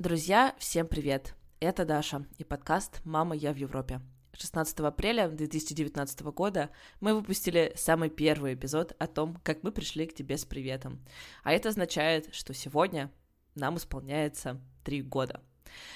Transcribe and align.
Друзья, 0.00 0.54
всем 0.56 0.86
привет! 0.86 1.34
Это 1.60 1.84
Даша 1.84 2.24
и 2.38 2.42
подкаст 2.42 3.02
«Мама, 3.04 3.36
я 3.36 3.52
в 3.52 3.56
Европе». 3.56 4.00
16 4.32 4.80
апреля 4.80 5.28
2019 5.28 6.22
года 6.22 6.70
мы 7.00 7.12
выпустили 7.12 7.74
самый 7.76 8.08
первый 8.08 8.54
эпизод 8.54 8.96
о 8.98 9.06
том, 9.06 9.38
как 9.42 9.62
мы 9.62 9.72
пришли 9.72 10.06
к 10.06 10.14
тебе 10.14 10.38
с 10.38 10.46
приветом. 10.46 11.04
А 11.44 11.52
это 11.52 11.68
означает, 11.68 12.34
что 12.34 12.54
сегодня 12.54 13.12
нам 13.54 13.76
исполняется 13.76 14.58
три 14.84 15.02
года. 15.02 15.42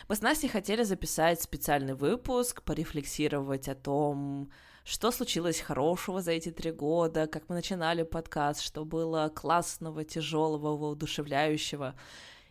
Мы 0.07 0.17
с 0.17 0.21
Настей 0.21 0.51
хотели 0.51 0.83
записать 0.83 1.41
специальный 1.41 1.95
выпуск, 1.95 2.63
порефлексировать 2.63 3.71
о 3.71 3.75
том, 3.75 4.51
что 4.85 5.13
случилось 5.13 5.61
хорошего 5.61 6.21
за 6.21 6.33
эти 6.33 6.51
три 6.51 6.73
года, 6.73 7.27
как 7.27 7.49
мы 7.49 7.55
начинали 7.55 8.03
подкаст, 8.03 8.61
что 8.61 8.85
было 8.85 9.33
классного, 9.35 10.05
тяжелого, 10.05 10.77
воодушевляющего. 10.77 11.95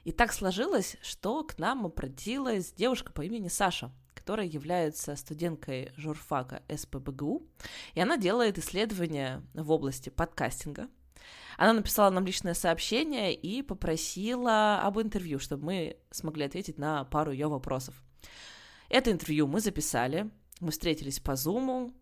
И 0.04 0.12
так 0.12 0.34
сложилось, 0.34 0.98
что 1.02 1.44
к 1.44 1.58
нам 1.58 1.86
обратилась 1.86 2.74
девушка 2.74 3.14
по 3.14 3.22
имени 3.22 3.48
Саша, 3.48 3.92
которая 4.14 4.46
является 4.46 5.16
студенткой 5.16 5.94
журфака 5.96 6.62
СПБГУ, 6.74 7.48
и 7.94 8.02
она 8.02 8.18
делает 8.18 8.58
исследования 8.58 9.42
в 9.54 9.72
области 9.72 10.10
подкастинга. 10.10 10.90
Она 11.58 11.74
написала 11.74 12.10
нам 12.10 12.26
личное 12.26 12.54
сообщение 12.54 13.34
и 13.34 13.62
попросила 13.62 14.82
об 14.82 15.00
интервью, 15.00 15.40
чтобы 15.40 15.66
мы 15.66 15.98
смогли 16.12 16.46
ответить 16.46 16.78
на 16.78 17.06
пару 17.06 17.32
ее 17.32 17.48
вопросов. 17.48 17.96
Это 18.90 19.12
интервью 19.12 19.48
мы 19.48 19.62
записали, 19.62 20.30
мы 20.60 20.72
встретились 20.72 21.20
по 21.20 21.36
Зуму, 21.36 21.94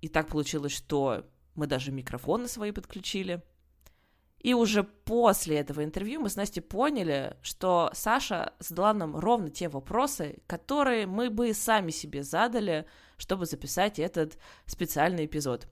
и 0.00 0.08
так 0.08 0.28
получилось, 0.28 0.72
что 0.72 1.24
мы 1.54 1.66
даже 1.68 1.92
микрофоны 1.92 2.48
свои 2.48 2.72
подключили– 2.72 3.42
и 4.44 4.52
уже 4.52 4.84
после 4.84 5.56
этого 5.56 5.82
интервью 5.82 6.20
мы 6.20 6.28
с 6.28 6.36
Настей 6.36 6.60
поняли, 6.60 7.34
что 7.40 7.90
Саша 7.94 8.52
задала 8.58 8.92
нам 8.92 9.16
ровно 9.16 9.48
те 9.48 9.70
вопросы, 9.70 10.36
которые 10.46 11.06
мы 11.06 11.30
бы 11.30 11.54
сами 11.54 11.90
себе 11.90 12.22
задали, 12.22 12.86
чтобы 13.16 13.46
записать 13.46 13.98
этот 13.98 14.36
специальный 14.66 15.24
эпизод. 15.24 15.66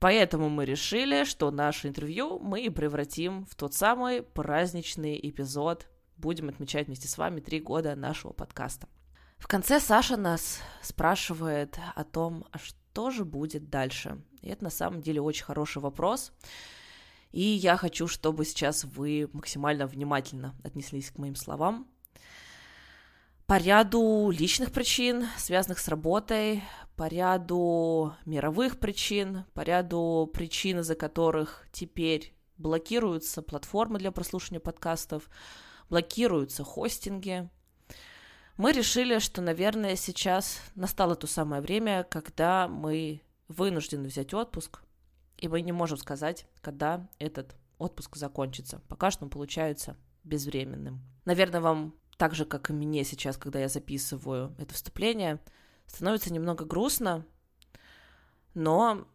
Поэтому 0.00 0.50
мы 0.50 0.66
решили, 0.66 1.24
что 1.24 1.50
наше 1.50 1.88
интервью 1.88 2.38
мы 2.40 2.70
превратим 2.70 3.46
в 3.46 3.54
тот 3.54 3.72
самый 3.72 4.22
праздничный 4.22 5.18
эпизод. 5.22 5.88
Будем 6.18 6.50
отмечать 6.50 6.88
вместе 6.88 7.08
с 7.08 7.16
вами 7.16 7.40
три 7.40 7.58
года 7.58 7.96
нашего 7.96 8.34
подкаста. 8.34 8.86
В 9.38 9.48
конце 9.48 9.80
Саша 9.80 10.18
нас 10.18 10.60
спрашивает 10.82 11.78
о 11.94 12.04
том, 12.04 12.44
а 12.52 12.58
что 12.58 13.10
же 13.10 13.24
будет 13.24 13.70
дальше. 13.70 14.20
И 14.42 14.50
это 14.50 14.64
на 14.64 14.70
самом 14.70 15.00
деле 15.00 15.22
очень 15.22 15.44
хороший 15.44 15.80
вопрос. 15.80 16.32
И 17.34 17.42
я 17.42 17.76
хочу, 17.76 18.06
чтобы 18.06 18.44
сейчас 18.44 18.84
вы 18.84 19.28
максимально 19.32 19.88
внимательно 19.88 20.54
отнеслись 20.62 21.10
к 21.10 21.18
моим 21.18 21.34
словам. 21.34 21.88
По 23.46 23.58
ряду 23.58 24.30
личных 24.30 24.70
причин, 24.70 25.26
связанных 25.36 25.80
с 25.80 25.88
работой, 25.88 26.62
по 26.94 27.08
ряду 27.08 28.14
мировых 28.24 28.78
причин, 28.78 29.46
по 29.52 29.62
ряду 29.62 30.30
причин, 30.32 30.78
из-за 30.78 30.94
которых 30.94 31.66
теперь 31.72 32.36
блокируются 32.56 33.42
платформы 33.42 33.98
для 33.98 34.12
прослушивания 34.12 34.60
подкастов, 34.60 35.28
блокируются 35.90 36.62
хостинги. 36.62 37.50
Мы 38.56 38.70
решили, 38.70 39.18
что, 39.18 39.42
наверное, 39.42 39.96
сейчас 39.96 40.60
настало 40.76 41.16
то 41.16 41.26
самое 41.26 41.60
время, 41.60 42.06
когда 42.08 42.68
мы 42.68 43.22
вынуждены 43.48 44.06
взять 44.06 44.32
отпуск, 44.32 44.84
и 45.38 45.48
мы 45.48 45.60
не 45.60 45.72
можем 45.72 45.98
сказать, 45.98 46.46
когда 46.60 47.08
этот 47.18 47.56
отпуск 47.78 48.16
закончится. 48.16 48.80
Пока 48.88 49.10
что 49.10 49.24
он 49.24 49.30
получается 49.30 49.96
безвременным. 50.22 51.00
Наверное, 51.24 51.60
вам 51.60 51.94
так 52.16 52.34
же, 52.34 52.44
как 52.44 52.70
и 52.70 52.72
мне 52.72 53.04
сейчас, 53.04 53.36
когда 53.36 53.58
я 53.58 53.68
записываю 53.68 54.54
это 54.58 54.74
вступление, 54.74 55.40
становится 55.86 56.32
немного 56.32 56.64
грустно, 56.64 57.26
но 58.54 59.06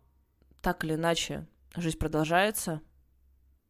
так 0.61 0.83
или 0.83 0.95
иначе 0.95 1.47
жизнь 1.75 1.97
продолжается. 1.97 2.81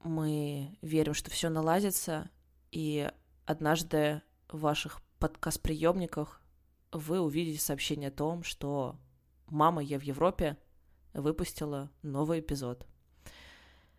Мы 0.04 0.78
верим, 0.81 1.14
что 1.14 1.30
все 1.30 1.50
наладится, 1.50 2.30
и 2.72 3.10
однажды 3.46 4.22
в 4.50 4.62
ваших 4.62 5.02
подкаст-приемниках 5.20 6.42
вы 6.92 7.20
увидите 7.20 7.62
сообщение 7.62 8.08
о 8.08 8.14
том, 8.14 8.44
что 8.44 8.96
«Мама, 9.48 9.84
я 9.84 10.00
в 10.00 10.04
Европе», 10.04 10.58
выпустила 11.14 11.92
новый 12.02 12.40
эпизод. 12.40 12.86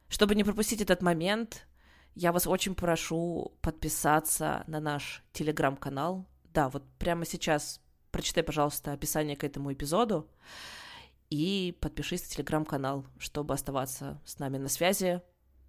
Чтобы 0.09 0.35
не 0.35 0.45
пропустить 0.45 0.81
этот 0.81 1.03
момент, 1.03 1.67
я 2.15 2.33
вас 2.33 2.47
очень 2.47 2.75
прошу 2.75 3.57
подписаться 3.63 4.65
на 4.67 4.81
наш 4.81 5.23
телеграм-канал. 5.33 6.27
Да, 6.53 6.69
вот 6.69 6.85
прямо 6.99 7.25
сейчас 7.25 7.81
прочитай, 8.11 8.43
пожалуйста, 8.43 8.93
описание 8.93 9.37
к 9.37 9.45
этому 9.45 9.73
эпизоду 9.73 10.29
и 11.31 11.77
подпишись 11.81 12.23
на 12.23 12.29
телеграм-канал, 12.29 13.07
чтобы 13.19 13.55
оставаться 13.55 14.21
с 14.25 14.39
нами 14.39 14.59
на 14.59 14.69
связи. 14.69 15.23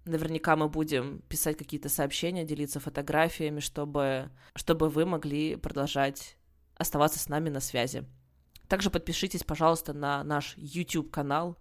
Наверняка 0.04 0.56
мы 0.56 0.68
будем 0.68 1.20
писать 1.28 1.56
какие-то 1.56 1.88
сообщения, 1.88 2.44
делиться 2.44 2.80
фотографиями, 2.80 3.60
чтобы, 3.60 4.30
чтобы 4.56 4.88
вы 4.88 5.06
могли 5.06 5.54
продолжать 5.54 6.36
оставаться 6.76 7.20
с 7.20 7.28
нами 7.28 7.48
на 7.48 7.60
связи. 7.60 8.04
Также 8.72 8.88
подпишитесь, 8.88 9.44
пожалуйста, 9.44 9.92
на 9.92 10.24
наш 10.24 10.54
YouTube-канал. 10.56 11.58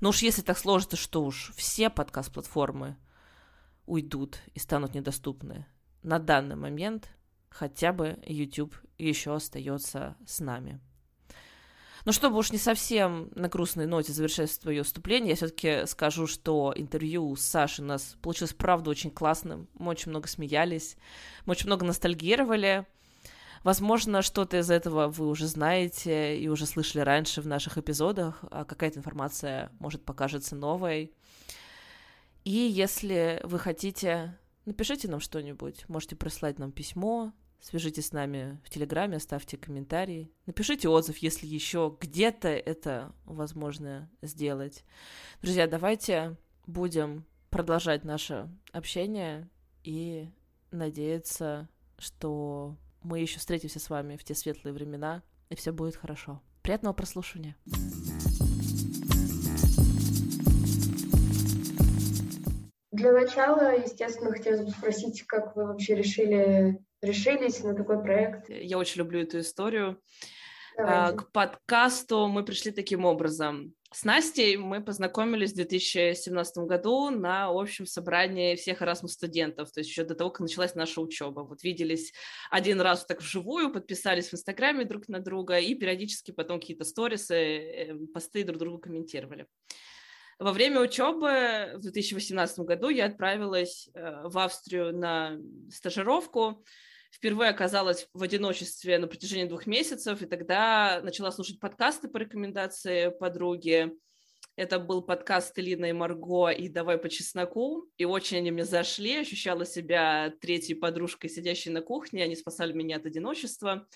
Ну 0.00 0.08
уж 0.08 0.18
если 0.18 0.42
так 0.42 0.58
сложится, 0.58 0.96
что 0.96 1.22
уж 1.22 1.52
все 1.54 1.90
подкаст-платформы 1.90 2.96
уйдут 3.86 4.40
и 4.52 4.58
станут 4.58 4.92
недоступны. 4.92 5.64
На 6.02 6.18
данный 6.18 6.56
момент 6.56 7.08
хотя 7.50 7.92
бы 7.92 8.18
YouTube 8.26 8.74
еще 8.98 9.32
остается 9.32 10.16
с 10.26 10.40
нами. 10.40 10.80
Но 12.04 12.10
чтобы 12.10 12.36
уж 12.36 12.50
не 12.50 12.58
совсем 12.58 13.30
на 13.36 13.46
грустной 13.46 13.86
ноте 13.86 14.12
завершать 14.12 14.50
свое 14.50 14.82
вступление, 14.82 15.30
я 15.30 15.36
все-таки 15.36 15.86
скажу, 15.86 16.26
что 16.26 16.72
интервью 16.74 17.36
с 17.36 17.42
Сашей 17.42 17.84
у 17.84 17.86
нас 17.86 18.16
получилось, 18.22 18.54
правда, 18.54 18.90
очень 18.90 19.12
классным. 19.12 19.68
Мы 19.74 19.92
очень 19.92 20.10
много 20.10 20.26
смеялись, 20.26 20.96
мы 21.46 21.52
очень 21.52 21.66
много 21.66 21.86
ностальгировали. 21.86 22.88
Возможно, 23.62 24.22
что-то 24.22 24.58
из 24.58 24.70
этого 24.70 25.08
вы 25.08 25.28
уже 25.28 25.46
знаете 25.46 26.38
и 26.38 26.48
уже 26.48 26.64
слышали 26.64 27.02
раньше 27.02 27.42
в 27.42 27.46
наших 27.46 27.76
эпизодах, 27.76 28.42
а 28.50 28.64
какая-то 28.64 28.98
информация 28.98 29.70
может 29.78 30.04
покажется 30.04 30.56
новой. 30.56 31.12
И 32.44 32.50
если 32.50 33.40
вы 33.44 33.58
хотите, 33.58 34.38
напишите 34.64 35.08
нам 35.08 35.20
что-нибудь, 35.20 35.86
можете 35.88 36.16
прислать 36.16 36.58
нам 36.58 36.72
письмо, 36.72 37.34
свяжитесь 37.60 38.06
с 38.06 38.12
нами 38.12 38.58
в 38.64 38.70
Телеграме, 38.70 39.18
оставьте 39.18 39.58
комментарий, 39.58 40.32
напишите 40.46 40.88
отзыв, 40.88 41.18
если 41.18 41.46
еще 41.46 41.94
где-то 42.00 42.48
это 42.48 43.12
возможно 43.26 44.10
сделать. 44.22 44.84
Друзья, 45.42 45.66
давайте 45.66 46.38
будем 46.66 47.26
продолжать 47.50 48.04
наше 48.04 48.48
общение 48.72 49.50
и 49.84 50.30
надеяться, 50.70 51.68
что 51.98 52.78
мы 53.02 53.20
еще 53.20 53.38
встретимся 53.38 53.78
с 53.80 53.90
вами 53.90 54.16
в 54.16 54.24
те 54.24 54.34
светлые 54.34 54.72
времена, 54.72 55.22
и 55.48 55.54
все 55.54 55.72
будет 55.72 55.96
хорошо. 55.96 56.42
Приятного 56.62 56.92
прослушивания. 56.94 57.56
Для 62.92 63.12
начала, 63.12 63.74
естественно, 63.76 64.30
хотелось 64.32 64.62
бы 64.62 64.70
спросить, 64.70 65.22
как 65.26 65.56
вы 65.56 65.66
вообще 65.66 65.94
решили, 65.94 66.78
решились 67.00 67.62
на 67.62 67.74
такой 67.74 68.02
проект? 68.02 68.50
Я 68.50 68.76
очень 68.78 68.98
люблю 68.98 69.20
эту 69.20 69.40
историю. 69.40 69.98
Давайте. 70.76 70.98
А, 70.98 71.12
к 71.12 71.32
подкасту 71.32 72.28
мы 72.28 72.44
пришли 72.44 72.72
таким 72.72 73.04
образом. 73.04 73.74
С 73.92 74.04
Настей 74.04 74.56
мы 74.56 74.80
познакомились 74.80 75.50
в 75.50 75.56
2017 75.56 76.58
году 76.58 77.10
на 77.10 77.48
общем 77.48 77.86
собрании 77.86 78.54
всех 78.54 78.82
Erasmus 78.82 79.08
студентов, 79.08 79.72
то 79.72 79.80
есть 79.80 79.90
еще 79.90 80.04
до 80.04 80.14
того, 80.14 80.30
как 80.30 80.40
началась 80.40 80.76
наша 80.76 81.00
учеба. 81.00 81.40
Вот 81.40 81.64
виделись 81.64 82.12
один 82.52 82.80
раз 82.80 83.04
так 83.04 83.20
вживую, 83.20 83.72
подписались 83.72 84.28
в 84.28 84.34
Инстаграме 84.34 84.84
друг 84.84 85.08
на 85.08 85.18
друга 85.18 85.58
и 85.58 85.74
периодически 85.74 86.30
потом 86.30 86.60
какие-то 86.60 86.84
сторисы, 86.84 87.34
эм, 87.34 88.06
посты 88.06 88.44
друг 88.44 88.58
другу 88.58 88.78
комментировали. 88.78 89.48
Во 90.38 90.52
время 90.52 90.80
учебы 90.80 91.72
в 91.74 91.80
2018 91.80 92.60
году 92.60 92.90
я 92.90 93.06
отправилась 93.06 93.90
э, 93.92 94.22
в 94.22 94.38
Австрию 94.38 94.96
на 94.96 95.36
стажировку, 95.68 96.64
впервые 97.10 97.50
оказалась 97.50 98.08
в 98.14 98.22
одиночестве 98.22 98.98
на 98.98 99.06
протяжении 99.06 99.48
двух 99.48 99.66
месяцев, 99.66 100.22
и 100.22 100.26
тогда 100.26 101.00
начала 101.02 101.30
слушать 101.30 101.60
подкасты 101.60 102.08
по 102.08 102.16
рекомендации 102.16 103.10
подруги. 103.10 103.92
Это 104.56 104.78
был 104.78 105.02
подкаст 105.02 105.58
Элина 105.58 105.86
и 105.86 105.92
Марго 105.92 106.48
и 106.50 106.68
«Давай 106.68 106.98
по 106.98 107.08
чесноку», 107.08 107.88
и 107.96 108.04
очень 108.04 108.38
они 108.38 108.50
мне 108.50 108.64
зашли, 108.64 109.16
ощущала 109.16 109.64
себя 109.64 110.34
третьей 110.40 110.74
подружкой, 110.74 111.30
сидящей 111.30 111.70
на 111.70 111.80
кухне, 111.80 112.24
они 112.24 112.36
спасали 112.36 112.72
меня 112.72 112.96
от 112.96 113.06
одиночества. 113.06 113.86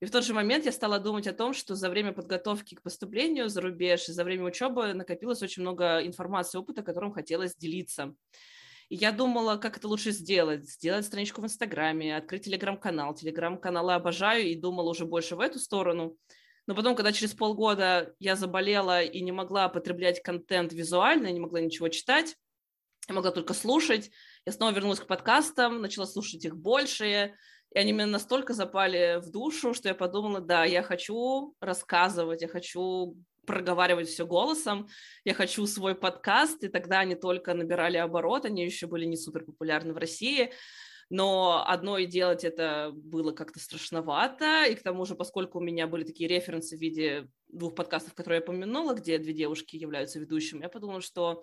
И 0.00 0.06
в 0.06 0.10
тот 0.10 0.24
же 0.24 0.32
момент 0.32 0.64
я 0.64 0.72
стала 0.72 0.98
думать 0.98 1.26
о 1.26 1.32
том, 1.32 1.52
что 1.52 1.74
за 1.74 1.90
время 1.90 2.12
подготовки 2.12 2.74
к 2.74 2.82
поступлению 2.82 3.48
за 3.48 3.60
рубеж 3.60 4.08
и 4.08 4.12
за 4.12 4.24
время 4.24 4.44
учебы 4.44 4.94
накопилось 4.94 5.42
очень 5.42 5.62
много 5.62 6.04
информации, 6.06 6.58
опыта, 6.58 6.82
которым 6.82 7.12
хотелось 7.12 7.54
делиться. 7.54 8.14
Я 8.92 9.12
думала, 9.12 9.56
как 9.56 9.76
это 9.76 9.86
лучше 9.86 10.10
сделать. 10.10 10.68
Сделать 10.68 11.06
страничку 11.06 11.40
в 11.40 11.44
Инстаграме, 11.44 12.16
открыть 12.16 12.44
Телеграм-канал. 12.44 13.14
Телеграм-каналы 13.14 13.94
обожаю 13.94 14.48
и 14.48 14.56
думала 14.56 14.90
уже 14.90 15.06
больше 15.06 15.36
в 15.36 15.40
эту 15.40 15.60
сторону. 15.60 16.16
Но 16.66 16.74
потом, 16.74 16.96
когда 16.96 17.12
через 17.12 17.32
полгода 17.32 18.14
я 18.18 18.34
заболела 18.34 19.02
и 19.02 19.20
не 19.20 19.30
могла 19.30 19.68
потреблять 19.68 20.20
контент 20.22 20.72
визуально, 20.72 21.30
не 21.30 21.38
могла 21.38 21.60
ничего 21.60 21.88
читать, 21.88 22.36
я 23.08 23.14
могла 23.14 23.30
только 23.30 23.54
слушать, 23.54 24.10
я 24.44 24.52
снова 24.52 24.72
вернулась 24.72 25.00
к 25.00 25.06
подкастам, 25.06 25.80
начала 25.80 26.06
слушать 26.06 26.44
их 26.44 26.56
больше, 26.56 27.34
и 27.72 27.78
они 27.78 27.92
мне 27.92 28.06
настолько 28.06 28.54
запали 28.54 29.20
в 29.20 29.30
душу, 29.30 29.72
что 29.72 29.88
я 29.88 29.94
подумала, 29.94 30.40
да, 30.40 30.64
я 30.64 30.82
хочу 30.82 31.54
рассказывать, 31.60 32.42
я 32.42 32.48
хочу 32.48 33.16
проговаривать 33.46 34.08
все 34.08 34.26
голосом, 34.26 34.88
я 35.24 35.34
хочу 35.34 35.66
свой 35.66 35.94
подкаст, 35.94 36.62
и 36.64 36.68
тогда 36.68 37.00
они 37.00 37.14
только 37.14 37.54
набирали 37.54 37.96
оборот, 37.96 38.44
они 38.44 38.64
еще 38.64 38.86
были 38.86 39.04
не 39.04 39.16
супер 39.16 39.44
популярны 39.44 39.92
в 39.92 39.98
России, 39.98 40.52
но 41.10 41.64
одно 41.66 41.98
и 41.98 42.06
делать 42.06 42.44
это 42.44 42.92
было 42.94 43.32
как-то 43.32 43.58
страшновато, 43.58 44.64
и 44.66 44.76
к 44.76 44.82
тому 44.82 45.04
же, 45.04 45.16
поскольку 45.16 45.58
у 45.58 45.62
меня 45.62 45.88
были 45.88 46.04
такие 46.04 46.28
референсы 46.28 46.76
в 46.76 46.80
виде 46.80 47.28
двух 47.48 47.74
подкастов, 47.74 48.14
которые 48.14 48.38
я 48.38 48.46
помянула, 48.46 48.94
где 48.94 49.18
две 49.18 49.32
девушки 49.32 49.76
являются 49.76 50.20
ведущими, 50.20 50.62
я 50.62 50.68
подумала, 50.68 51.00
что 51.00 51.42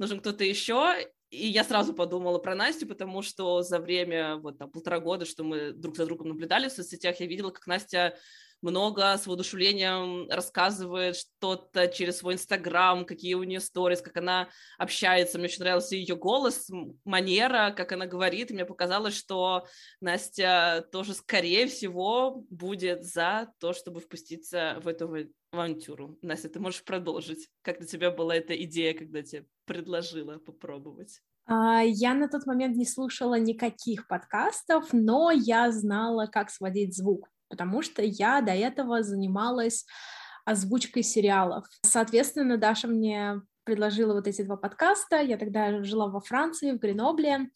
нужен 0.00 0.18
кто-то 0.18 0.42
еще, 0.42 1.08
и 1.30 1.48
я 1.48 1.64
сразу 1.64 1.94
подумала 1.94 2.38
про 2.38 2.54
Настю, 2.54 2.86
потому 2.86 3.22
что 3.22 3.62
за 3.62 3.78
время, 3.78 4.36
вот 4.36 4.58
там, 4.58 4.70
полтора 4.70 5.00
года, 5.00 5.24
что 5.24 5.44
мы 5.44 5.72
друг 5.72 5.96
за 5.96 6.06
другом 6.06 6.28
наблюдали 6.28 6.68
в 6.68 6.72
соцсетях, 6.72 7.20
я 7.20 7.26
видела, 7.26 7.50
как 7.50 7.66
Настя 7.66 8.16
много 8.64 9.16
с 9.16 9.26
воодушевлением 9.26 10.28
рассказывает 10.30 11.16
что-то 11.16 11.86
через 11.86 12.18
свой 12.18 12.34
Инстаграм, 12.34 13.04
какие 13.04 13.34
у 13.34 13.42
нее 13.42 13.60
сторис, 13.60 14.00
как 14.00 14.16
она 14.16 14.48
общается. 14.78 15.38
Мне 15.38 15.48
очень 15.48 15.62
нравился 15.62 15.96
ее 15.96 16.16
голос, 16.16 16.70
манера, 17.04 17.74
как 17.76 17.92
она 17.92 18.06
говорит. 18.06 18.50
И 18.50 18.54
мне 18.54 18.64
показалось, 18.64 19.14
что 19.14 19.66
Настя 20.00 20.88
тоже, 20.92 21.12
скорее 21.12 21.66
всего, 21.66 22.42
будет 22.48 23.04
за 23.04 23.52
то, 23.58 23.74
чтобы 23.74 24.00
впуститься 24.00 24.80
в 24.82 24.88
эту 24.88 25.14
авантюру. 25.52 26.18
Настя, 26.22 26.48
ты 26.48 26.58
можешь 26.58 26.84
продолжить. 26.84 27.48
Как 27.60 27.78
для 27.78 27.86
тебя 27.86 28.10
была 28.10 28.34
эта 28.34 28.56
идея, 28.64 28.94
когда 28.94 29.22
тебе 29.22 29.44
предложила 29.64 30.38
попробовать? 30.38 31.20
А, 31.46 31.82
я 31.82 32.14
на 32.14 32.28
тот 32.28 32.46
момент 32.46 32.76
не 32.76 32.86
слушала 32.86 33.38
никаких 33.38 34.06
подкастов, 34.06 34.92
но 34.92 35.30
я 35.30 35.70
знала, 35.70 36.26
как 36.26 36.50
сводить 36.50 36.96
звук 36.96 37.28
потому 37.54 37.82
что 37.82 38.02
я 38.02 38.40
до 38.40 38.52
этого 38.52 39.04
занималась 39.04 39.86
озвучкой 40.44 41.04
сериалов. 41.04 41.66
Соответственно, 41.82 42.58
Даша 42.58 42.88
мне 42.88 43.42
предложила 43.62 44.12
вот 44.12 44.26
эти 44.26 44.42
два 44.42 44.56
подкаста. 44.56 45.20
Я 45.20 45.38
тогда 45.38 45.82
жила 45.84 46.08
во 46.08 46.20
Франции, 46.20 46.72
в 46.72 46.78
Гренобле, 46.78 47.50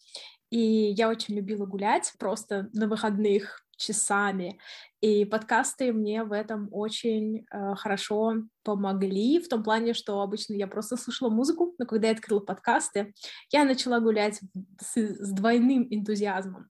и 0.51 0.59
я 0.59 1.09
очень 1.09 1.35
любила 1.35 1.67
гулять 1.67 2.13
просто 2.19 2.69
на 2.73 2.87
выходных 2.87 3.67
часами. 3.79 4.59
И 5.01 5.25
подкасты 5.25 5.93
мне 5.93 6.25
в 6.25 6.33
этом 6.33 6.69
очень 6.73 7.47
э, 7.51 7.75
хорошо 7.77 8.35
помогли, 8.65 9.41
в 9.41 9.49
том 9.49 9.63
плане, 9.63 9.95
что 9.95 10.21
обычно 10.21 10.55
я 10.55 10.67
просто 10.67 10.97
слушала 10.97 11.31
музыку, 11.31 11.75
но 11.79 11.87
когда 11.87 12.09
я 12.09 12.15
открыла 12.15 12.41
подкасты, 12.41 13.15
я 13.51 13.65
начала 13.65 14.01
гулять 14.01 14.41
с, 14.81 14.97
с 14.97 15.33
двойным 15.33 15.87
энтузиазмом. 15.91 16.69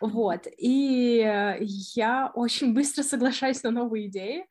Вот, 0.00 0.46
и 0.56 1.18
я 1.94 2.32
очень 2.34 2.74
быстро 2.74 3.02
соглашаюсь 3.02 3.62
на 3.62 3.70
новые 3.70 4.08
идеи. 4.08 4.46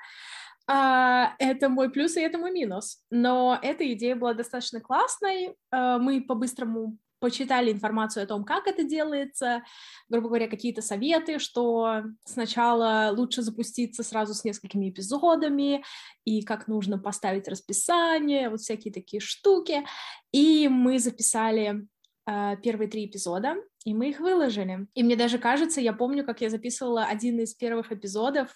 Uh, 0.69 1.30
это 1.40 1.68
мой 1.68 1.90
плюс 1.90 2.16
и 2.16 2.22
это 2.22 2.38
мой 2.38 2.51
минус. 2.51 3.01
Но 3.10 3.57
эта 3.60 3.92
идея 3.94 4.16
была 4.16 4.36
достаточно 4.36 4.80
классной. 4.80 5.56
Uh, 5.74 5.98
мы 5.98 6.22
по-быстрому 6.22 7.00
почитали 7.19 7.71
информацию 7.71 8.24
о 8.24 8.27
том, 8.27 8.44
как 8.44 8.68
это 8.68 8.83
делается, 8.83 9.63
грубо 10.07 10.30
говоря, 10.30 10.48
какие-то 10.48 10.81
советы, 10.81 11.39
что 11.39 12.04
сначала 12.25 13.13
лучше 13.16 13.42
запуститься 13.42 14.04
сразу 14.04 14.33
с 14.33 14.44
несколькими 14.44 14.89
эпизодами, 14.89 15.83
и 16.25 16.44
как 16.44 16.68
нужно 16.68 16.98
поставить 16.98 17.48
расписание, 17.48 18.50
вот 18.50 18.62
всякие 18.62 18.94
такие 18.94 19.19
штуки. 19.19 19.86
И 20.31 20.68
мы 20.68 21.00
записали 21.00 21.88
uh, 22.30 22.57
первые 22.62 22.89
три 22.89 23.06
эпизода, 23.06 23.56
и 23.86 23.94
мы 23.94 24.10
их 24.10 24.19
выложили. 24.19 24.88
И 24.94 25.04
мне 25.04 25.15
даже 25.15 25.38
кажется, 25.38 25.81
я 25.81 25.94
помню, 25.94 26.25
как 26.25 26.42
я 26.42 26.50
записывала 26.50 27.06
один 27.06 27.39
из 27.39 27.54
первых 27.54 27.92
эпизодов 27.92 28.50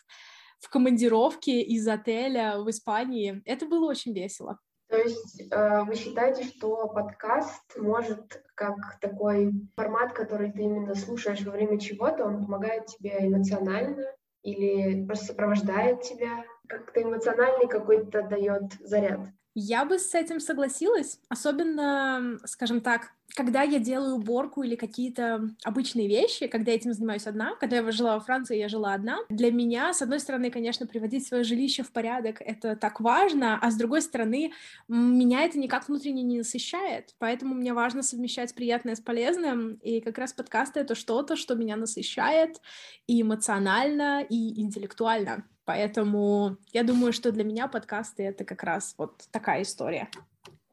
в 0.60 0.70
командировке 0.70 1.62
из 1.62 1.88
отеля 1.88 2.60
в 2.60 2.70
Испании. 2.70 3.42
Это 3.46 3.66
было 3.66 3.90
очень 3.90 4.14
весело. 4.14 4.60
То 4.94 5.00
есть 5.00 5.42
э, 5.50 5.84
вы 5.86 5.96
считаете, 5.96 6.44
что 6.44 6.88
подкаст 6.88 7.64
может, 7.78 8.44
как 8.54 8.76
такой 9.02 9.52
формат, 9.76 10.14
который 10.14 10.52
ты 10.52 10.62
именно 10.62 10.94
слушаешь 10.94 11.42
во 11.42 11.52
время 11.52 11.80
чего-то, 11.80 12.26
он 12.26 12.46
помогает 12.46 12.86
тебе 12.86 13.18
эмоционально 13.22 14.06
или 14.44 15.04
просто 15.08 15.26
сопровождает 15.26 16.04
тебя, 16.04 16.44
как-то 16.68 17.02
эмоциональный 17.02 17.68
какой-то 17.68 18.22
дает 18.22 18.74
заряд? 18.82 19.22
Я 19.56 19.86
бы 19.86 20.00
с 20.00 20.16
этим 20.16 20.40
согласилась, 20.40 21.20
особенно, 21.30 22.40
скажем 22.46 22.82
так, 22.82 23.12
когда 23.36 23.62
я 23.62 23.78
делаю 23.78 24.16
уборку 24.16 24.64
или 24.64 24.76
какие-то 24.76 25.50
обычные 25.64 26.08
вещи, 26.08 26.48
когда 26.48 26.72
я 26.72 26.78
этим 26.78 26.94
занимаюсь 26.94 27.28
одна, 27.28 27.56
когда 27.60 27.78
я 27.78 27.92
жила 27.92 28.16
во 28.16 28.20
Франции, 28.20 28.58
я 28.58 28.68
жила 28.68 28.94
одна, 28.96 29.20
для 29.30 29.52
меня, 29.52 29.94
с 29.94 30.02
одной 30.02 30.20
стороны, 30.20 30.50
конечно, 30.50 30.88
приводить 30.88 31.28
свое 31.28 31.44
жилище 31.44 31.84
в 31.84 31.92
порядок— 31.92 32.38
это 32.40 32.76
так 32.76 33.00
важно, 33.00 33.60
а 33.60 33.70
с 33.70 33.76
другой 33.76 34.02
стороны, 34.02 34.54
меня 34.88 35.42
это 35.42 35.60
никак 35.60 35.88
внутренне 35.88 36.24
не 36.24 36.40
насыщает, 36.40 37.16
поэтому 37.20 37.54
мне 37.54 37.74
важно 37.74 38.02
совмещать 38.02 38.56
приятное 38.56 38.96
с 38.96 39.02
полезным, 39.02 39.76
и 39.76 40.02
как 40.02 40.18
раз 40.18 40.34
подкасты— 40.34 40.80
это 40.82 40.96
что-то, 40.96 41.36
что 41.36 41.54
меня 41.54 41.76
насыщает 41.76 42.60
и 43.06 43.22
эмоционально, 43.22 44.26
и 44.28 44.60
интеллектуально. 44.62 45.46
Поэтому 45.66 46.58
я 46.72 46.84
думаю, 46.84 47.14
что 47.14 47.32
для 47.32 47.44
меня 47.44 47.68
подкасты— 47.68 48.24
это 48.24 48.44
как 48.44 48.64
раз 48.64 48.96
вот 48.98 49.24
такая 49.32 49.62
история. 49.62 50.10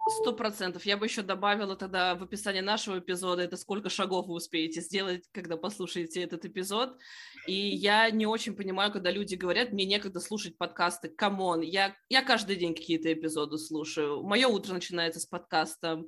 Сто 0.08 0.32
процентов. 0.32 0.84
Я 0.84 0.96
бы 0.96 1.06
еще 1.06 1.22
добавила 1.22 1.76
тогда 1.76 2.16
в 2.16 2.22
описание 2.24 2.62
нашего 2.62 2.98
эпизода, 2.98 3.42
это 3.42 3.56
сколько 3.56 3.88
шагов 3.88 4.26
вы 4.26 4.34
успеете 4.34 4.80
сделать, 4.80 5.24
когда 5.30 5.56
послушаете 5.56 6.22
этот 6.22 6.44
эпизод. 6.44 6.98
И 7.46 7.54
я 7.54 8.10
не 8.10 8.26
очень 8.26 8.56
понимаю, 8.56 8.90
когда 8.90 9.12
люди 9.12 9.36
говорят, 9.36 9.72
мне 9.72 9.84
некогда 9.84 10.18
слушать 10.18 10.58
подкасты. 10.58 11.08
Come 11.08 11.38
on, 11.38 11.60
я, 11.60 11.94
я 12.08 12.22
каждый 12.22 12.56
день 12.56 12.74
какие-то 12.74 13.12
эпизоды 13.12 13.58
слушаю. 13.58 14.22
Мое 14.22 14.48
утро 14.48 14.74
начинается 14.74 15.20
с 15.20 15.26
подкаста. 15.26 16.02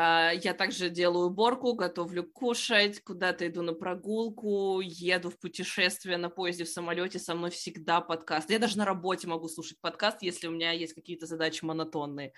А, 0.00 0.30
я 0.30 0.54
также 0.54 0.90
делаю 0.90 1.26
уборку, 1.26 1.74
готовлю 1.74 2.22
кушать, 2.22 3.02
куда-то 3.02 3.48
иду 3.48 3.62
на 3.62 3.72
прогулку, 3.72 4.80
еду 4.80 5.28
в 5.28 5.40
путешествие 5.40 6.18
на 6.18 6.30
поезде, 6.30 6.62
в 6.62 6.68
самолете, 6.68 7.18
со 7.18 7.34
мной 7.34 7.50
всегда 7.50 8.00
подкаст. 8.00 8.48
Я 8.48 8.60
даже 8.60 8.78
на 8.78 8.84
работе 8.84 9.26
могу 9.26 9.48
слушать 9.48 9.80
подкаст, 9.80 10.18
если 10.22 10.46
у 10.46 10.52
меня 10.52 10.70
есть 10.70 10.94
какие-то 10.94 11.26
задачи 11.26 11.64
монотонные. 11.64 12.32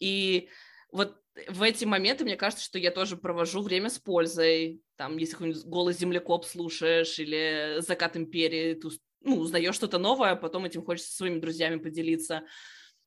И 0.00 0.48
вот 0.90 1.20
в 1.50 1.60
эти 1.60 1.84
моменты 1.84 2.24
мне 2.24 2.36
кажется, 2.36 2.64
что 2.64 2.78
я 2.78 2.90
тоже 2.90 3.18
провожу 3.18 3.60
время 3.60 3.90
с 3.90 3.98
пользой. 3.98 4.80
Там, 4.96 5.18
если 5.18 5.32
какой-нибудь 5.32 5.66
голос 5.66 5.98
землекоп 5.98 6.46
слушаешь 6.46 7.18
или 7.18 7.76
закат 7.80 8.16
империи, 8.16 8.72
ты 8.72 8.88
ну, 9.20 9.40
узнаешь 9.40 9.74
что-то 9.74 9.98
новое, 9.98 10.30
а 10.30 10.36
потом 10.36 10.64
этим 10.64 10.82
хочется 10.82 11.10
со 11.10 11.16
своими 11.16 11.40
друзьями 11.40 11.76
поделиться 11.76 12.44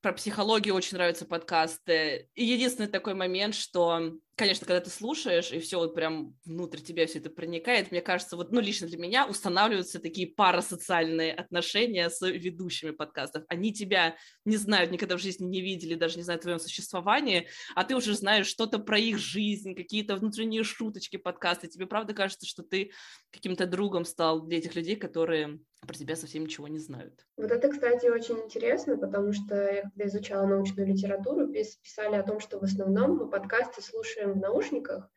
про 0.02 0.14
психологию 0.14 0.76
очень 0.76 0.98
нравятся 0.98 1.26
подкасты. 1.26 2.30
И 2.36 2.46
единственный 2.46 2.88
такой 2.88 3.14
момент, 3.14 3.56
что 3.56 4.14
конечно, 4.40 4.66
когда 4.66 4.80
ты 4.80 4.90
слушаешь, 4.90 5.52
и 5.52 5.60
все 5.60 5.78
вот 5.78 5.94
прям 5.94 6.34
внутрь 6.46 6.80
тебя 6.80 7.06
все 7.06 7.20
это 7.20 7.30
проникает, 7.30 7.92
мне 7.92 8.02
кажется, 8.02 8.38
вот, 8.38 8.54
ну, 8.54 8.62
лично 8.62 8.88
для 8.88 8.98
меня 8.98 9.28
устанавливаются 9.28 10.00
такие 10.00 10.28
парасоциальные 10.28 11.34
отношения 11.34 12.10
с 12.10 12.26
ведущими 12.26 12.92
подкастов. 12.92 13.44
Они 13.50 13.74
тебя 13.74 14.16
не 14.46 14.56
знают, 14.56 14.92
никогда 14.92 15.18
в 15.18 15.22
жизни 15.22 15.46
не 15.46 15.60
видели, 15.60 15.96
даже 15.96 16.16
не 16.16 16.24
знают 16.24 16.42
о 16.42 16.44
твоем 16.44 16.60
существовании, 16.60 17.48
а 17.76 17.84
ты 17.84 17.98
уже 17.98 18.14
знаешь 18.16 18.48
что-то 18.48 18.80
про 18.80 18.98
их 18.98 19.18
жизнь, 19.18 19.76
какие-то 19.76 20.16
внутренние 20.16 20.64
шуточки 20.64 21.18
подкаста. 21.18 21.68
Тебе 21.68 21.86
правда 21.86 22.14
кажется, 22.14 22.48
что 22.48 22.64
ты 22.64 22.92
каким-то 23.32 23.68
другом 23.68 24.06
стал 24.06 24.42
для 24.46 24.60
этих 24.60 24.74
людей, 24.74 24.96
которые 24.96 25.60
про 25.88 25.94
тебя 25.96 26.16
совсем 26.16 26.44
ничего 26.44 26.68
не 26.68 26.80
знают. 26.80 27.26
Вот 27.38 27.52
это, 27.52 27.70
кстати, 27.70 28.08
очень 28.08 28.38
интересно, 28.40 28.98
потому 28.98 29.32
что 29.32 29.56
я 29.56 29.84
когда 29.84 30.08
изучала 30.08 30.46
научную 30.46 30.88
литературу, 30.88 31.48
писали 31.48 32.16
о 32.16 32.24
том, 32.24 32.40
что 32.40 32.60
в 32.60 32.64
основном 32.64 33.18
мы 33.18 33.30
подкасты 33.30 33.82
слушаем 33.82 34.29
слушаем 34.30 34.34
в 34.34 34.42
наушниках. 34.42 35.10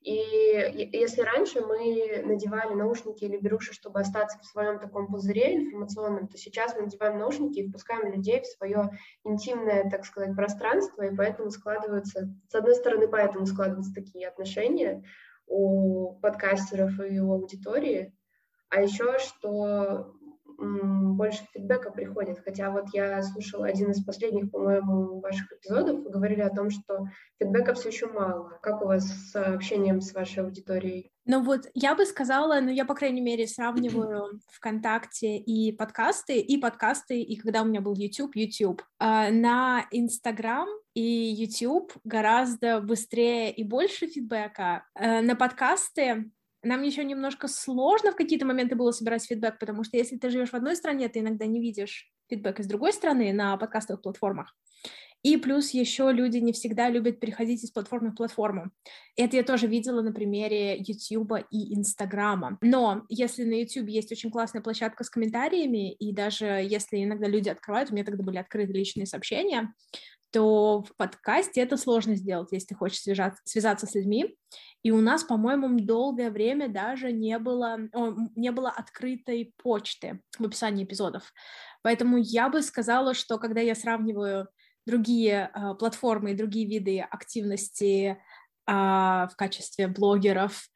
И 0.00 0.14
если 0.92 1.20
раньше 1.20 1.60
мы 1.60 2.22
надевали 2.24 2.72
наушники 2.72 3.24
или 3.24 3.36
беруши, 3.36 3.74
чтобы 3.74 4.00
остаться 4.00 4.38
в 4.38 4.46
своем 4.46 4.78
таком 4.78 5.08
пузыре 5.08 5.56
информационном, 5.56 6.26
то 6.26 6.38
сейчас 6.38 6.74
мы 6.74 6.82
надеваем 6.82 7.18
наушники 7.18 7.58
и 7.58 7.68
впускаем 7.68 8.10
людей 8.10 8.40
в 8.40 8.46
свое 8.46 8.98
интимное, 9.24 9.90
так 9.90 10.06
сказать, 10.06 10.34
пространство, 10.34 11.02
и 11.02 11.14
поэтому 11.14 11.50
складываются, 11.50 12.34
с 12.48 12.54
одной 12.54 12.76
стороны, 12.76 13.08
поэтому 13.08 13.44
складываются 13.44 13.92
такие 13.92 14.26
отношения 14.28 15.04
у 15.46 16.18
подкастеров 16.20 16.98
и 17.00 17.20
у 17.20 17.32
аудитории, 17.32 18.16
а 18.70 18.80
еще 18.80 19.18
что 19.18 20.14
больше 20.60 21.44
фидбэка 21.52 21.90
приходит. 21.90 22.40
Хотя 22.44 22.70
вот 22.70 22.86
я 22.92 23.22
слушала 23.22 23.66
один 23.66 23.90
из 23.90 24.04
последних, 24.04 24.50
по-моему, 24.50 25.20
ваших 25.20 25.52
эпизодов, 25.52 26.02
вы 26.02 26.10
говорили 26.10 26.40
о 26.40 26.54
том, 26.54 26.70
что 26.70 27.06
фидбэка 27.38 27.74
все 27.74 27.88
еще 27.88 28.06
мало. 28.06 28.58
Как 28.62 28.82
у 28.82 28.86
вас 28.86 29.04
с 29.04 29.34
общением 29.34 30.00
с 30.00 30.12
вашей 30.12 30.44
аудиторией? 30.44 31.12
Ну 31.26 31.42
вот 31.42 31.66
я 31.74 31.94
бы 31.94 32.06
сказала, 32.06 32.60
ну 32.60 32.70
я, 32.70 32.84
по 32.84 32.94
крайней 32.94 33.20
мере, 33.20 33.46
сравниваю 33.46 34.40
ВКонтакте 34.48 35.36
и 35.36 35.72
подкасты, 35.72 36.40
и 36.40 36.58
подкасты, 36.58 37.20
и 37.20 37.36
когда 37.36 37.62
у 37.62 37.66
меня 37.66 37.80
был 37.80 37.94
YouTube, 37.94 38.34
YouTube. 38.34 38.82
А, 38.98 39.30
на 39.30 39.86
Инстаграм 39.90 40.68
и 40.94 41.02
YouTube 41.02 41.92
гораздо 42.04 42.80
быстрее 42.80 43.52
и 43.52 43.62
больше 43.62 44.06
фидбэка. 44.06 44.84
А, 44.94 45.22
на 45.22 45.36
подкасты 45.36 46.30
нам 46.62 46.82
еще 46.82 47.04
немножко 47.04 47.48
сложно 47.48 48.12
в 48.12 48.16
какие-то 48.16 48.46
моменты 48.46 48.76
было 48.76 48.90
собирать 48.90 49.24
фидбэк, 49.24 49.58
потому 49.58 49.84
что 49.84 49.96
если 49.96 50.16
ты 50.16 50.30
живешь 50.30 50.50
в 50.50 50.54
одной 50.54 50.76
стране, 50.76 51.08
ты 51.08 51.20
иногда 51.20 51.46
не 51.46 51.60
видишь 51.60 52.10
фидбэк 52.28 52.60
из 52.60 52.66
другой 52.66 52.92
страны 52.92 53.32
на 53.32 53.56
подкастовых 53.56 54.02
платформах. 54.02 54.54
И 55.22 55.36
плюс 55.36 55.70
еще 55.70 56.10
люди 56.12 56.38
не 56.38 56.52
всегда 56.52 56.88
любят 56.88 57.20
переходить 57.20 57.62
из 57.62 57.70
платформы 57.70 58.10
в 58.10 58.14
платформу. 58.14 58.70
Это 59.16 59.36
я 59.36 59.42
тоже 59.42 59.66
видела 59.66 60.00
на 60.00 60.12
примере 60.12 60.78
YouTube 60.78 61.32
и 61.50 61.74
Инстаграма. 61.74 62.56
Но 62.62 63.04
если 63.10 63.44
на 63.44 63.60
YouTube 63.60 63.88
есть 63.88 64.10
очень 64.12 64.30
классная 64.30 64.62
площадка 64.62 65.04
с 65.04 65.10
комментариями, 65.10 65.92
и 65.92 66.12
даже 66.12 66.46
если 66.46 67.04
иногда 67.04 67.28
люди 67.28 67.50
открывают, 67.50 67.90
у 67.90 67.94
меня 67.94 68.04
тогда 68.04 68.22
были 68.22 68.38
открыты 68.38 68.72
личные 68.72 69.06
сообщения, 69.06 69.74
то 70.32 70.82
в 70.82 70.96
подкасте 70.96 71.60
это 71.60 71.76
сложно 71.76 72.14
сделать, 72.14 72.48
если 72.52 72.68
ты 72.68 72.74
хочешь 72.74 73.00
связаться, 73.00 73.40
связаться 73.44 73.86
с 73.86 73.94
людьми. 73.94 74.36
И 74.82 74.90
у 74.90 75.00
нас, 75.00 75.24
по-моему, 75.24 75.78
долгое 75.80 76.30
время 76.30 76.68
даже 76.68 77.12
не 77.12 77.38
было, 77.38 77.78
не 78.36 78.50
было 78.50 78.70
открытой 78.70 79.52
почты 79.62 80.20
в 80.38 80.44
описании 80.44 80.84
эпизодов. 80.84 81.32
Поэтому 81.82 82.16
я 82.16 82.48
бы 82.48 82.62
сказала, 82.62 83.14
что 83.14 83.38
когда 83.38 83.60
я 83.60 83.74
сравниваю 83.74 84.48
другие 84.86 85.50
э, 85.54 85.74
платформы 85.74 86.32
и 86.32 86.36
другие 86.36 86.66
виды 86.66 87.00
активности 87.00 88.16
э, 88.16 88.16
в 88.66 89.32
качестве 89.36 89.88
блогеров 89.88 90.68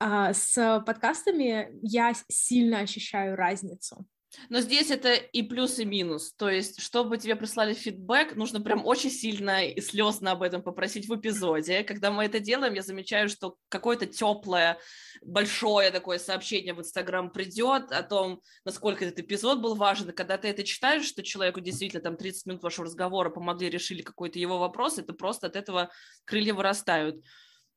э, 0.00 0.32
с 0.32 0.82
подкастами, 0.86 1.68
я 1.82 2.12
сильно 2.28 2.80
ощущаю 2.80 3.36
разницу. 3.36 4.06
Но 4.48 4.60
здесь 4.60 4.90
это 4.90 5.14
и 5.14 5.42
плюс, 5.42 5.78
и 5.78 5.84
минус. 5.84 6.32
То 6.34 6.48
есть, 6.48 6.80
чтобы 6.80 7.18
тебе 7.18 7.34
прислали 7.34 7.74
фидбэк, 7.74 8.36
нужно 8.36 8.60
прям 8.60 8.86
очень 8.86 9.10
сильно 9.10 9.66
и 9.66 9.80
слезно 9.80 10.32
об 10.32 10.42
этом 10.42 10.62
попросить 10.62 11.08
в 11.08 11.16
эпизоде. 11.16 11.82
Когда 11.82 12.10
мы 12.10 12.24
это 12.24 12.38
делаем, 12.38 12.74
я 12.74 12.82
замечаю, 12.82 13.28
что 13.28 13.56
какое-то 13.68 14.06
теплое, 14.06 14.78
большое 15.22 15.90
такое 15.90 16.18
сообщение 16.18 16.74
в 16.74 16.80
Инстаграм 16.80 17.30
придет 17.30 17.90
о 17.90 18.02
том, 18.02 18.40
насколько 18.64 19.04
этот 19.04 19.18
эпизод 19.18 19.60
был 19.60 19.74
важен. 19.74 20.10
И 20.10 20.14
когда 20.14 20.38
ты 20.38 20.48
это 20.48 20.62
читаешь, 20.62 21.06
что 21.06 21.22
человеку 21.22 21.60
действительно 21.60 22.02
там 22.02 22.16
30 22.16 22.46
минут 22.46 22.62
вашего 22.62 22.86
разговора 22.86 23.30
помогли, 23.30 23.68
решили 23.68 24.02
какой-то 24.02 24.38
его 24.38 24.58
вопрос, 24.58 24.98
это 24.98 25.12
просто 25.12 25.48
от 25.48 25.56
этого 25.56 25.90
крылья 26.24 26.54
вырастают. 26.54 27.24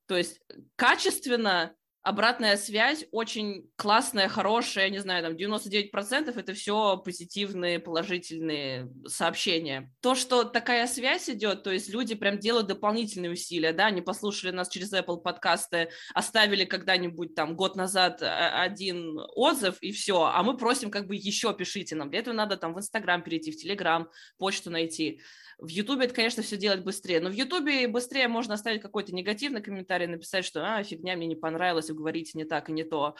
То 0.06 0.18
есть 0.18 0.40
качественно 0.76 1.76
обратная 2.04 2.58
связь 2.58 3.06
очень 3.12 3.72
классная, 3.78 4.28
хорошая, 4.28 4.90
не 4.90 5.00
знаю, 5.00 5.24
там 5.24 5.34
99% 5.36 6.38
это 6.38 6.54
все 6.54 6.98
позитивные, 6.98 7.80
положительные 7.80 8.92
сообщения. 9.08 9.92
То, 10.02 10.14
что 10.14 10.44
такая 10.44 10.86
связь 10.88 11.30
идет, 11.30 11.64
то 11.64 11.72
есть 11.72 11.90
люди 11.90 12.14
прям 12.14 12.40
делают 12.40 12.68
дополнительные 12.68 13.32
усилия, 13.32 13.72
да, 13.72 13.86
они 13.86 14.02
послушали 14.02 14.52
нас 14.52 14.68
через 14.68 14.92
Apple 14.94 15.22
подкасты, 15.22 15.90
оставили 16.14 16.66
когда-нибудь 16.66 17.36
там 17.36 17.56
год 17.56 17.78
назад 17.78 18.22
а, 18.22 18.62
один 18.62 19.18
отзыв 19.36 19.78
и 19.80 19.94
все, 19.94 20.24
а 20.24 20.44
мы 20.44 20.58
просим 20.58 20.92
как 20.92 21.08
бы 21.08 21.16
еще 21.16 21.54
пишите 21.54 21.96
нам. 21.96 22.10
Для 22.10 22.20
этого 22.20 22.34
надо 22.34 22.58
там 22.58 22.74
в 22.74 22.80
Инстаграм 22.80 23.24
перейти, 23.24 23.52
в 23.52 23.58
Телеграм, 23.58 24.10
почту 24.38 24.70
найти. 24.70 25.22
В 25.58 25.70
Ютубе 25.70 26.06
это, 26.06 26.14
конечно, 26.14 26.44
все 26.44 26.58
делать 26.58 26.84
быстрее, 26.84 27.22
но 27.22 27.30
в 27.30 27.34
Ютубе 27.34 27.88
быстрее 27.88 28.28
можно 28.28 28.56
оставить 28.56 28.82
какой-то 28.82 29.16
негативный 29.16 29.62
комментарий, 29.62 30.08
написать, 30.08 30.44
что 30.44 30.76
а, 30.76 30.84
фигня, 30.84 31.16
мне 31.16 31.28
не 31.28 31.36
понравилось, 31.36 31.90
вы 31.94 32.00
говорите 32.00 32.38
не 32.38 32.46
так 32.46 32.70
и 32.70 32.74
не 32.74 32.84
то. 32.84 33.16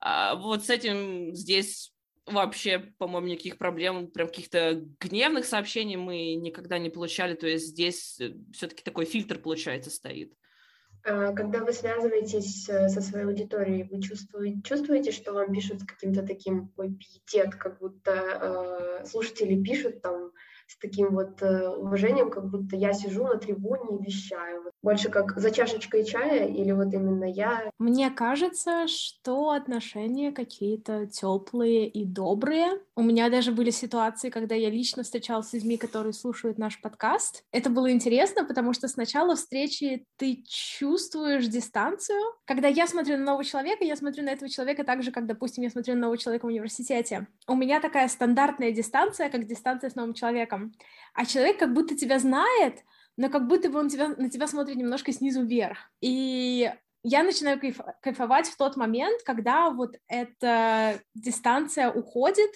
А 0.00 0.36
вот 0.36 0.64
с 0.64 0.70
этим 0.70 1.34
здесь 1.34 1.92
вообще, 2.26 2.78
по-моему, 2.98 3.28
никаких 3.28 3.58
проблем, 3.58 4.08
прям 4.08 4.28
каких-то 4.28 4.84
гневных 5.00 5.44
сообщений 5.44 5.96
мы 5.96 6.34
никогда 6.34 6.78
не 6.78 6.90
получали, 6.90 7.34
то 7.34 7.46
есть 7.46 7.68
здесь 7.68 8.20
э, 8.20 8.34
все-таки 8.52 8.82
такой 8.82 9.04
фильтр, 9.06 9.38
получается, 9.38 9.90
стоит. 9.90 10.32
А 11.04 11.32
когда 11.32 11.64
вы 11.64 11.72
связываетесь 11.72 12.68
э, 12.68 12.88
со 12.88 13.00
своей 13.00 13.26
аудиторией, 13.26 13.88
вы 13.90 14.00
чувствуете, 14.00 14.62
чувствуете 14.62 15.10
что 15.10 15.32
вам 15.32 15.52
пишут 15.52 15.80
с 15.80 15.84
каким-то 15.84 16.22
таким 16.22 16.68
пиетет, 16.68 17.56
как 17.56 17.80
будто 17.80 19.00
э, 19.02 19.06
слушатели 19.06 19.60
пишут 19.60 20.00
там 20.00 20.30
с 20.72 20.78
таким 20.78 21.10
вот 21.10 21.42
э, 21.42 21.68
уважением, 21.68 22.30
как 22.30 22.48
будто 22.48 22.76
я 22.76 22.92
сижу 22.92 23.24
на 23.24 23.36
трибуне 23.36 23.98
и 23.98 24.04
вещаю. 24.04 24.70
Больше 24.82 25.10
как 25.10 25.38
за 25.38 25.50
чашечкой 25.50 26.04
чая 26.04 26.48
или 26.48 26.72
вот 26.72 26.92
именно 26.94 27.24
я. 27.24 27.70
Мне 27.78 28.10
кажется, 28.10 28.88
что 28.88 29.50
отношения 29.50 30.32
какие-то 30.32 31.06
теплые 31.06 31.88
и 31.88 32.04
добрые. 32.04 32.80
У 32.96 33.02
меня 33.02 33.28
даже 33.28 33.52
были 33.52 33.70
ситуации, 33.70 34.30
когда 34.30 34.54
я 34.54 34.70
лично 34.70 35.02
встречалась 35.02 35.48
с 35.48 35.52
людьми, 35.52 35.76
которые 35.76 36.12
слушают 36.12 36.58
наш 36.58 36.80
подкаст. 36.80 37.44
Это 37.52 37.68
было 37.68 37.90
интересно, 37.92 38.44
потому 38.44 38.72
что 38.72 38.88
сначала 38.88 39.36
встречи 39.36 40.04
ты 40.16 40.42
чувствуешь 40.46 41.46
дистанцию. 41.46 42.20
Когда 42.46 42.68
я 42.68 42.86
смотрю 42.86 43.18
на 43.18 43.24
нового 43.24 43.44
человека, 43.44 43.84
я 43.84 43.96
смотрю 43.96 44.24
на 44.24 44.30
этого 44.30 44.48
человека 44.48 44.84
так 44.84 45.02
же, 45.02 45.12
как, 45.12 45.26
допустим, 45.26 45.64
я 45.64 45.70
смотрю 45.70 45.94
на 45.94 46.02
нового 46.02 46.18
человека 46.18 46.46
в 46.46 46.48
университете. 46.48 47.26
У 47.46 47.54
меня 47.54 47.80
такая 47.80 48.08
стандартная 48.08 48.72
дистанция, 48.72 49.28
как 49.28 49.46
дистанция 49.46 49.90
с 49.90 49.94
новым 49.94 50.14
человеком 50.14 50.61
человеком, 50.62 50.72
а 51.14 51.26
человек 51.26 51.58
как 51.58 51.72
будто 51.72 51.96
тебя 51.96 52.18
знает, 52.18 52.78
но 53.16 53.28
как 53.28 53.46
будто 53.46 53.68
бы 53.68 53.78
он 53.78 53.88
тебя, 53.88 54.08
на 54.08 54.30
тебя 54.30 54.46
смотрит 54.46 54.76
немножко 54.76 55.12
снизу 55.12 55.44
вверх. 55.44 55.78
И 56.00 56.72
я 57.04 57.22
начинаю 57.22 57.60
кайф, 57.60 57.80
кайфовать 58.00 58.48
в 58.48 58.56
тот 58.56 58.76
момент, 58.76 59.22
когда 59.24 59.70
вот 59.70 59.96
эта 60.08 61.00
дистанция 61.14 61.90
уходит, 61.90 62.50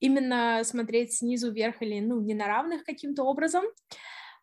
именно 0.00 0.62
смотреть 0.64 1.14
снизу 1.14 1.50
вверх 1.50 1.80
или, 1.80 2.00
ну, 2.00 2.20
не 2.20 2.34
на 2.34 2.46
равных 2.46 2.84
каким-то 2.84 3.22
образом, 3.22 3.64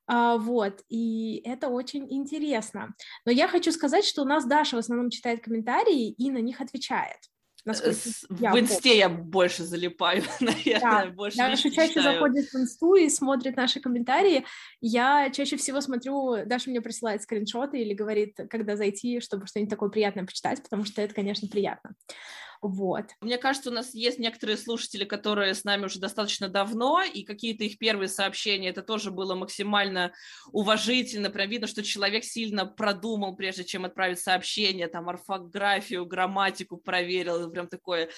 а, 0.08 0.38
вот, 0.38 0.82
и 0.90 1.42
это 1.46 1.68
очень 1.68 2.12
интересно. 2.12 2.96
Но 3.26 3.32
я 3.32 3.48
хочу 3.48 3.72
сказать, 3.72 4.04
что 4.04 4.24
у 4.24 4.26
нас 4.26 4.46
Даша 4.46 4.76
в 4.76 4.80
основном 4.80 5.10
читает 5.10 5.44
комментарии 5.44 6.10
и 6.10 6.32
на 6.32 6.40
них 6.40 6.62
отвечает. 6.62 7.20
Насколько 7.64 7.96
в 8.30 8.60
инсте 8.60 8.98
я 8.98 9.10
больше 9.10 9.64
залипаю, 9.64 10.24
наверное, 10.40 11.06
да. 11.06 11.12
больше 11.12 11.38
Даша 11.38 11.70
чаще 11.70 11.94
читаю. 11.94 12.14
заходит 12.14 12.50
в 12.50 12.56
инсту 12.56 12.96
и 12.96 13.08
смотрит 13.10 13.56
наши 13.56 13.80
комментарии. 13.80 14.46
Я 14.80 15.30
чаще 15.30 15.58
всего 15.58 15.80
смотрю, 15.80 16.46
Даша 16.46 16.70
мне 16.72 16.82
присылает 16.82 17.22
скриншоты 17.22 17.80
или 17.80 17.94
говорит, 17.94 18.36
когда 18.50 18.76
зайти, 18.76 19.20
чтобы 19.20 19.46
что-нибудь 19.46 19.70
такое 19.70 19.90
приятное 19.90 20.26
почитать, 20.26 20.64
потому 20.64 20.86
что 20.86 21.02
это, 21.02 21.14
конечно, 21.14 21.48
приятно. 21.48 21.94
Вот. 22.62 23.06
Мне 23.22 23.40
кажется, 23.40 23.72
у 23.72 23.74
нас 23.74 23.96
есть 23.96 24.20
некоторые 24.20 24.56
слушатели, 24.56 25.04
которые 25.04 25.56
с 25.56 25.64
нами 25.64 25.86
уже 25.86 26.00
достаточно 26.00 26.48
давно, 26.48 27.02
и 27.02 27.24
какие-то 27.24 27.64
их 27.64 27.80
первые 27.80 28.08
сообщения, 28.08 28.70
это 28.70 28.84
тоже 28.84 29.10
было 29.10 29.34
максимально 29.34 30.14
уважительно, 30.52 31.32
прям 31.32 31.50
видно, 31.50 31.66
что 31.66 31.82
человек 31.82 32.24
сильно 32.24 32.68
продумал, 32.68 33.36
прежде 33.36 33.64
чем 33.64 33.86
отправить 33.86 34.20
сообщение, 34.20 34.88
там, 34.88 35.10
орфографию, 35.10 36.06
грамматику 36.06 36.78
проверил, 36.78 37.50
прям 37.50 37.68
такое 37.68 38.10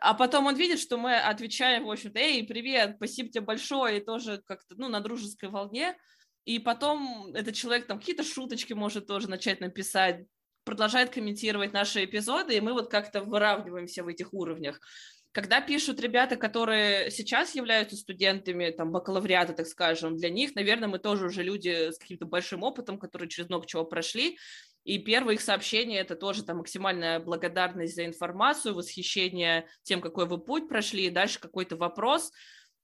а 0.00 0.14
потом 0.14 0.46
он 0.46 0.54
видит, 0.54 0.78
что 0.78 0.96
мы 0.96 1.16
отвечаем, 1.16 1.84
в 1.84 1.90
общем-то, 1.90 2.18
эй, 2.18 2.46
привет, 2.46 2.94
спасибо 2.96 3.30
тебе 3.30 3.40
большое, 3.40 3.98
и 3.98 4.04
тоже 4.04 4.40
как-то, 4.46 4.74
ну, 4.76 4.88
на 4.88 5.00
дружеской 5.00 5.48
волне. 5.48 5.96
И 6.44 6.58
потом 6.58 7.34
этот 7.34 7.54
человек 7.54 7.86
там 7.86 7.98
какие-то 7.98 8.22
шуточки 8.22 8.72
может 8.72 9.06
тоже 9.06 9.28
начать 9.28 9.60
написать, 9.60 10.24
продолжает 10.68 11.08
комментировать 11.08 11.72
наши 11.72 12.04
эпизоды, 12.04 12.54
и 12.54 12.60
мы 12.60 12.74
вот 12.74 12.90
как-то 12.90 13.22
выравниваемся 13.22 14.04
в 14.04 14.08
этих 14.08 14.34
уровнях. 14.34 14.78
Когда 15.32 15.62
пишут 15.62 15.98
ребята, 15.98 16.36
которые 16.36 17.10
сейчас 17.10 17.54
являются 17.54 17.96
студентами 17.96 18.68
там, 18.70 18.92
бакалавриата, 18.92 19.54
так 19.54 19.66
скажем, 19.66 20.16
для 20.16 20.28
них, 20.28 20.54
наверное, 20.54 20.86
мы 20.88 20.98
тоже 20.98 21.24
уже 21.24 21.42
люди 21.42 21.90
с 21.90 21.96
каким-то 21.96 22.26
большим 22.26 22.64
опытом, 22.64 22.98
которые 22.98 23.30
через 23.30 23.48
много 23.48 23.66
чего 23.66 23.86
прошли, 23.86 24.36
и 24.84 24.98
первое 24.98 25.34
их 25.34 25.40
сообщение– 25.40 26.00
это 26.00 26.16
тоже 26.16 26.44
там 26.44 26.58
максимальная 26.58 27.18
благодарность 27.18 27.94
за 27.94 28.04
информацию, 28.04 28.74
восхищение 28.74 29.66
тем, 29.84 30.02
какой 30.02 30.26
вы 30.26 30.36
путь 30.36 30.68
прошли, 30.68 31.06
и 31.06 31.10
дальше 31.10 31.40
какой-то 31.40 31.76
вопрос. 31.76 32.30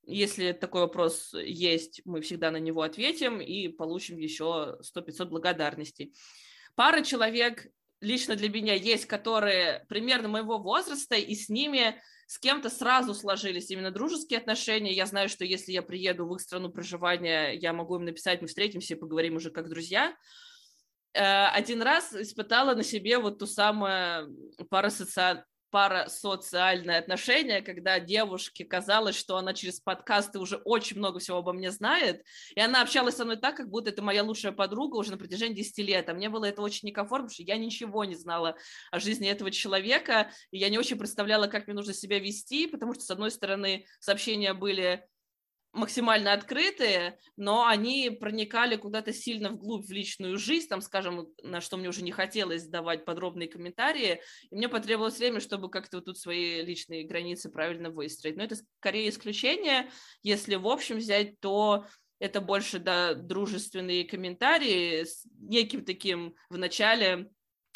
Если 0.06 0.52
такой 0.52 0.82
вопрос 0.82 1.34
есть, 1.34 2.00
мы 2.06 2.22
всегда 2.22 2.50
на 2.50 2.58
него 2.58 2.80
ответим 2.80 3.42
и 3.42 3.68
получим 3.68 4.16
еще 4.16 4.78
100-500 4.96 5.26
благодарностей 5.26 6.14
пара 6.74 7.02
человек 7.02 7.66
лично 8.00 8.36
для 8.36 8.48
меня 8.48 8.74
есть, 8.74 9.06
которые 9.06 9.84
примерно 9.88 10.28
моего 10.28 10.58
возраста, 10.58 11.16
и 11.16 11.34
с 11.34 11.48
ними 11.48 12.00
с 12.26 12.38
кем-то 12.38 12.70
сразу 12.70 13.14
сложились 13.14 13.70
именно 13.70 13.90
дружеские 13.90 14.38
отношения. 14.38 14.92
Я 14.92 15.06
знаю, 15.06 15.28
что 15.28 15.44
если 15.44 15.72
я 15.72 15.82
приеду 15.82 16.26
в 16.26 16.34
их 16.34 16.40
страну 16.40 16.70
проживания, 16.70 17.52
я 17.52 17.72
могу 17.72 17.96
им 17.96 18.04
написать, 18.04 18.40
мы 18.40 18.48
встретимся 18.48 18.94
и 18.94 18.98
поговорим 18.98 19.36
уже 19.36 19.50
как 19.50 19.68
друзья. 19.68 20.14
Э, 21.12 21.46
один 21.46 21.82
раз 21.82 22.12
испытала 22.14 22.74
на 22.74 22.82
себе 22.82 23.18
вот 23.18 23.38
ту 23.38 23.46
самую 23.46 24.34
парасоци... 24.68 25.44
парасоциальное 25.74 27.00
отношение, 27.00 27.60
когда 27.60 27.98
девушке 27.98 28.64
казалось, 28.64 29.16
что 29.16 29.38
она 29.38 29.54
через 29.54 29.80
подкасты 29.80 30.38
уже 30.38 30.58
очень 30.58 30.98
много 30.98 31.18
всего 31.18 31.38
обо 31.38 31.52
мне 31.52 31.72
знает, 31.72 32.24
и 32.54 32.60
она 32.60 32.80
общалась 32.80 33.16
со 33.16 33.24
мной 33.24 33.38
так, 33.38 33.56
как 33.56 33.70
будто 33.70 33.90
это 33.90 34.00
моя 34.00 34.22
лучшая 34.22 34.52
подруга 34.52 34.94
уже 34.94 35.10
на 35.10 35.16
протяжении 35.16 35.56
10 35.56 35.78
лет, 35.78 36.08
а 36.08 36.14
мне 36.14 36.28
было 36.28 36.44
это 36.44 36.62
очень 36.62 36.86
некомфортно, 36.86 37.26
потому 37.26 37.34
что 37.34 37.42
я 37.42 37.58
ничего 37.58 38.04
не 38.04 38.14
знала 38.14 38.56
о 38.92 39.00
жизни 39.00 39.28
этого 39.28 39.50
человека, 39.50 40.30
и 40.52 40.58
я 40.58 40.68
не 40.68 40.78
очень 40.78 40.96
представляла, 40.96 41.48
как 41.48 41.66
мне 41.66 41.74
нужно 41.74 41.92
себя 41.92 42.20
вести, 42.20 42.68
потому 42.68 42.94
что, 42.94 43.02
с 43.02 43.10
одной 43.10 43.32
стороны, 43.32 43.84
сообщения 43.98 44.54
были 44.54 45.04
максимально 45.74 46.32
открытые, 46.32 47.18
но 47.36 47.66
они 47.66 48.10
проникали 48.10 48.76
куда-то 48.76 49.12
сильно 49.12 49.50
вглубь 49.50 49.86
в 49.86 49.92
личную 49.92 50.38
жизнь, 50.38 50.68
там, 50.68 50.80
скажем, 50.80 51.28
на 51.42 51.60
что 51.60 51.76
мне 51.76 51.88
уже 51.88 52.02
не 52.02 52.12
хотелось 52.12 52.66
давать 52.66 53.04
подробные 53.04 53.48
комментарии, 53.48 54.20
и 54.50 54.54
мне 54.54 54.68
потребовалось 54.68 55.18
время, 55.18 55.40
чтобы 55.40 55.68
как-то 55.68 55.98
вот 55.98 56.06
тут 56.06 56.18
свои 56.18 56.62
личные 56.62 57.04
границы 57.04 57.50
правильно 57.50 57.90
выстроить. 57.90 58.36
Но 58.36 58.44
это 58.44 58.56
скорее 58.78 59.08
исключение. 59.08 59.90
Если 60.22 60.54
в 60.54 60.68
общем 60.68 60.96
взять, 60.96 61.40
то 61.40 61.86
это 62.20 62.40
больше, 62.40 62.78
да, 62.78 63.14
дружественные 63.14 64.04
комментарии 64.04 65.04
с 65.04 65.26
неким 65.40 65.84
таким 65.84 66.34
в 66.48 66.56
начале 66.56 67.30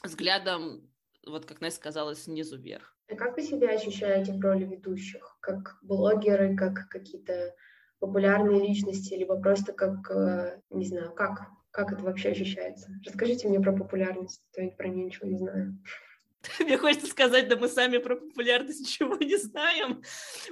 взглядом, 0.04 0.88
вот 1.26 1.44
как 1.44 1.60
Настя 1.60 1.80
сказала, 1.80 2.14
снизу 2.14 2.58
вверх. 2.58 2.96
А 3.10 3.16
как 3.16 3.36
вы 3.36 3.42
себя 3.42 3.70
ощущаете 3.70 4.32
в 4.32 4.40
роли 4.40 4.64
ведущих? 4.64 5.38
Как 5.40 5.78
блогеры, 5.82 6.54
как 6.56 6.88
какие-то 6.88 7.54
популярные 7.98 8.60
личности, 8.60 9.14
либо 9.14 9.40
просто 9.40 9.72
как, 9.72 10.10
э, 10.10 10.60
не 10.70 10.86
знаю, 10.86 11.12
как, 11.12 11.48
как 11.70 11.92
это 11.92 12.02
вообще 12.02 12.30
ощущается? 12.30 12.90
Расскажите 13.04 13.48
мне 13.48 13.60
про 13.60 13.72
популярность, 13.72 14.42
то 14.52 14.62
я 14.62 14.70
про 14.70 14.88
нее 14.88 15.06
ничего 15.06 15.28
не 15.28 15.38
знаю. 15.38 15.78
Мне 16.60 16.78
хочется 16.78 17.06
сказать, 17.06 17.48
да 17.48 17.56
мы 17.56 17.68
сами 17.68 17.98
про 17.98 18.16
популярность 18.16 18.80
ничего 18.80 19.16
не 19.16 19.36
знаем. 19.36 20.02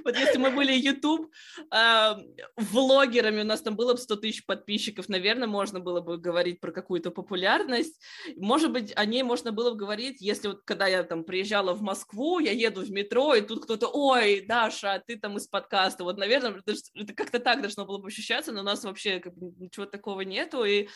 Вот 0.03 0.17
если 0.17 0.37
мы 0.37 0.51
были 0.51 0.73
YouTube 0.73 1.31
э, 1.71 2.15
влогерами, 2.57 3.41
у 3.41 3.45
нас 3.45 3.61
там 3.61 3.75
было 3.75 3.93
бы 3.93 3.99
100 3.99 4.15
тысяч 4.17 4.45
подписчиков, 4.45 5.07
наверное, 5.07 5.47
можно 5.47 5.79
было 5.79 6.01
бы 6.01 6.17
говорить 6.17 6.59
про 6.59 6.71
какую-то 6.71 7.11
популярность. 7.11 8.01
Может 8.35 8.71
быть, 8.71 8.91
о 8.95 9.05
ней 9.05 9.23
можно 9.23 9.51
было 9.51 9.71
бы 9.71 9.77
говорить, 9.77 10.19
если 10.19 10.49
вот 10.49 10.63
когда 10.65 10.87
я 10.87 11.03
там 11.03 11.23
приезжала 11.23 11.73
в 11.73 11.81
Москву, 11.81 12.39
я 12.39 12.51
еду 12.51 12.81
в 12.81 12.91
метро, 12.91 13.35
и 13.35 13.41
тут 13.41 13.63
кто-то, 13.63 13.87
ой, 13.87 14.41
Даша, 14.41 15.01
ты 15.05 15.17
там 15.17 15.37
из 15.37 15.47
подкаста. 15.47 16.03
Вот, 16.03 16.17
наверное, 16.17 16.61
это 16.65 17.13
как-то 17.13 17.39
так 17.39 17.61
должно 17.61 17.85
было 17.85 17.97
бы 17.97 18.07
ощущаться, 18.07 18.51
но 18.51 18.61
у 18.61 18.63
нас 18.63 18.83
вообще 18.83 19.19
как 19.19 19.33
ничего 19.37 19.85
такого 19.85 20.21
нету, 20.21 20.65
и 20.65 20.89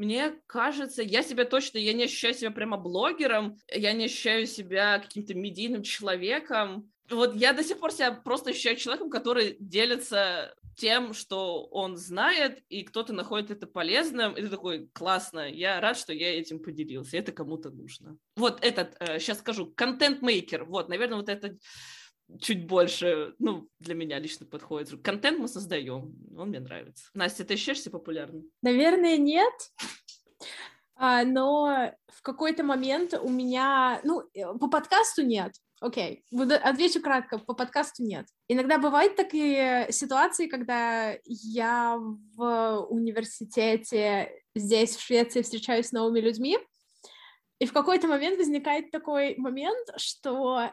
мне 0.00 0.32
кажется, 0.46 1.02
я 1.02 1.22
себя 1.22 1.44
точно, 1.44 1.76
я 1.76 1.92
не 1.92 2.04
ощущаю 2.04 2.32
себя 2.32 2.50
прямо 2.50 2.78
блогером, 2.78 3.58
я 3.70 3.92
не 3.92 4.06
ощущаю 4.06 4.46
себя 4.46 4.98
каким-то 4.98 5.34
медийным 5.34 5.82
человеком. 5.82 6.90
Вот 7.10 7.34
я 7.34 7.52
до 7.52 7.62
сих 7.62 7.78
пор 7.78 7.92
себя 7.92 8.12
просто 8.12 8.50
ощущаю 8.50 8.76
человеком, 8.76 9.10
который 9.10 9.56
делится 9.60 10.54
тем, 10.76 11.12
что 11.12 11.64
он 11.64 11.98
знает, 11.98 12.62
и 12.70 12.82
кто-то 12.82 13.12
находит 13.12 13.50
это 13.50 13.66
полезным, 13.66 14.32
и 14.32 14.40
ты 14.40 14.48
такой, 14.48 14.88
классно, 14.94 15.46
я 15.46 15.78
рад, 15.80 15.98
что 15.98 16.14
я 16.14 16.38
этим 16.38 16.60
поделился, 16.60 17.18
это 17.18 17.32
кому-то 17.32 17.68
нужно. 17.68 18.16
Вот 18.36 18.64
этот, 18.64 18.96
сейчас 19.20 19.36
э, 19.36 19.40
скажу, 19.40 19.66
контент-мейкер, 19.66 20.64
вот, 20.64 20.88
наверное, 20.88 21.18
вот 21.18 21.28
это 21.28 21.58
чуть 22.38 22.66
больше, 22.66 23.34
ну, 23.38 23.68
для 23.78 23.94
меня 23.94 24.18
лично 24.18 24.46
подходит. 24.46 25.02
Контент 25.02 25.38
мы 25.38 25.48
создаем, 25.48 26.14
он 26.36 26.48
мне 26.48 26.60
нравится. 26.60 27.06
Настя, 27.14 27.44
ты 27.44 27.54
ощущаешь 27.54 27.80
себя 27.80 27.92
популярным? 27.92 28.50
Наверное, 28.62 29.16
нет. 29.16 29.52
А, 31.02 31.24
но 31.24 31.92
в 32.08 32.22
какой-то 32.22 32.62
момент 32.62 33.14
у 33.14 33.30
меня, 33.30 34.00
ну, 34.04 34.22
э, 34.34 34.52
по 34.58 34.68
подкасту 34.68 35.24
нет. 35.24 35.52
Окей, 35.80 36.22
okay. 36.30 36.56
отвечу 36.56 37.00
кратко, 37.00 37.38
по 37.38 37.54
подкасту 37.54 38.02
нет. 38.02 38.26
Иногда 38.48 38.76
бывают 38.76 39.16
такие 39.16 39.90
ситуации, 39.90 40.46
когда 40.46 41.16
я 41.24 41.96
в 42.36 42.86
университете 42.90 44.30
здесь, 44.54 44.94
в 44.94 45.00
Швеции, 45.00 45.40
встречаюсь 45.40 45.86
с 45.86 45.92
новыми 45.92 46.20
людьми, 46.20 46.58
и 47.60 47.64
в 47.64 47.72
какой-то 47.72 48.08
момент 48.08 48.36
возникает 48.36 48.90
такой 48.90 49.36
момент, 49.36 49.88
что 49.96 50.70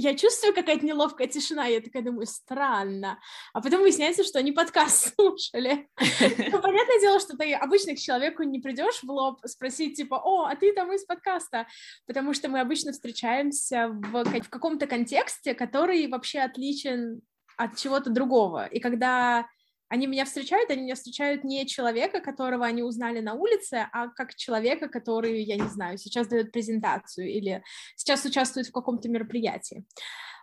я 0.00 0.16
чувствую 0.16 0.54
какая-то 0.54 0.84
неловкая 0.86 1.26
тишина, 1.26 1.66
я 1.66 1.80
такая 1.80 2.02
думаю, 2.02 2.26
странно. 2.26 3.20
А 3.52 3.60
потом 3.60 3.80
выясняется, 3.80 4.24
что 4.24 4.38
они 4.38 4.52
подкаст 4.52 5.14
слушали. 5.14 5.88
Ну, 5.98 6.60
понятное 6.60 7.00
дело, 7.00 7.20
что 7.20 7.36
ты 7.36 7.52
обычно 7.52 7.94
к 7.94 7.98
человеку 7.98 8.42
не 8.42 8.60
придешь 8.60 9.02
в 9.02 9.10
лоб 9.10 9.40
спросить, 9.44 9.96
типа, 9.96 10.14
о, 10.14 10.46
а 10.46 10.56
ты 10.56 10.72
там 10.72 10.92
из 10.92 11.04
подкаста, 11.04 11.66
потому 12.06 12.32
что 12.32 12.48
мы 12.48 12.60
обычно 12.60 12.92
встречаемся 12.92 13.88
в, 13.88 14.24
в 14.24 14.48
каком-то 14.48 14.86
контексте, 14.86 15.54
который 15.54 16.08
вообще 16.08 16.40
отличен 16.40 17.20
от 17.58 17.76
чего-то 17.76 18.08
другого. 18.08 18.66
И 18.66 18.80
когда 18.80 19.46
они 19.90 20.06
меня 20.06 20.24
встречают, 20.24 20.70
они 20.70 20.82
меня 20.82 20.94
встречают 20.94 21.42
не 21.42 21.66
человека, 21.66 22.20
которого 22.20 22.64
они 22.64 22.82
узнали 22.82 23.18
на 23.20 23.34
улице, 23.34 23.88
а 23.92 24.08
как 24.08 24.36
человека, 24.36 24.88
который, 24.88 25.42
я 25.42 25.56
не 25.56 25.68
знаю, 25.68 25.98
сейчас 25.98 26.28
дает 26.28 26.52
презентацию 26.52 27.28
или 27.28 27.62
сейчас 27.96 28.24
участвует 28.24 28.68
в 28.68 28.72
каком-то 28.72 29.08
мероприятии. 29.08 29.84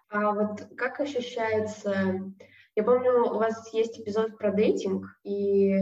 А 0.09 0.33
вот 0.33 0.67
как 0.75 0.99
ощущается... 0.99 2.33
Я 2.75 2.83
помню, 2.83 3.23
у 3.23 3.37
вас 3.37 3.73
есть 3.73 3.99
эпизод 3.99 4.37
про 4.37 4.51
дейтинг, 4.51 5.05
и 5.23 5.73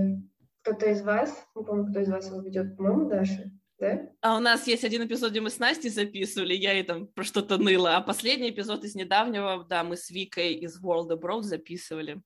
кто-то 0.62 0.86
из 0.92 1.02
вас, 1.02 1.36
не 1.56 1.64
помню, 1.66 1.90
кто 1.90 2.00
из 2.00 2.08
вас 2.08 2.28
его 2.28 2.42
ведет, 2.42 2.78
по-моему, 2.78 3.10
Даша, 3.10 3.52
да? 3.80 4.10
А 4.22 4.38
у 4.38 4.40
нас 4.40 4.66
есть 4.68 4.84
один 4.86 5.06
эпизод, 5.06 5.32
где 5.32 5.42
мы 5.42 5.50
с 5.50 5.60
Настей 5.60 5.90
записывали, 5.90 6.54
я 6.54 6.72
ей 6.72 6.84
там 6.84 7.08
про 7.08 7.24
что-то 7.24 7.58
ныла, 7.58 7.98
а 7.98 8.02
последний 8.02 8.52
эпизод 8.52 8.86
из 8.86 8.96
недавнего, 8.96 9.66
да, 9.68 9.84
мы 9.84 9.98
с 9.98 10.10
Викой 10.12 10.54
из 10.54 10.82
World 10.82 11.10
Abroad 11.10 11.42
записывали. 11.42 12.22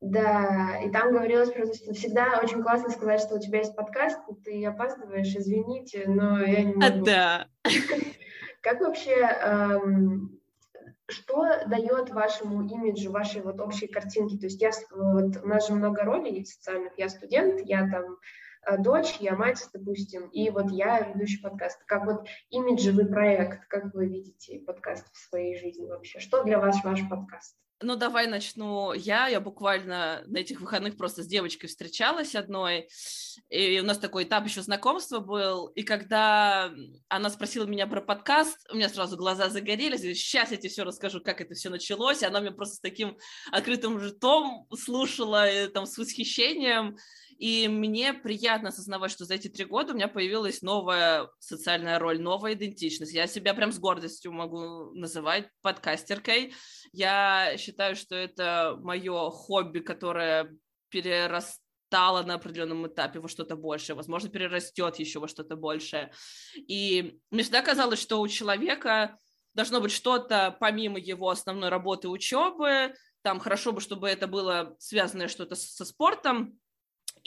Да, 0.00 0.80
и 0.84 0.90
там 0.90 1.10
говорилось 1.12 1.50
про 1.50 1.66
то, 1.66 1.74
что 1.74 1.92
всегда 1.92 2.40
очень 2.42 2.62
классно 2.62 2.90
сказать, 2.90 3.20
что 3.20 3.34
у 3.34 3.40
тебя 3.40 3.58
есть 3.58 3.74
подкаст, 3.74 4.20
ты 4.44 4.64
опаздываешь, 4.64 5.34
извините, 5.34 6.04
но 6.06 6.40
я 6.40 6.62
не 6.62 6.74
могу. 6.74 6.86
А, 6.86 7.04
да. 7.04 7.48
Как 8.62 8.80
вообще, 8.80 9.12
эм, 9.12 10.40
что 11.08 11.46
дает 11.66 12.10
вашему 12.10 12.64
имиджу, 12.68 13.10
вашей 13.10 13.42
вот 13.42 13.60
общей 13.60 13.88
картинке? 13.88 14.38
То 14.38 14.46
есть 14.46 14.62
я, 14.62 14.70
вот 14.92 15.36
у 15.42 15.46
нас 15.48 15.66
же 15.66 15.74
много 15.74 16.02
ролей 16.02 16.44
социальных, 16.44 16.92
я 16.96 17.08
студент, 17.08 17.60
я 17.64 17.88
там 17.90 18.18
э, 18.66 18.78
дочь, 18.78 19.16
я 19.18 19.34
мать, 19.34 19.66
допустим, 19.72 20.28
и 20.28 20.50
вот 20.50 20.70
я 20.70 21.00
ведущий 21.00 21.42
подкаст. 21.42 21.82
Как 21.86 22.06
вот 22.06 22.28
имиджевый 22.50 23.06
проект, 23.06 23.66
как 23.66 23.92
вы 23.94 24.06
видите 24.06 24.60
подкаст 24.60 25.12
в 25.12 25.18
своей 25.28 25.58
жизни 25.58 25.88
вообще? 25.88 26.20
Что 26.20 26.44
для 26.44 26.60
вас 26.60 26.84
ваш 26.84 27.00
подкаст? 27.08 27.56
Ну, 27.80 27.94
давай 27.94 28.26
начну. 28.26 28.92
Я. 28.92 29.28
Я 29.28 29.40
буквально 29.40 30.24
на 30.26 30.38
этих 30.38 30.60
выходных 30.60 30.96
просто 30.96 31.22
с 31.22 31.26
девочкой 31.26 31.68
встречалась 31.68 32.34
одной, 32.34 32.88
и 33.50 33.78
у 33.78 33.84
нас 33.84 33.98
такой 33.98 34.24
этап 34.24 34.46
еще 34.46 34.62
знакомства 34.62 35.20
был, 35.20 35.68
и 35.68 35.84
когда 35.84 36.72
она 37.08 37.30
спросила 37.30 37.66
меня 37.66 37.86
про 37.86 38.00
подкаст, 38.00 38.66
у 38.72 38.76
меня 38.76 38.88
сразу 38.88 39.16
глаза 39.16 39.48
загорелись, 39.48 40.00
сейчас 40.00 40.50
я 40.50 40.56
тебе 40.56 40.70
все 40.70 40.82
расскажу, 40.82 41.20
как 41.20 41.40
это 41.40 41.54
все 41.54 41.70
началось, 41.70 42.22
и 42.22 42.26
она 42.26 42.40
мне 42.40 42.50
просто 42.50 42.76
с 42.76 42.80
таким 42.80 43.16
открытым 43.52 43.98
ртом 43.98 44.66
слушала, 44.76 45.48
и, 45.48 45.68
там, 45.68 45.86
с 45.86 45.96
восхищением, 45.98 46.96
и 47.38 47.68
мне 47.68 48.12
приятно 48.12 48.70
осознавать, 48.70 49.12
что 49.12 49.24
за 49.24 49.34
эти 49.34 49.46
три 49.46 49.64
года 49.64 49.92
у 49.92 49.94
меня 49.94 50.08
появилась 50.08 50.60
новая 50.60 51.30
социальная 51.38 52.00
роль, 52.00 52.20
новая 52.20 52.54
идентичность. 52.54 53.14
Я 53.14 53.28
себя 53.28 53.54
прям 53.54 53.70
с 53.70 53.78
гордостью 53.78 54.32
могу 54.32 54.92
называть 54.94 55.48
подкастеркой. 55.62 56.52
Я 56.90 57.54
считаю, 57.56 57.94
что 57.94 58.16
это 58.16 58.76
мое 58.80 59.30
хобби, 59.30 59.78
которое 59.78 60.52
перерастало 60.88 62.24
на 62.24 62.34
определенном 62.34 62.88
этапе 62.88 63.20
во 63.20 63.28
что-то 63.28 63.54
большее, 63.54 63.94
возможно, 63.94 64.28
перерастет 64.28 64.96
еще 64.98 65.20
во 65.20 65.28
что-то 65.28 65.54
большее. 65.54 66.12
И 66.56 67.20
мне 67.30 67.44
всегда 67.44 67.62
казалось, 67.62 68.00
что 68.00 68.20
у 68.20 68.26
человека 68.26 69.16
должно 69.54 69.80
быть 69.80 69.92
что-то 69.92 70.56
помимо 70.58 70.98
его 70.98 71.30
основной 71.30 71.68
работы 71.68 72.08
учебы, 72.08 72.94
там 73.22 73.38
хорошо 73.38 73.72
бы, 73.72 73.80
чтобы 73.80 74.08
это 74.08 74.26
было 74.26 74.74
связанное 74.80 75.28
что-то 75.28 75.54
со 75.54 75.84
спортом, 75.84 76.58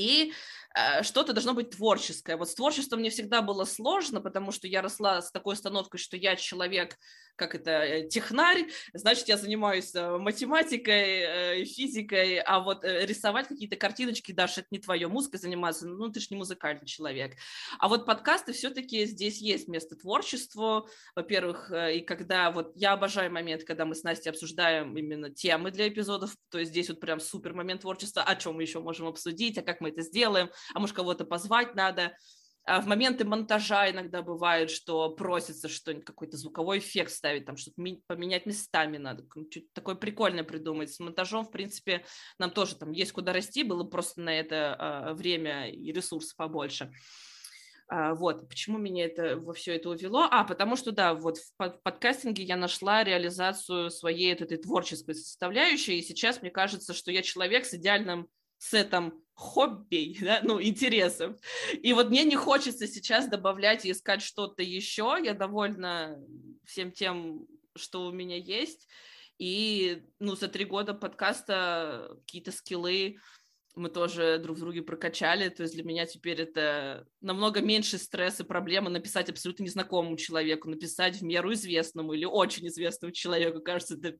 и 0.02 0.34
э, 0.71 0.71
что-то 1.02 1.34
должно 1.34 1.54
быть 1.54 1.72
творческое. 1.72 2.38
Вот 2.38 2.50
с 2.50 2.56
творчеством 2.56 3.00
мне 3.00 3.10
всегда 3.10 3.42
было 3.42 3.66
сложно, 3.66 4.22
потому 4.22 4.52
что 4.52 4.68
я 4.68 4.82
росла 4.82 5.22
с 5.22 5.32
такой 5.32 5.54
установкой, 5.54 6.00
что 6.00 6.18
я 6.18 6.36
человек, 6.36 6.98
как 7.36 7.56
это, 7.56 7.72
э, 7.72 8.08
технарь, 8.08 8.68
значит, 8.94 9.28
я 9.28 9.38
занимаюсь 9.38 9.94
э, 9.96 10.18
математикой, 10.18 11.66
физикой, 11.66 12.40
а 12.40 12.60
вот 12.60 12.84
рисовать 12.84 13.48
какие-то 13.48 13.76
картиночки, 13.76 14.32
Даша, 14.32 14.62
это 14.62 14.68
не 14.72 14.80
твое, 14.80 15.08
музыкой 15.08 15.40
заниматься, 15.40 15.88
ну, 15.88 16.10
ты 16.10 16.20
же 16.20 16.28
не 16.30 16.38
музыкальный 16.38 16.86
человек. 16.86 17.36
А 17.80 17.88
вот 17.88 18.06
подкасты 18.06 18.54
все-таки 18.54 19.06
здесь 19.06 19.40
есть 19.40 19.68
место 19.68 19.96
творчеству, 19.96 20.88
во-первых, 21.16 21.72
и 21.72 22.02
когда 22.02 22.52
вот 22.52 22.74
я 22.76 22.94
обожаю 22.94 23.32
момент, 23.32 23.64
когда 23.64 23.86
мы 23.86 23.96
с 23.96 24.04
Настей 24.04 24.30
обсуждаем 24.30 24.96
именно 24.98 25.30
темы 25.30 25.72
для 25.72 25.88
эпизодов, 25.88 26.36
то 26.50 26.60
есть 26.60 26.72
здесь 26.72 26.90
вот 26.90 27.00
прям 27.00 27.20
супер 27.20 27.54
момент 27.54 27.82
творчества, 27.82 28.24
о 28.24 28.36
чем 28.36 28.56
мы 28.56 28.64
еще 28.64 28.80
можем 28.80 29.08
обсудить, 29.08 29.58
а 29.58 29.64
как 29.64 29.82
мы 29.82 29.90
это 29.90 30.02
сделаем, 30.02 30.50
а 30.74 30.80
может 30.80 30.96
кого-то 30.96 31.26
позвать 31.26 31.76
надо. 31.76 32.14
А 32.64 32.80
в 32.80 32.86
моменты 32.86 33.26
монтажа 33.26 33.90
иногда 33.90 34.22
бывает, 34.22 34.70
что 34.70 35.10
просится 35.10 35.68
что-нибудь, 35.68 36.06
какой-то 36.06 36.38
звуковой 36.38 36.78
эффект 36.78 37.12
ставить, 37.12 37.46
там 37.46 37.58
что-то 37.58 37.82
поменять 38.06 38.46
местами 38.46 38.98
надо, 38.98 39.26
что-то 39.50 39.66
такое 39.74 39.96
прикольное 39.96 40.44
придумать. 40.44 40.94
С 40.94 41.00
монтажом, 41.00 41.46
в 41.46 41.52
принципе, 41.52 42.06
нам 42.38 42.52
тоже 42.52 42.76
там 42.76 42.92
есть 42.92 43.14
куда 43.14 43.34
расти, 43.34 43.64
было 43.64 43.84
просто 43.84 44.22
на 44.22 44.30
это 44.30 44.76
а, 44.78 45.14
время 45.16 45.72
и 45.72 45.92
ресурсов 45.92 46.36
побольше. 46.36 46.92
А, 47.88 48.14
вот, 48.14 48.48
почему 48.48 48.78
меня 48.78 49.06
это 49.06 49.38
во 49.38 49.54
все 49.54 49.76
это 49.76 49.90
увело? 49.90 50.28
А, 50.30 50.44
потому 50.44 50.76
что, 50.76 50.92
да, 50.92 51.16
вот 51.16 51.40
в 51.40 51.80
подкастинге 51.84 52.44
я 52.44 52.58
нашла 52.58 53.04
реализацию 53.04 53.90
своей 53.90 54.34
этой 54.34 54.58
творческой 54.58 55.16
составляющей, 55.16 55.98
и 55.98 56.04
сейчас 56.04 56.44
мне 56.44 56.52
кажется, 56.52 56.94
что 56.94 57.12
я 57.12 57.24
человек 57.24 57.66
с 57.66 57.74
идеальным 57.74 58.30
сетом 58.62 59.24
хобби, 59.34 60.18
да, 60.22 60.42
ну, 60.44 60.62
интересов. 60.62 61.36
И 61.82 61.94
вот 61.94 62.10
мне 62.10 62.24
не 62.24 62.36
хочется 62.36 62.88
сейчас 62.88 63.28
добавлять 63.28 63.86
и 63.86 63.92
искать 63.92 64.22
что-то 64.22 64.62
еще. 64.62 65.18
Я 65.22 65.34
довольна 65.34 66.18
всем 66.66 66.92
тем, 66.92 67.48
что 67.76 68.06
у 68.06 68.12
меня 68.12 68.38
есть. 68.38 68.88
И, 69.40 70.04
ну, 70.20 70.36
за 70.36 70.48
три 70.48 70.66
года 70.66 70.94
подкаста 70.94 72.16
какие-то 72.26 72.52
скиллы 72.52 73.18
мы 73.74 73.90
тоже 73.90 74.38
друг 74.38 74.58
в 74.58 74.60
друге 74.60 74.82
прокачали, 74.82 75.48
то 75.48 75.64
есть 75.64 75.74
для 75.76 75.84
меня 75.84 76.06
теперь 76.06 76.42
это 76.42 77.08
намного 77.22 77.62
меньше 77.62 77.98
стресс 77.98 78.42
и 78.42 78.44
проблемы 78.44 78.90
написать 78.90 79.30
абсолютно 79.30 79.64
незнакомому 79.64 80.18
человеку, 80.18 80.70
написать 80.70 81.16
в 81.18 81.24
меру 81.24 81.54
известному 81.54 82.12
или 82.12 82.26
очень 82.26 82.68
известному 82.68 83.14
человеку, 83.14 83.62
кажется, 83.62 83.96
это 83.96 84.18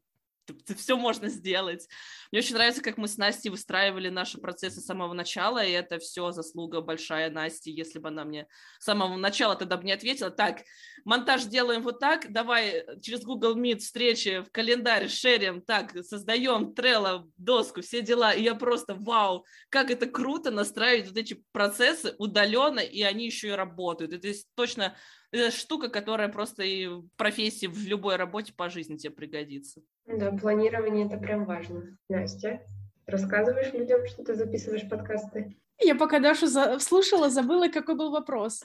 все 0.78 0.98
можно 0.98 1.30
сделать. 1.30 1.88
Мне 2.32 2.40
очень 2.40 2.56
нравится, 2.56 2.82
как 2.82 2.98
мы 2.98 3.08
с 3.08 3.18
Настей 3.18 3.50
выстраивали 3.50 4.10
наши 4.10 4.38
процессы 4.40 4.82
с 4.82 4.86
самого 4.86 5.14
начала, 5.14 5.64
и 5.64 5.72
это 5.72 6.00
все 6.00 6.32
заслуга 6.32 6.82
большая 6.82 7.30
Насти. 7.30 7.72
Если 7.72 8.00
бы 8.00 8.10
она 8.10 8.24
мне 8.24 8.48
с 8.80 8.86
самого 8.86 9.16
начала 9.18 9.56
тогда 9.56 9.78
бы 9.78 9.84
не 9.84 9.92
ответила, 9.92 10.30
так, 10.30 10.62
монтаж 11.06 11.46
делаем 11.46 11.82
вот 11.82 12.00
так, 12.00 12.32
давай 12.32 12.86
через 13.02 13.24
Google 13.24 13.58
Meet 13.58 13.80
встречи 13.80 14.42
в 14.42 14.52
календарь 14.52 15.10
шерим, 15.10 15.62
так, 15.62 15.92
создаем 16.06 16.74
Trello, 16.74 17.30
доску, 17.38 17.82
все 17.82 18.02
дела, 18.02 18.34
и 18.34 18.44
я 18.44 18.56
просто, 18.56 18.96
вау, 18.96 19.46
как 19.70 19.92
это 19.92 20.06
круто 20.06 20.52
настраивать 20.52 21.10
вот 21.10 21.18
эти 21.18 21.44
процессы 21.52 22.16
удаленно, 22.18 22.80
и 22.80 23.02
они 23.02 23.26
еще 23.26 23.50
и 23.50 23.52
работают. 23.52 24.14
Это 24.14 24.32
точно 24.56 24.96
это 25.32 25.52
штука, 25.52 25.90
которая 25.90 26.30
просто 26.30 26.64
и 26.64 26.88
в 26.88 27.08
профессии, 27.16 27.68
в 27.68 27.78
любой 27.88 28.18
работе 28.18 28.54
по 28.54 28.70
жизни 28.70 28.98
тебе 28.98 29.12
пригодится. 29.12 29.82
Да, 30.06 30.32
планирование 30.32 31.06
это 31.06 31.18
прям 31.18 31.46
важно. 31.46 31.98
Настя, 32.10 32.66
рассказываешь 33.06 33.74
людям, 33.74 34.06
что 34.08 34.24
ты 34.24 34.36
записываешь 34.36 34.88
подкасты? 34.90 35.58
Я 35.80 35.96
пока 35.96 36.20
Дашу 36.20 36.48
за... 36.48 36.80
слушала, 36.80 37.30
забыла, 37.30 37.70
какой 37.70 37.96
был 37.96 38.12
вопрос. 38.12 38.64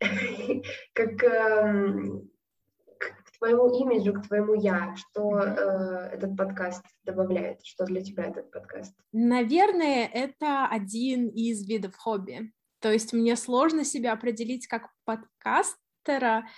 Как 0.94 1.22
эм, 1.22 2.30
к 2.98 3.38
твоему 3.38 3.72
имиджу, 3.80 4.14
к 4.14 4.26
твоему 4.26 4.54
я, 4.54 4.94
что 4.96 5.38
э, 5.38 6.10
этот 6.12 6.36
подкаст 6.36 6.84
добавляет, 7.04 7.64
что 7.64 7.84
для 7.84 8.02
тебя 8.02 8.24
этот 8.24 8.50
подкаст? 8.50 8.94
Наверное, 9.12 10.06
это 10.06 10.66
один 10.66 11.28
из 11.28 11.66
видов 11.68 11.94
хобби. 11.96 12.52
То 12.80 12.90
есть 12.90 13.12
мне 13.12 13.36
сложно 13.36 13.84
себя 13.84 14.12
определить 14.12 14.66
как 14.66 14.90
подкастера, 16.04 16.48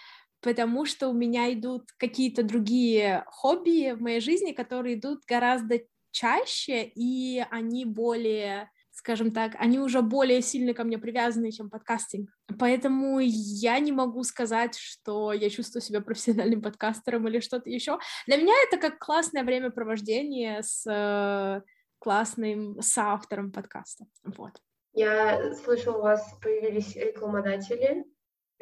потому 0.41 0.85
что 0.85 1.09
у 1.09 1.13
меня 1.13 1.53
идут 1.53 1.91
какие-то 1.99 2.43
другие 2.43 3.25
хобби 3.29 3.93
в 3.93 4.01
моей 4.01 4.21
жизни, 4.21 4.53
которые 4.53 4.97
идут 4.97 5.25
гораздо 5.27 5.81
чаще, 6.11 6.85
и 6.85 7.45
они 7.51 7.85
более 7.85 8.71
скажем 8.95 9.33
так, 9.33 9.55
они 9.59 9.79
уже 9.79 10.03
более 10.03 10.43
сильно 10.43 10.75
ко 10.75 10.85
мне 10.85 10.99
привязаны, 10.99 11.51
чем 11.51 11.71
подкастинг. 11.71 12.29
Поэтому 12.59 13.21
я 13.21 13.79
не 13.79 13.91
могу 13.91 14.23
сказать, 14.23 14.77
что 14.77 15.33
я 15.33 15.49
чувствую 15.49 15.81
себя 15.81 16.03
профессиональным 16.03 16.61
подкастером 16.61 17.27
или 17.27 17.41
что-то 17.41 17.71
еще. 17.71 17.99
Для 18.27 18.37
меня 18.37 18.53
это 18.69 18.77
как 18.77 18.99
классное 18.99 19.45
времяпровождение 19.45 20.63
с 20.63 20.85
э, 20.87 21.63
классным 21.99 22.83
соавтором 22.83 23.51
подкаста. 23.51 24.05
Вот. 24.25 24.53
Я 24.93 25.55
слышала, 25.55 25.97
у 25.97 26.03
вас 26.03 26.39
появились 26.43 26.95
рекламодатели. 26.95 28.05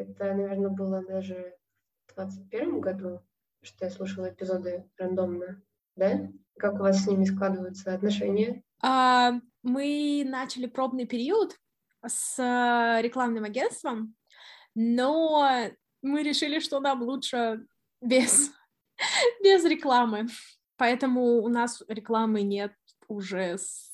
Это, 0.00 0.34
наверное, 0.34 0.70
было 0.70 1.04
даже 1.04 1.54
2021 2.14 2.80
году, 2.80 3.20
что 3.62 3.84
я 3.84 3.90
слушала 3.90 4.30
эпизоды 4.30 4.88
рандомно, 4.96 5.62
да? 5.96 6.28
Как 6.58 6.74
у 6.74 6.78
вас 6.78 7.04
с 7.04 7.06
ними 7.06 7.24
складываются 7.24 7.94
отношения? 7.94 8.62
А, 8.82 9.32
мы 9.62 10.24
начали 10.26 10.66
пробный 10.66 11.06
период 11.06 11.56
с 12.06 12.38
рекламным 13.02 13.44
агентством, 13.44 14.14
но 14.74 15.70
мы 16.02 16.22
решили, 16.22 16.60
что 16.60 16.80
нам 16.80 17.02
лучше 17.02 17.66
без, 18.00 18.52
без 19.42 19.64
рекламы. 19.64 20.28
Поэтому 20.76 21.42
у 21.42 21.48
нас 21.48 21.82
рекламы 21.88 22.42
нет 22.42 22.72
уже 23.06 23.58
с 23.58 23.89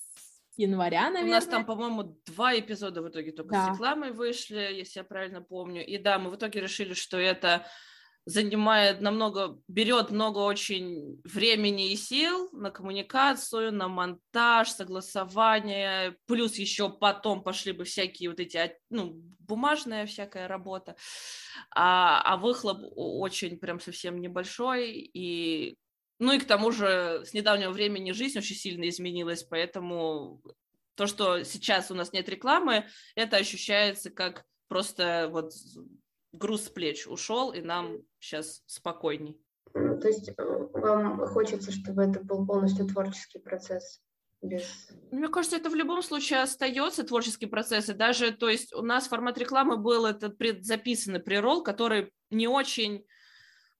января, 0.56 1.10
наверное. 1.10 1.28
У 1.28 1.34
нас 1.34 1.46
там, 1.46 1.64
по-моему, 1.64 2.18
два 2.26 2.58
эпизода 2.58 3.02
в 3.02 3.08
итоге 3.08 3.32
только 3.32 3.52
да. 3.52 3.66
с 3.66 3.74
рекламой 3.74 4.12
вышли, 4.12 4.58
если 4.58 5.00
я 5.00 5.04
правильно 5.04 5.42
помню. 5.42 5.84
И 5.86 5.98
да, 5.98 6.18
мы 6.18 6.30
в 6.30 6.36
итоге 6.36 6.60
решили, 6.60 6.94
что 6.94 7.18
это 7.18 7.66
занимает 8.26 9.00
намного, 9.00 9.60
берет 9.68 10.10
много 10.10 10.38
очень 10.38 11.20
времени 11.22 11.92
и 11.92 11.96
сил 11.96 12.50
на 12.52 12.72
коммуникацию, 12.72 13.72
на 13.72 13.86
монтаж, 13.86 14.68
согласование, 14.68 16.16
плюс 16.26 16.56
еще 16.56 16.90
потом 16.90 17.44
пошли 17.44 17.70
бы 17.70 17.84
всякие 17.84 18.30
вот 18.30 18.40
эти, 18.40 18.76
ну, 18.90 19.22
бумажная 19.38 20.06
всякая 20.06 20.48
работа, 20.48 20.96
а, 21.70 22.20
а 22.20 22.36
выхлоп 22.36 22.78
очень 22.96 23.58
прям 23.58 23.78
совсем 23.78 24.20
небольшой, 24.20 24.90
и 24.90 25.76
ну 26.18 26.32
и 26.32 26.38
к 26.38 26.46
тому 26.46 26.70
же 26.70 27.22
с 27.24 27.32
недавнего 27.34 27.70
времени 27.70 28.12
жизнь 28.12 28.38
очень 28.38 28.56
сильно 28.56 28.88
изменилась, 28.88 29.42
поэтому 29.42 30.42
то, 30.94 31.06
что 31.06 31.42
сейчас 31.44 31.90
у 31.90 31.94
нас 31.94 32.12
нет 32.12 32.28
рекламы, 32.28 32.86
это 33.14 33.36
ощущается 33.36 34.10
как 34.10 34.44
просто 34.68 35.28
вот 35.30 35.52
груз 36.32 36.64
с 36.64 36.68
плеч 36.68 37.06
ушел, 37.06 37.52
и 37.52 37.60
нам 37.60 37.98
сейчас 38.18 38.62
спокойней. 38.66 39.40
Ну, 39.74 39.98
то 40.00 40.08
есть 40.08 40.30
э, 40.30 40.32
вам 40.72 41.26
хочется, 41.26 41.70
чтобы 41.70 42.04
это 42.04 42.20
был 42.20 42.46
полностью 42.46 42.86
творческий 42.86 43.38
процесс? 43.38 44.00
Без... 44.42 44.88
Мне 45.10 45.28
кажется, 45.28 45.56
это 45.56 45.70
в 45.70 45.74
любом 45.74 46.02
случае 46.02 46.40
остается 46.40 47.04
творческий 47.04 47.46
процесс. 47.46 47.88
И 47.88 47.94
даже, 47.94 48.32
то 48.32 48.48
есть 48.48 48.72
у 48.74 48.82
нас 48.82 49.08
формат 49.08 49.38
рекламы 49.38 49.76
был 49.76 50.06
этот 50.06 50.38
предзаписанный 50.38 51.20
прирол, 51.20 51.62
который 51.62 52.12
не 52.30 52.48
очень 52.48 53.04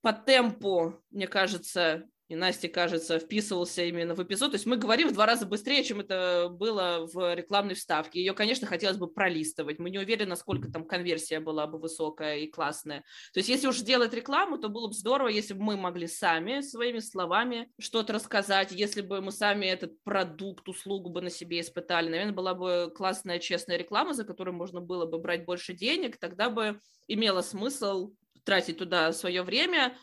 по 0.03 0.13
темпу, 0.13 1.03
мне 1.11 1.27
кажется, 1.27 2.05
и 2.29 2.35
Настя, 2.35 2.69
кажется, 2.69 3.19
вписывался 3.21 3.85
именно 3.85 4.15
в 4.15 4.23
эпизод. 4.23 4.51
То 4.51 4.57
есть 4.57 4.67
мы 4.67 4.77
говорим 4.77 5.09
в 5.09 5.13
два 5.13 5.27
раза 5.27 5.47
быстрее, 5.47 5.85
чем 5.85 6.01
это 6.01 6.49
было 6.51 7.09
в 7.13 7.35
рекламной 7.35 7.75
вставке. 7.75 8.19
Ее, 8.19 8.35
конечно, 8.35 8.67
хотелось 8.67 8.97
бы 8.97 9.07
пролистывать. 9.07 9.79
Мы 9.79 9.91
не 9.91 9.99
уверены, 9.99 10.31
насколько 10.31 10.71
там 10.71 10.85
конверсия 10.85 11.39
была 11.39 11.69
бы 11.69 11.79
высокая 11.79 12.39
и 12.39 12.49
классная. 12.49 13.05
То 13.33 13.39
есть 13.39 13.49
если 13.49 13.69
уж 13.69 13.79
делать 13.79 14.13
рекламу, 14.13 14.59
то 14.59 14.69
было 14.69 14.89
бы 14.89 14.95
здорово, 14.95 15.29
если 15.29 15.55
бы 15.55 15.63
мы 15.63 15.77
могли 15.77 16.09
сами 16.09 16.63
своими 16.63 16.99
словами 16.99 17.71
что-то 17.79 18.13
рассказать, 18.13 18.73
если 18.73 19.03
бы 19.03 19.21
мы 19.21 19.31
сами 19.31 19.67
этот 19.67 20.03
продукт, 20.03 20.69
услугу 20.69 21.11
бы 21.11 21.21
на 21.21 21.31
себе 21.31 21.61
испытали. 21.61 22.09
Наверное, 22.09 22.35
была 22.35 22.55
бы 22.55 22.93
классная, 22.95 23.39
честная 23.39 23.77
реклама, 23.77 24.15
за 24.15 24.25
которую 24.25 24.57
можно 24.57 24.81
было 24.81 25.07
бы 25.07 25.19
брать 25.19 25.45
больше 25.45 25.75
денег, 25.75 26.17
тогда 26.17 26.51
бы 26.51 26.81
имело 27.07 27.43
смысл 27.43 28.15
тратить 28.45 28.79
туда 28.79 29.13
свое 29.13 29.43
время, 29.43 29.97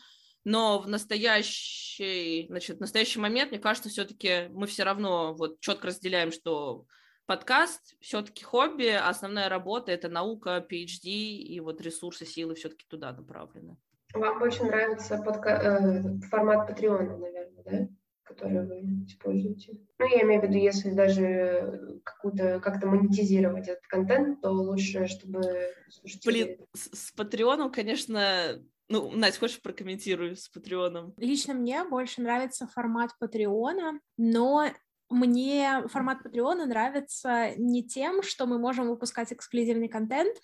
но 0.44 0.78
в 0.78 0.88
настоящий, 0.88 2.46
значит, 2.48 2.76
в 2.76 2.80
настоящий 2.80 3.18
момент, 3.18 3.50
мне 3.50 3.60
кажется, 3.60 3.88
все-таки 3.88 4.48
мы 4.50 4.66
все 4.66 4.84
равно 4.84 5.34
вот 5.34 5.60
четко 5.60 5.88
разделяем, 5.88 6.32
что 6.32 6.86
подкаст 7.26 7.96
все-таки 8.00 8.44
хобби, 8.44 8.88
а 8.88 9.08
основная 9.08 9.48
работа 9.48 9.92
это 9.92 10.08
наука, 10.08 10.64
PhD 10.70 11.08
и 11.08 11.60
вот 11.60 11.80
ресурсы, 11.80 12.26
силы 12.26 12.54
все-таки 12.54 12.84
туда 12.88 13.12
направлены. 13.12 13.76
Вам 14.12 14.42
очень 14.42 14.66
нравится 14.66 15.18
подка... 15.18 15.50
э, 15.50 16.28
формат 16.28 16.68
Патреона, 16.68 17.16
наверное, 17.16 17.64
да? 17.64 17.88
который 18.22 18.66
вы 18.66 19.04
используете. 19.06 19.78
Ну, 19.98 20.06
я 20.06 20.22
имею 20.22 20.40
в 20.40 20.44
виду, 20.44 20.56
если 20.56 20.90
даже 20.90 22.00
какую-то 22.04 22.60
как-то 22.60 22.86
монетизировать 22.86 23.68
этот 23.68 23.86
контент, 23.86 24.40
то 24.40 24.50
лучше, 24.50 25.06
чтобы 25.06 25.42
слушатели... 25.88 26.30
Блин, 26.30 26.58
с, 26.74 27.08
с 27.08 27.12
Патреоном, 27.12 27.70
конечно, 27.70 28.62
ну, 28.88 29.10
Настя, 29.10 29.40
хочешь 29.40 29.62
прокомментирую 29.62 30.36
с 30.36 30.48
Патреоном? 30.48 31.14
Лично 31.16 31.54
мне 31.54 31.84
больше 31.84 32.20
нравится 32.20 32.66
формат 32.66 33.10
Патреона, 33.18 34.00
но 34.16 34.68
мне 35.10 35.84
формат 35.88 36.22
Патреона 36.22 36.66
нравится 36.66 37.50
не 37.56 37.82
тем, 37.82 38.22
что 38.22 38.46
мы 38.46 38.58
можем 38.58 38.88
выпускать 38.88 39.32
эксклюзивный 39.32 39.88
контент, 39.88 40.36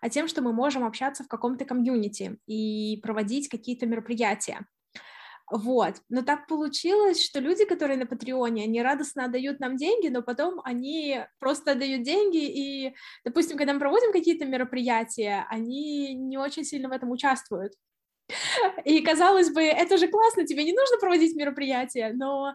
а 0.00 0.08
тем, 0.08 0.28
что 0.28 0.42
мы 0.42 0.52
можем 0.52 0.84
общаться 0.84 1.24
в 1.24 1.28
каком-то 1.28 1.64
комьюнити 1.64 2.38
и 2.46 3.00
проводить 3.02 3.48
какие-то 3.48 3.86
мероприятия. 3.86 4.66
Вот, 5.50 5.96
но 6.08 6.22
так 6.22 6.46
получилось, 6.46 7.24
что 7.24 7.40
люди, 7.40 7.64
которые 7.64 7.98
на 7.98 8.06
Патреоне, 8.06 8.64
они 8.64 8.82
радостно 8.82 9.24
отдают 9.24 9.58
нам 9.58 9.76
деньги, 9.76 10.06
но 10.06 10.22
потом 10.22 10.60
они 10.64 11.24
просто 11.40 11.72
отдают 11.72 12.04
деньги, 12.04 12.44
и, 12.46 12.94
допустим, 13.24 13.58
когда 13.58 13.72
мы 13.72 13.80
проводим 13.80 14.12
какие-то 14.12 14.44
мероприятия, 14.44 15.46
они 15.48 16.14
не 16.14 16.38
очень 16.38 16.64
сильно 16.64 16.88
в 16.88 16.92
этом 16.92 17.10
участвуют. 17.10 17.72
И 18.84 19.00
казалось 19.00 19.50
бы, 19.50 19.60
это 19.60 19.96
же 19.96 20.06
классно, 20.06 20.46
тебе 20.46 20.62
не 20.62 20.72
нужно 20.72 20.98
проводить 20.98 21.34
мероприятия, 21.34 22.12
но 22.14 22.54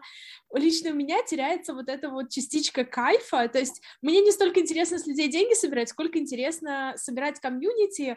лично 0.54 0.90
у 0.90 0.94
меня 0.94 1.22
теряется 1.22 1.74
вот 1.74 1.90
эта 1.90 2.08
вот 2.08 2.30
частичка 2.30 2.84
кайфа, 2.84 3.46
то 3.48 3.58
есть 3.58 3.82
мне 4.00 4.22
не 4.22 4.32
столько 4.32 4.60
интересно 4.60 4.98
с 4.98 5.06
людей 5.06 5.28
деньги 5.28 5.52
собирать, 5.52 5.90
сколько 5.90 6.18
интересно 6.18 6.94
собирать 6.96 7.40
комьюнити 7.40 8.16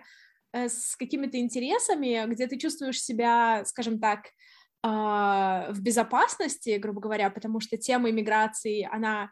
э, 0.53 0.69
с 0.69 0.95
какими-то 0.95 1.37
интересами, 1.37 2.23
где 2.27 2.47
ты 2.47 2.57
чувствуешь 2.57 3.01
себя, 3.01 3.65
скажем 3.65 3.99
так, 3.99 4.21
в 4.83 5.77
безопасности, 5.81 6.77
грубо 6.77 7.01
говоря, 7.01 7.29
потому 7.29 7.59
что 7.59 7.77
тема 7.77 8.09
иммиграции, 8.09 8.87
она 8.89 9.31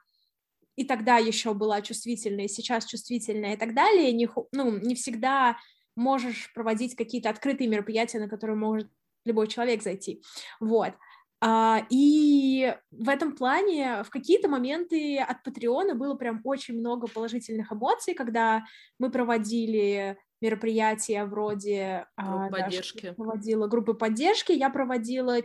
и 0.76 0.84
тогда 0.84 1.18
еще 1.18 1.54
была 1.54 1.82
чувствительной, 1.82 2.48
сейчас 2.48 2.86
чувствительная 2.86 3.56
и 3.56 3.58
так 3.58 3.74
далее, 3.74 4.12
не, 4.12 4.30
ну, 4.52 4.78
не 4.78 4.96
всегда 4.96 5.58
можешь 5.96 6.54
проводить 6.54 6.96
какие-то 6.96 7.30
открытые 7.30 7.68
мероприятия, 7.68 8.20
на 8.20 8.30
которые 8.30 8.56
может 8.56 8.88
любой 9.26 9.48
человек 9.48 9.82
зайти, 9.84 10.22
вот. 10.60 10.94
А, 11.40 11.86
и 11.90 12.76
в 12.92 13.10
этом 13.10 13.36
плане 13.36 14.04
в 14.04 14.10
какие-то 14.10 14.50
моменты 14.50 15.20
от 15.20 15.44
Патреона 15.44 15.94
было 15.94 16.16
прям 16.16 16.42
очень 16.44 16.80
много 16.80 17.08
положительных 17.08 17.72
эмоций, 17.72 18.16
когда 18.16 18.64
мы 18.98 19.12
проводили 19.12 20.18
мероприятия 20.42 21.26
вроде... 21.26 22.08
А, 22.16 22.48
Группы 22.48 22.62
поддержки. 22.62 23.06
Да, 23.08 23.14
проводила 23.14 23.68
группы 23.68 23.94
поддержки, 23.94 24.52
я 24.52 24.70
проводила 24.70 25.38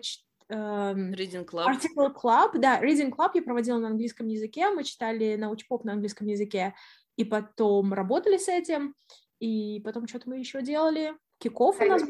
эм, 0.48 1.12
Reading 1.12 1.46
Club. 1.46 1.66
Article 1.66 2.14
Club, 2.14 2.58
да, 2.58 2.80
Reading 2.82 3.10
Club 3.10 3.30
я 3.34 3.42
проводила 3.42 3.78
на 3.78 3.88
английском 3.88 4.28
языке, 4.28 4.70
мы 4.70 4.84
читали 4.84 5.36
научпоп 5.36 5.84
на 5.84 5.92
английском 5.92 6.26
языке, 6.26 6.74
и 7.16 7.24
потом 7.24 7.92
работали 7.92 8.38
с 8.38 8.48
этим, 8.48 8.94
и 9.40 9.80
потом 9.84 10.06
что-то 10.06 10.30
мы 10.30 10.38
еще 10.38 10.62
делали. 10.62 11.14
Киков 11.38 11.80
у 11.80 11.84
нас 11.84 12.02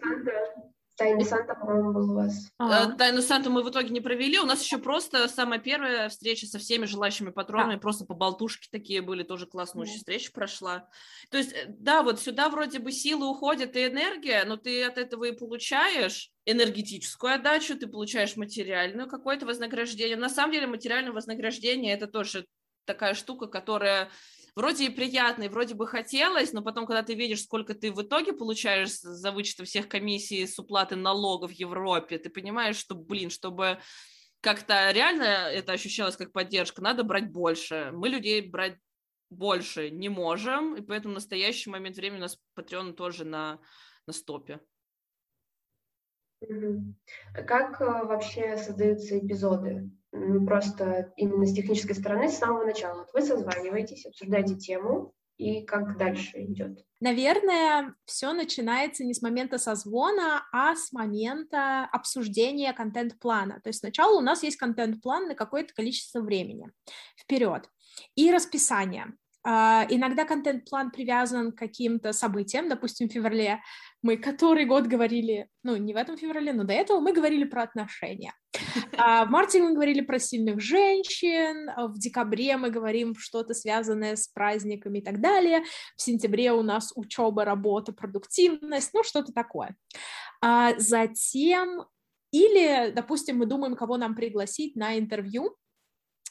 Тайну 1.03 1.25
Санта, 1.25 1.55
по-моему, 1.55 1.93
был 1.93 2.11
у 2.12 2.15
вас. 2.15 2.51
А. 2.59 2.93
Тайну 2.93 3.23
Санту 3.23 3.51
мы 3.51 3.62
в 3.62 3.71
итоге 3.71 3.91
не 3.91 4.01
провели. 4.01 4.38
У 4.38 4.47
нас 4.47 4.62
еще 4.62 4.79
просто 4.79 5.27
самая 5.29 5.59
первая 5.59 6.09
встреча 6.09 6.47
со 6.47 6.59
всеми 6.59 6.85
желающими 6.85 7.31
патронами, 7.31 7.77
а. 7.77 7.79
просто 7.79 8.05
по 8.05 8.15
болтушке 8.15 8.69
такие 8.71 9.03
были, 9.03 9.25
тоже 9.25 9.47
классная 9.47 9.83
очень 9.83 9.97
встреча 9.97 10.31
прошла. 10.33 10.88
То 11.31 11.38
есть, 11.38 11.53
э, 11.53 11.67
да, 11.69 12.03
вот 12.03 12.21
сюда 12.21 12.49
вроде 12.49 12.79
бы 12.79 12.93
силы 12.93 13.29
уходят 13.29 13.75
и 13.75 13.87
энергия, 13.87 14.45
но 14.45 14.57
ты 14.57 14.85
от 14.85 14.97
этого 14.97 15.25
и 15.25 15.33
получаешь 15.33 16.31
энергетическую 16.45 17.35
отдачу, 17.35 17.77
ты 17.77 17.87
получаешь 17.87 18.37
материальную 18.37 19.09
какое-то 19.09 19.45
вознаграждение. 19.47 20.17
На 20.17 20.29
самом 20.29 20.53
деле 20.53 20.67
материальное 20.67 21.12
вознаграждение 21.12 21.95
это 21.95 22.07
тоже 22.07 22.47
такая 22.85 23.15
штука, 23.15 23.47
которая 23.47 24.09
вроде 24.55 24.87
и 24.87 24.91
приятно, 24.91 25.45
и 25.45 25.49
вроде 25.49 25.75
бы 25.75 25.87
хотелось, 25.87 26.53
но 26.53 26.62
потом, 26.62 26.87
когда 26.87 27.03
ты 27.03 27.15
видишь, 27.15 27.43
сколько 27.43 27.75
ты 27.75 27.93
в 27.93 28.03
итоге 28.03 28.33
получаешь 28.33 28.99
за 28.99 29.33
вычетом 29.33 29.67
всех 29.67 29.88
комиссий 29.88 30.47
с 30.47 30.59
уплаты 30.59 30.97
налогов 30.97 31.51
в 31.51 31.55
Европе, 31.55 32.19
ты 32.19 32.31
понимаешь, 32.31 32.77
что, 32.77 32.95
блин, 32.95 33.31
чтобы 33.31 33.79
как-то 34.41 34.91
реально 34.91 35.23
это 35.23 35.73
ощущалось 35.73 36.17
как 36.17 36.33
поддержка, 36.33 36.83
надо 36.83 37.05
брать 37.05 37.31
больше. 37.31 37.91
Мы 37.95 38.09
людей 38.09 38.41
брать 38.41 38.77
больше 39.31 39.91
не 39.91 40.09
можем, 40.09 40.77
и 40.77 40.83
поэтому 40.83 41.15
в 41.15 41.17
настоящий 41.17 41.71
момент 41.71 41.97
времени 41.97 42.19
у 42.19 42.23
нас 42.23 42.38
Patreon 42.59 42.93
тоже 42.93 43.25
на, 43.25 43.61
на 44.07 44.12
стопе. 44.12 44.61
Как 47.47 47.81
э, 47.81 47.85
вообще 47.85 48.57
создаются 48.57 49.19
эпизоды? 49.19 49.91
Просто 50.12 51.12
именно 51.16 51.46
с 51.46 51.55
технической 51.55 51.96
стороны 51.96 52.29
с 52.29 52.38
самого 52.38 52.64
начала. 52.64 52.98
Вот 52.98 53.12
вы 53.14 53.22
созваниваетесь, 53.22 54.07
обсуждаете 54.07 54.57
тему, 54.57 55.14
и 55.38 55.62
как 55.64 55.96
дальше 55.96 56.44
идет? 56.44 56.85
Наверное, 57.01 57.94
все 58.05 58.33
начинается 58.33 59.05
не 59.05 59.14
с 59.14 59.22
момента 59.22 59.59
созвона, 59.59 60.46
а 60.53 60.77
с 60.77 60.92
момента 60.92 61.88
обсуждения 61.90 62.72
контент-плана. 62.72 63.61
То 63.62 63.70
есть 63.70 63.81
сначала 63.81 64.16
у 64.16 64.20
нас 64.20 64.42
есть 64.42 64.57
контент-план 64.57 65.29
на 65.29 65.35
какое-то 65.35 65.75
количество 65.75 66.20
времени 66.20 66.70
вперед 67.18 67.68
и 68.14 68.31
расписание. 68.31 69.14
Uh, 69.44 69.85
иногда 69.88 70.24
контент-план 70.24 70.92
привязан 70.92 71.50
к 71.50 71.59
каким-то 71.59 72.12
событиям, 72.12 72.68
допустим, 72.68 73.09
в 73.09 73.12
феврале 73.12 73.61
мы 74.02 74.16
который 74.16 74.64
год 74.64 74.87
говорили, 74.87 75.48
ну, 75.62 75.76
не 75.76 75.94
в 75.94 75.96
этом 75.96 76.16
феврале, 76.16 76.52
но 76.52 76.64
до 76.64 76.72
этого 76.72 77.00
мы 77.00 77.12
говорили 77.12 77.44
про 77.44 77.62
отношения. 77.62 78.35
А 78.98 79.24
в 79.24 79.31
марте 79.31 79.62
мы 79.62 79.74
говорили 79.74 80.00
про 80.00 80.18
сильных 80.18 80.61
женщин, 80.61 81.70
а 81.74 81.87
в 81.87 81.98
декабре 81.98 82.57
мы 82.57 82.70
говорим 82.70 83.14
что-то 83.16 83.55
связанное 83.55 84.16
с 84.16 84.28
праздниками 84.28 84.98
и 84.98 85.02
так 85.02 85.20
далее, 85.20 85.62
в 85.96 86.02
сентябре 86.02 86.52
у 86.52 86.62
нас 86.62 86.92
учеба, 86.94 87.44
работа, 87.44 87.92
продуктивность, 87.92 88.90
ну, 88.92 89.02
что-то 89.02 89.33
такое. 89.33 89.74
А 90.40 90.74
затем 90.78 91.87
или, 92.33 92.92
допустим, 92.94 93.38
мы 93.38 93.46
думаем, 93.46 93.76
кого 93.76 93.96
нам 93.98 94.14
пригласить 94.14 94.74
на 94.74 94.98
интервью, 94.98 95.57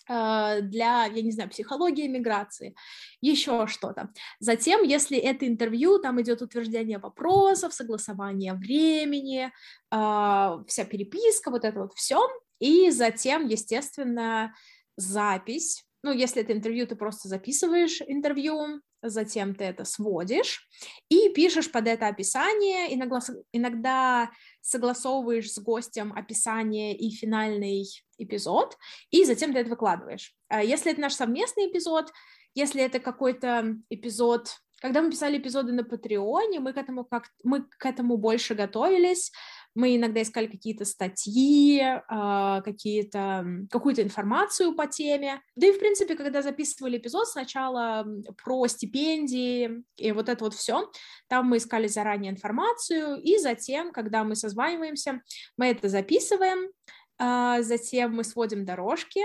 для, 0.07 1.05
я 1.05 1.21
не 1.21 1.31
знаю, 1.31 1.49
психологии 1.49 2.07
миграции, 2.07 2.75
еще 3.21 3.67
что-то. 3.67 4.09
Затем, 4.39 4.83
если 4.83 5.17
это 5.17 5.47
интервью, 5.47 5.99
там 5.99 6.21
идет 6.21 6.41
утверждение 6.41 6.97
вопросов, 6.97 7.73
согласование 7.73 8.53
времени, 8.53 9.51
а, 9.89 10.63
вся 10.67 10.85
переписка, 10.85 11.51
вот 11.51 11.65
это 11.65 11.79
вот 11.81 11.93
все, 11.93 12.19
и 12.59 12.91
затем, 12.91 13.47
естественно, 13.47 14.53
запись. 14.97 15.83
Ну, 16.03 16.11
если 16.11 16.41
это 16.41 16.53
интервью, 16.53 16.87
ты 16.87 16.95
просто 16.95 17.27
записываешь 17.27 18.01
интервью, 18.07 18.81
затем 19.01 19.55
ты 19.55 19.65
это 19.65 19.83
сводишь 19.83 20.67
и 21.09 21.29
пишешь 21.29 21.71
под 21.71 21.87
это 21.87 22.07
описание, 22.07 22.93
иногда, 22.93 23.19
иногда 23.51 24.31
согласовываешь 24.61 25.51
с 25.51 25.59
гостем 25.59 26.13
описание 26.13 26.95
и 26.95 27.09
финальный 27.09 27.85
эпизод, 28.17 28.77
и 29.09 29.25
затем 29.25 29.53
ты 29.53 29.59
это 29.59 29.69
выкладываешь. 29.69 30.35
А 30.47 30.63
если 30.63 30.91
это 30.91 31.01
наш 31.01 31.13
совместный 31.13 31.69
эпизод, 31.69 32.11
если 32.53 32.81
это 32.81 32.99
какой-то 32.99 33.77
эпизод 33.89 34.49
когда 34.81 35.01
мы 35.01 35.11
писали 35.11 35.37
эпизоды 35.37 35.71
на 35.71 35.83
Патреоне, 35.83 36.59
мы 36.59 36.73
к 36.73 36.77
этому 36.77 37.05
как 37.05 37.25
мы 37.43 37.63
к 37.77 37.85
этому 37.85 38.17
больше 38.17 38.55
готовились, 38.55 39.31
мы 39.75 39.95
иногда 39.95 40.21
искали 40.21 40.47
какие-то 40.47 40.83
статьи, 40.85 41.81
а, 42.09 42.61
какие-то, 42.61 43.45
какую-то 43.69 44.01
информацию 44.01 44.75
по 44.75 44.87
теме. 44.87 45.41
Да 45.55 45.67
и, 45.67 45.71
в 45.71 45.79
принципе, 45.79 46.15
когда 46.15 46.41
записывали 46.41 46.97
эпизод 46.97 47.27
сначала 47.27 48.05
про 48.43 48.67
стипендии 48.67 49.83
и 49.95 50.11
вот 50.11 50.27
это 50.27 50.43
вот 50.43 50.55
все, 50.55 50.91
там 51.29 51.47
мы 51.47 51.57
искали 51.57 51.87
заранее 51.87 52.31
информацию, 52.31 53.21
и 53.21 53.37
затем, 53.37 53.91
когда 53.91 54.23
мы 54.23 54.35
созваниваемся, 54.35 55.21
мы 55.57 55.67
это 55.67 55.87
записываем, 55.87 56.71
а, 57.17 57.61
затем 57.61 58.15
мы 58.15 58.23
сводим 58.23 58.65
дорожки, 58.65 59.21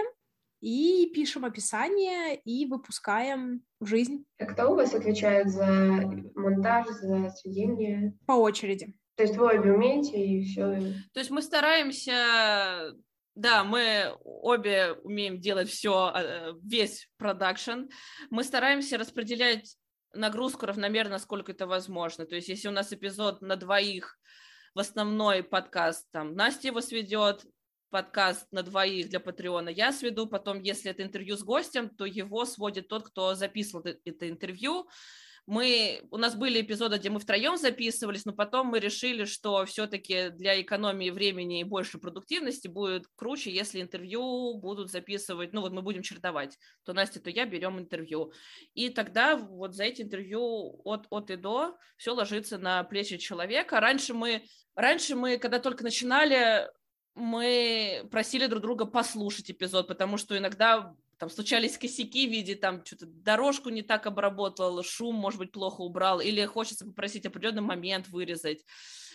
и 0.67 1.09
пишем 1.15 1.45
описание 1.45 2.41
и 2.45 2.67
выпускаем 2.67 3.63
в 3.79 3.87
жизнь. 3.87 4.25
А 4.41 4.47
кто 4.47 4.73
у 4.73 4.75
вас 4.75 4.95
отвечает 4.95 5.49
за 5.49 5.65
монтаж, 6.35 6.89
за 6.89 7.31
сведение? 7.31 8.19
По 8.27 8.33
очереди. 8.33 8.93
То 9.15 9.23
есть 9.23 9.37
вы 9.37 9.47
обе 9.47 9.73
умеете 9.73 10.19
и 10.19 10.45
все. 10.45 10.65
То 11.13 11.21
есть 11.21 11.31
мы 11.31 11.43
стараемся, 11.43 12.97
да, 13.37 13.63
мы 13.63 14.13
обе 14.25 14.95
умеем 15.05 15.39
делать 15.39 15.69
все, 15.69 16.13
э, 16.13 16.55
весь 16.65 17.09
продакшн. 17.17 17.85
Мы 18.31 18.43
стараемся 18.43 18.99
распределять 18.99 19.77
нагрузку 20.15 20.67
равномерно, 20.67 21.21
сколько 21.21 21.53
это 21.53 21.69
возможно. 21.69 22.27
То 22.27 22.35
есть 22.35 22.49
если 22.49 22.67
у 22.67 22.73
нас 22.73 22.93
эпизод 22.93 23.41
на 23.41 23.55
двоих, 23.55 24.19
в 24.75 24.81
основной 24.81 25.43
подкаст, 25.43 26.07
там, 26.11 26.35
Настя 26.35 26.69
его 26.69 26.83
сведет, 26.83 27.47
подкаст 27.97 28.47
на 28.53 28.63
двоих 28.63 29.09
для 29.09 29.21
Патреона 29.21 29.71
я 29.71 29.91
сведу, 29.91 30.27
потом, 30.27 30.61
если 30.61 30.91
это 30.91 31.03
интервью 31.03 31.35
с 31.35 31.43
гостем, 31.43 31.89
то 31.89 32.05
его 32.05 32.45
сводит 32.45 32.89
тот, 32.89 33.09
кто 33.09 33.35
записывал 33.35 33.87
это 33.87 34.29
интервью, 34.29 34.87
мы, 35.47 36.03
у 36.11 36.19
нас 36.19 36.35
были 36.35 36.61
эпизоды, 36.61 36.99
где 36.99 37.09
мы 37.09 37.21
втроем 37.21 37.57
записывались, 37.57 38.27
но 38.27 38.35
потом 38.35 38.67
мы 38.67 38.81
решили, 38.81 39.25
что 39.25 39.65
все-таки 39.65 40.29
для 40.29 40.61
экономии 40.61 41.09
времени 41.09 41.61
и 41.61 41.65
большей 41.65 41.99
продуктивности 41.99 42.69
будет 42.69 43.07
круче, 43.17 43.51
если 43.51 43.81
интервью 43.81 44.59
будут 44.59 44.91
записывать, 44.91 45.55
ну 45.55 45.63
вот 45.63 45.73
мы 45.73 45.81
будем 45.81 46.03
чередовать, 46.03 46.59
то 46.85 46.93
Настя, 46.93 47.21
то 47.21 47.31
я 47.31 47.47
берем 47.47 47.79
интервью. 47.79 48.31
И 48.75 48.91
тогда 48.91 49.37
вот 49.37 49.75
за 49.75 49.85
эти 49.85 50.03
интервью 50.03 50.83
от, 50.85 51.07
от 51.09 51.31
и 51.31 51.37
до 51.37 51.79
все 51.97 52.13
ложится 52.13 52.59
на 52.59 52.85
плечи 52.85 53.17
человека. 53.17 53.81
Раньше 53.81 54.13
мы, 54.13 54.45
раньше 54.75 55.15
мы, 55.15 55.39
когда 55.39 55.61
только 55.61 55.83
начинали, 55.83 56.69
мы 57.17 58.07
просили 58.11 58.47
друг 58.47 58.63
друга 58.63 58.85
послушать 58.85 59.51
эпизод, 59.51 59.89
потому 59.89 60.19
что 60.19 60.37
иногда 60.37 60.95
там 61.19 61.31
случались 61.31 61.79
косяки 61.79 62.29
в 62.29 62.31
виде, 62.31 62.55
там, 62.55 62.85
что-то 62.85 63.07
дорожку 63.07 63.71
не 63.71 63.83
так 63.83 64.07
обработал, 64.07 64.83
шум, 64.83 65.17
может 65.17 65.39
быть, 65.39 65.51
плохо 65.51 65.81
убрал, 65.81 66.21
или 66.21 66.45
хочется 66.45 66.85
попросить 66.85 67.25
определенный 67.25 67.63
момент 67.63 68.09
вырезать. 68.09 68.65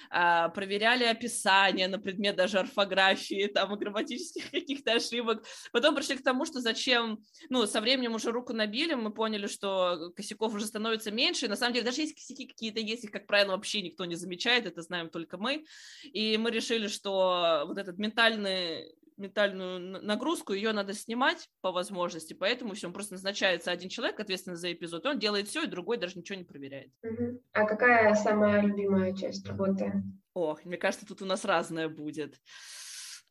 А, 0.09 0.49
проверяли 0.49 1.03
описание 1.03 1.87
на 1.87 1.99
предмет 1.99 2.35
даже 2.35 2.59
орфографии, 2.59 3.47
там, 3.47 3.75
грамматических 3.75 4.51
каких-то 4.51 4.93
ошибок. 4.93 5.45
Потом 5.71 5.95
пришли 5.95 6.17
к 6.17 6.23
тому, 6.23 6.45
что 6.45 6.59
зачем, 6.59 7.19
ну, 7.49 7.65
со 7.65 7.81
временем 7.81 8.15
уже 8.15 8.31
руку 8.31 8.53
набили, 8.53 8.93
мы 8.93 9.13
поняли, 9.13 9.47
что 9.47 10.11
косяков 10.15 10.53
уже 10.53 10.65
становится 10.65 11.11
меньше, 11.11 11.45
и 11.45 11.49
на 11.49 11.55
самом 11.55 11.73
деле 11.73 11.85
даже 11.85 12.01
если 12.01 12.13
косяки 12.13 12.47
какие-то 12.47 12.79
есть, 12.79 13.03
их, 13.03 13.11
как 13.11 13.27
правило, 13.27 13.51
вообще 13.51 13.81
никто 13.81 14.05
не 14.05 14.15
замечает, 14.15 14.65
это 14.65 14.81
знаем 14.81 15.09
только 15.09 15.37
мы, 15.37 15.65
и 16.03 16.37
мы 16.37 16.51
решили, 16.51 16.87
что 16.87 17.63
вот 17.67 17.77
этот 17.77 17.97
ментальный 17.97 18.93
ментальную 19.21 20.03
нагрузку, 20.03 20.53
ее 20.53 20.73
надо 20.73 20.93
снимать 20.93 21.49
по 21.61 21.71
возможности, 21.71 22.33
поэтому 22.33 22.73
все, 22.73 22.91
просто 22.91 23.13
назначается 23.13 23.71
один 23.71 23.89
человек, 23.89 24.19
ответственный 24.19 24.57
за 24.57 24.73
эпизод, 24.73 25.05
и 25.05 25.09
он 25.09 25.19
делает 25.19 25.47
все, 25.47 25.63
и 25.63 25.67
другой 25.67 25.97
даже 25.97 26.17
ничего 26.17 26.37
не 26.37 26.43
проверяет. 26.43 26.91
Угу. 27.03 27.41
А 27.53 27.65
какая 27.65 28.13
самая 28.15 28.61
любимая 28.61 29.15
часть 29.15 29.47
работы? 29.47 29.93
Ох, 30.33 30.65
мне 30.65 30.77
кажется, 30.77 31.05
тут 31.05 31.21
у 31.21 31.25
нас 31.25 31.45
разное 31.45 31.89
будет. 31.89 32.35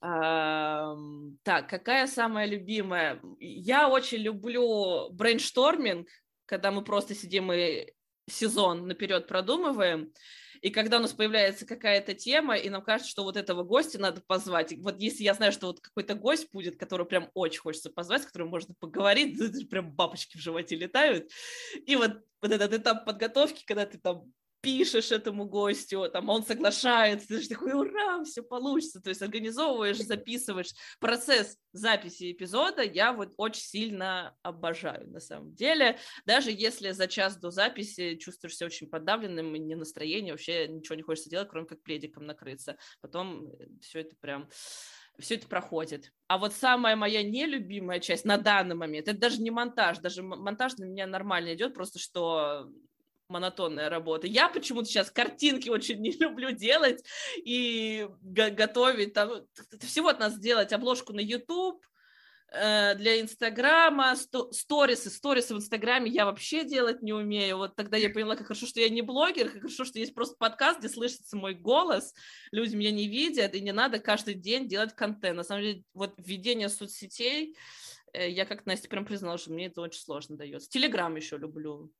А, 0.02 0.94
так, 1.42 1.68
какая 1.68 2.06
самая 2.06 2.46
любимая? 2.46 3.20
Я 3.38 3.88
очень 3.88 4.18
люблю 4.18 5.10
брейншторминг, 5.10 6.08
когда 6.46 6.70
мы 6.70 6.82
просто 6.82 7.14
сидим 7.14 7.52
и 7.52 7.92
сезон 8.28 8.86
наперед 8.86 9.26
продумываем. 9.26 10.12
И 10.60 10.70
когда 10.70 10.98
у 10.98 11.00
нас 11.00 11.12
появляется 11.12 11.66
какая-то 11.66 12.14
тема, 12.14 12.56
и 12.56 12.68
нам 12.68 12.82
кажется, 12.82 13.10
что 13.10 13.24
вот 13.24 13.36
этого 13.36 13.62
гостя 13.62 13.98
надо 13.98 14.22
позвать, 14.26 14.74
вот 14.78 15.00
если 15.00 15.24
я 15.24 15.34
знаю, 15.34 15.52
что 15.52 15.68
вот 15.68 15.80
какой-то 15.80 16.14
гость 16.14 16.48
будет, 16.52 16.78
который 16.78 17.06
прям 17.06 17.30
очень 17.34 17.60
хочется 17.60 17.90
позвать, 17.90 18.22
с 18.22 18.26
которым 18.26 18.48
можно 18.48 18.74
поговорить, 18.78 19.38
прям 19.70 19.92
бабочки 19.92 20.36
в 20.36 20.40
животе 20.40 20.76
летают, 20.76 21.30
и 21.86 21.96
вот, 21.96 22.20
вот 22.42 22.52
этот 22.52 22.74
этап 22.74 23.04
подготовки, 23.04 23.64
когда 23.64 23.86
ты 23.86 23.98
там 23.98 24.32
пишешь 24.60 25.12
этому 25.12 25.46
гостю, 25.46 26.08
там 26.10 26.28
он 26.28 26.44
соглашается, 26.44 27.28
ты 27.28 27.40
же 27.40 27.48
такой, 27.48 27.72
ура, 27.72 28.22
все 28.24 28.42
получится, 28.42 29.00
то 29.00 29.08
есть 29.08 29.22
организовываешь, 29.22 29.98
записываешь. 29.98 30.72
Процесс 30.98 31.56
записи 31.72 32.32
эпизода 32.32 32.82
я 32.82 33.12
вот 33.12 33.32
очень 33.36 33.62
сильно 33.62 34.36
обожаю 34.42 35.08
на 35.10 35.20
самом 35.20 35.54
деле, 35.54 35.98
даже 36.26 36.50
если 36.50 36.90
за 36.90 37.06
час 37.08 37.36
до 37.36 37.50
записи 37.50 38.16
чувствуешь 38.16 38.56
себя 38.56 38.66
очень 38.66 38.88
подавленным, 38.88 39.54
и 39.54 39.58
не 39.58 39.74
настроение, 39.74 40.32
вообще 40.32 40.68
ничего 40.68 40.96
не 40.96 41.02
хочется 41.02 41.30
делать, 41.30 41.48
кроме 41.48 41.66
как 41.66 41.82
пледиком 41.82 42.26
накрыться. 42.26 42.76
Потом 43.00 43.48
э, 43.52 43.66
все 43.80 44.00
это 44.00 44.16
прям 44.20 44.48
все 45.18 45.34
это 45.34 45.48
проходит. 45.48 46.12
А 46.28 46.38
вот 46.38 46.54
самая 46.54 46.96
моя 46.96 47.22
нелюбимая 47.22 48.00
часть 48.00 48.24
на 48.24 48.38
данный 48.38 48.74
момент, 48.74 49.08
это 49.08 49.18
даже 49.18 49.40
не 49.40 49.50
монтаж, 49.50 49.98
даже 49.98 50.22
монтаж 50.22 50.76
на 50.76 50.84
меня 50.84 51.06
нормально 51.06 51.54
идет, 51.54 51.74
просто 51.74 51.98
что 51.98 52.70
монотонная 53.30 53.88
работа. 53.88 54.26
Я 54.26 54.48
почему-то 54.48 54.86
сейчас 54.86 55.10
картинки 55.10 55.68
очень 55.68 56.00
не 56.00 56.10
люблю 56.18 56.50
делать 56.50 57.04
и 57.36 58.08
готовить. 58.22 59.14
Там, 59.14 59.30
всего 59.80 60.08
от 60.08 60.20
нас 60.20 60.34
сделать 60.34 60.72
обложку 60.72 61.12
на 61.12 61.20
YouTube, 61.20 61.82
э, 62.52 62.94
для 62.96 63.20
Инстаграма, 63.20 64.16
сторисы, 64.16 65.10
сторисы 65.10 65.54
в 65.54 65.58
Инстаграме 65.58 66.10
я 66.10 66.24
вообще 66.26 66.64
делать 66.64 67.02
не 67.02 67.12
умею. 67.12 67.58
Вот 67.58 67.76
тогда 67.76 67.96
я 67.96 68.10
поняла, 68.10 68.36
как 68.36 68.48
хорошо, 68.48 68.66
что 68.66 68.80
я 68.80 68.88
не 68.88 69.02
блогер, 69.02 69.50
как 69.50 69.62
хорошо, 69.62 69.84
что 69.84 69.98
есть 69.98 70.14
просто 70.14 70.36
подкаст, 70.38 70.80
где 70.80 70.88
слышится 70.88 71.36
мой 71.36 71.54
голос, 71.54 72.12
люди 72.50 72.76
меня 72.76 72.90
не 72.90 73.06
видят, 73.08 73.54
и 73.54 73.60
не 73.60 73.72
надо 73.72 73.98
каждый 74.00 74.34
день 74.34 74.68
делать 74.68 74.94
контент. 74.94 75.36
На 75.36 75.44
самом 75.44 75.62
деле, 75.62 75.84
вот 75.94 76.14
введение 76.18 76.68
соцсетей, 76.68 77.56
э, 78.12 78.28
я 78.28 78.44
как 78.44 78.66
Настя 78.66 78.88
прям 78.88 79.06
признала, 79.06 79.38
что 79.38 79.52
мне 79.52 79.66
это 79.66 79.80
очень 79.80 80.00
сложно 80.00 80.36
дается. 80.36 80.68
Телеграм 80.68 81.14
еще 81.14 81.36
люблю 81.36 81.92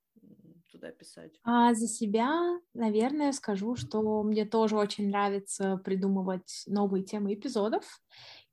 туда 0.70 0.90
писать? 0.90 1.33
А 1.44 1.74
за 1.74 1.87
себя, 1.87 2.59
наверное, 2.74 3.33
скажу, 3.33 3.76
что 3.76 4.22
мне 4.22 4.44
тоже 4.44 4.76
очень 4.76 5.09
нравится 5.09 5.80
придумывать 5.85 6.64
новые 6.66 7.04
темы 7.04 7.35
эпизодов, 7.35 8.02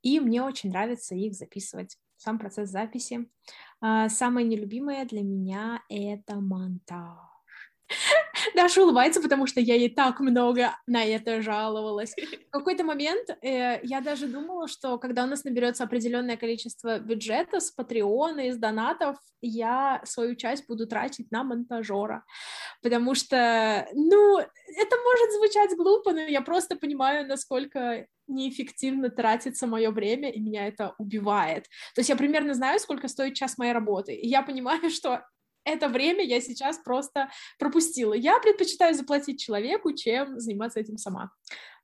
и 0.02 0.20
мне 0.20 0.42
очень 0.42 0.70
нравится 0.70 1.14
их 1.14 1.34
записывать. 1.34 1.96
Сам 2.16 2.38
процесс 2.38 2.70
записи. 2.70 3.30
А 3.80 4.08
самое 4.08 4.46
нелюбимое 4.46 5.04
для 5.06 5.22
меня— 5.22 5.82
это 5.88 6.40
монтаж. 6.40 7.28
Даша 8.58 8.82
улыбается, 8.82 9.20
потому 9.20 9.46
что 9.46 9.60
я 9.60 9.76
ей 9.76 9.88
так 9.88 10.18
много 10.18 10.76
на 10.88 11.04
это 11.04 11.40
жаловалась. 11.42 12.12
В 12.48 12.50
какой-то 12.50 12.82
момент 12.82 13.30
э, 13.40 13.78
я 13.84 14.00
даже 14.00 14.26
думала, 14.26 14.66
что 14.66 14.98
когда 14.98 15.22
у 15.22 15.26
нас 15.28 15.44
наберется 15.44 15.84
определенное 15.84 16.36
количество 16.36 16.98
бюджета 16.98 17.60
с 17.60 17.70
Патреона, 17.70 18.48
из 18.48 18.56
донатов, 18.56 19.16
я 19.40 20.02
свою 20.04 20.34
часть 20.34 20.66
буду 20.66 20.88
тратить 20.88 21.30
на 21.30 21.44
монтажера. 21.44 22.24
Потому 22.82 23.14
что, 23.14 23.86
ну, 23.94 24.38
это 24.38 24.96
может 25.04 25.32
звучать 25.36 25.76
глупо, 25.76 26.12
но 26.12 26.22
я 26.22 26.40
просто 26.40 26.74
понимаю, 26.74 27.28
насколько 27.28 28.08
неэффективно 28.26 29.08
тратится 29.08 29.68
мое 29.68 29.92
время, 29.92 30.30
и 30.30 30.40
меня 30.40 30.66
это 30.66 30.96
убивает. 30.98 31.66
То 31.94 32.00
есть 32.00 32.08
я 32.08 32.16
примерно 32.16 32.54
знаю, 32.54 32.80
сколько 32.80 33.06
стоит 33.06 33.34
час 33.34 33.56
моей 33.56 33.72
работы, 33.72 34.14
и 34.14 34.26
я 34.26 34.42
понимаю, 34.42 34.90
что 34.90 35.22
это 35.68 35.88
время 35.88 36.24
я 36.24 36.40
сейчас 36.40 36.78
просто 36.78 37.28
пропустила. 37.58 38.14
Я 38.14 38.38
предпочитаю 38.40 38.94
заплатить 38.94 39.40
человеку, 39.40 39.92
чем 39.92 40.38
заниматься 40.38 40.80
этим 40.80 40.96
сама. 40.96 41.30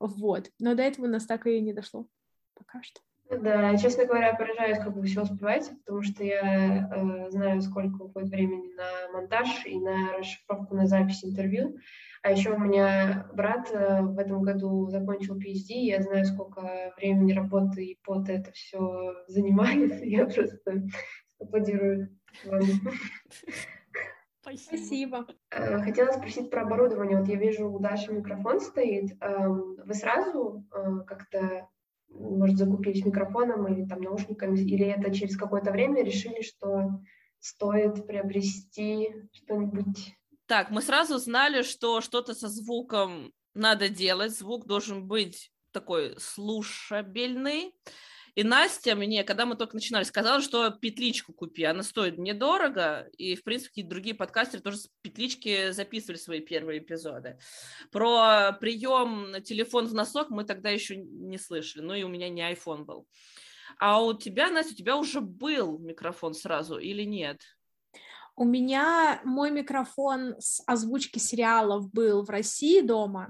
Вот. 0.00 0.50
Но 0.58 0.74
до 0.74 0.82
этого 0.82 1.06
у 1.06 1.08
нас 1.08 1.26
так 1.26 1.46
и 1.46 1.60
не 1.60 1.72
дошло 1.72 2.06
пока 2.54 2.82
что. 2.82 3.00
Да, 3.30 3.76
честно 3.78 4.04
говоря, 4.04 4.34
поражаюсь, 4.34 4.78
как 4.78 4.94
вы 4.94 5.02
все 5.06 5.22
успеваете, 5.22 5.72
потому 5.84 6.02
что 6.02 6.22
я 6.22 6.88
э, 6.94 7.30
знаю, 7.30 7.62
сколько 7.62 8.02
уходит 8.02 8.28
времени 8.28 8.74
на 8.74 9.12
монтаж 9.12 9.64
и 9.64 9.78
на 9.80 10.18
расшифровку, 10.18 10.74
на 10.74 10.86
запись 10.86 11.24
интервью. 11.24 11.78
А 12.22 12.30
еще 12.30 12.52
у 12.52 12.58
меня 12.58 13.26
брат 13.32 13.70
э, 13.72 14.02
в 14.02 14.18
этом 14.18 14.42
году 14.42 14.88
закончил 14.90 15.36
PhD, 15.36 15.68
и 15.68 15.86
я 15.86 16.02
знаю, 16.02 16.26
сколько 16.26 16.92
времени 16.98 17.32
работы 17.32 17.84
и 17.84 17.98
пота 18.04 18.32
это 18.32 18.52
все 18.52 19.14
занимает. 19.26 20.02
Я 20.04 20.26
просто 20.26 20.86
аплодирую 21.40 22.10
вам. 22.44 22.62
Спасибо. 24.40 25.26
Э, 25.50 25.80
хотела 25.80 26.12
спросить 26.12 26.50
про 26.50 26.62
оборудование. 26.62 27.18
Вот 27.18 27.28
я 27.28 27.36
вижу, 27.36 27.70
у 27.70 27.78
Даши 27.78 28.12
микрофон 28.12 28.60
стоит. 28.60 29.16
Эм, 29.20 29.76
вы 29.84 29.94
сразу 29.94 30.64
э, 30.70 31.00
как-то, 31.06 31.68
может, 32.08 32.58
закупились 32.58 33.04
микрофоном 33.04 33.66
или 33.68 33.86
там 33.86 34.02
наушниками, 34.02 34.58
или 34.58 34.86
это 34.86 35.14
через 35.14 35.36
какое-то 35.36 35.70
время 35.70 36.04
решили, 36.04 36.42
что 36.42 37.00
стоит 37.40 38.06
приобрести 38.06 39.14
что-нибудь? 39.32 40.14
Так, 40.46 40.70
мы 40.70 40.82
сразу 40.82 41.18
знали, 41.18 41.62
что 41.62 42.02
что-то 42.02 42.34
со 42.34 42.48
звуком 42.48 43.32
надо 43.54 43.88
делать. 43.88 44.36
Звук 44.36 44.66
должен 44.66 45.06
быть 45.06 45.50
такой 45.72 46.16
слушабельный. 46.18 47.74
И 48.34 48.42
Настя 48.42 48.96
мне, 48.96 49.22
когда 49.22 49.46
мы 49.46 49.54
только 49.54 49.76
начинали, 49.76 50.02
сказала, 50.02 50.40
что 50.40 50.70
петличку 50.70 51.32
купи, 51.32 51.62
она 51.62 51.84
стоит 51.84 52.18
недорого, 52.18 53.08
и, 53.16 53.36
в 53.36 53.44
принципе, 53.44 53.68
какие-то 53.68 53.90
другие 53.90 54.16
подкастеры 54.16 54.60
тоже 54.60 54.78
с 54.78 54.88
петлички 55.02 55.70
записывали 55.70 56.16
свои 56.16 56.40
первые 56.40 56.80
эпизоды. 56.80 57.38
Про 57.92 58.52
прием 58.60 59.40
телефон 59.44 59.86
в 59.86 59.94
носок 59.94 60.30
мы 60.30 60.44
тогда 60.44 60.70
еще 60.70 60.96
не 60.96 61.38
слышали, 61.38 61.82
ну 61.82 61.94
и 61.94 62.02
у 62.02 62.08
меня 62.08 62.28
не 62.28 62.42
iPhone 62.42 62.84
был. 62.84 63.06
А 63.78 64.02
у 64.02 64.14
тебя, 64.14 64.50
Настя, 64.50 64.72
у 64.72 64.76
тебя 64.76 64.96
уже 64.96 65.20
был 65.20 65.78
микрофон 65.78 66.34
сразу 66.34 66.78
или 66.78 67.04
нет? 67.04 67.40
У 68.36 68.44
меня 68.44 69.20
мой 69.24 69.52
микрофон 69.52 70.34
с 70.40 70.60
озвучки 70.66 71.20
сериалов 71.20 71.88
был 71.92 72.24
в 72.24 72.30
России 72.30 72.80
дома, 72.80 73.28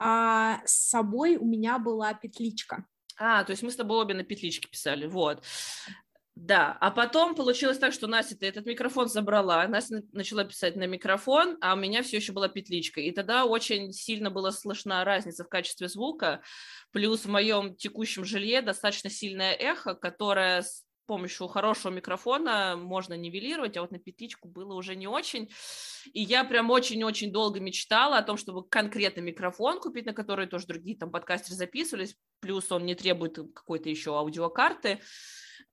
а 0.00 0.60
с 0.64 0.88
собой 0.88 1.36
у 1.36 1.44
меня 1.44 1.78
была 1.78 2.12
петличка. 2.14 2.84
А, 3.22 3.44
то 3.44 3.50
есть 3.50 3.62
мы 3.62 3.70
с 3.70 3.76
тобой 3.76 3.98
обе 3.98 4.14
на 4.14 4.24
петличке 4.24 4.66
писали, 4.66 5.06
вот. 5.06 5.42
Да, 6.34 6.78
а 6.80 6.90
потом 6.90 7.34
получилось 7.34 7.76
так, 7.76 7.92
что 7.92 8.06
Настя 8.06 8.34
ты 8.34 8.46
этот 8.46 8.64
микрофон 8.64 9.08
забрала, 9.08 9.68
Настя 9.68 10.02
начала 10.12 10.42
писать 10.44 10.74
на 10.74 10.86
микрофон, 10.86 11.58
а 11.60 11.74
у 11.74 11.76
меня 11.76 12.02
все 12.02 12.16
еще 12.16 12.32
была 12.32 12.48
петличка. 12.48 13.02
И 13.02 13.10
тогда 13.10 13.44
очень 13.44 13.92
сильно 13.92 14.30
была 14.30 14.52
слышна 14.52 15.04
разница 15.04 15.44
в 15.44 15.50
качестве 15.50 15.88
звука, 15.88 16.40
плюс 16.92 17.26
в 17.26 17.28
моем 17.28 17.76
текущем 17.76 18.24
жилье 18.24 18.62
достаточно 18.62 19.10
сильное 19.10 19.52
эхо, 19.52 19.94
которое 19.94 20.64
помощью 21.10 21.48
хорошего 21.48 21.92
микрофона 21.92 22.76
можно 22.76 23.14
нивелировать, 23.14 23.76
а 23.76 23.80
вот 23.80 23.90
на 23.90 23.98
петличку 23.98 24.46
было 24.46 24.74
уже 24.74 24.94
не 24.94 25.08
очень. 25.08 25.50
И 26.12 26.22
я 26.22 26.44
прям 26.44 26.70
очень-очень 26.70 27.32
долго 27.32 27.58
мечтала 27.58 28.18
о 28.18 28.22
том, 28.22 28.36
чтобы 28.36 28.62
конкретно 28.62 29.20
микрофон 29.22 29.80
купить, 29.80 30.06
на 30.06 30.12
который 30.12 30.46
тоже 30.46 30.68
другие 30.68 30.96
там 30.96 31.10
подкастеры 31.10 31.56
записывались, 31.56 32.14
плюс 32.38 32.70
он 32.70 32.86
не 32.86 32.94
требует 32.94 33.38
какой-то 33.52 33.88
еще 33.88 34.16
аудиокарты. 34.16 35.00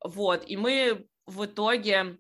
Вот, 0.04 0.44
и 0.50 0.58
мы 0.58 1.06
в 1.28 1.46
итоге 1.46 2.18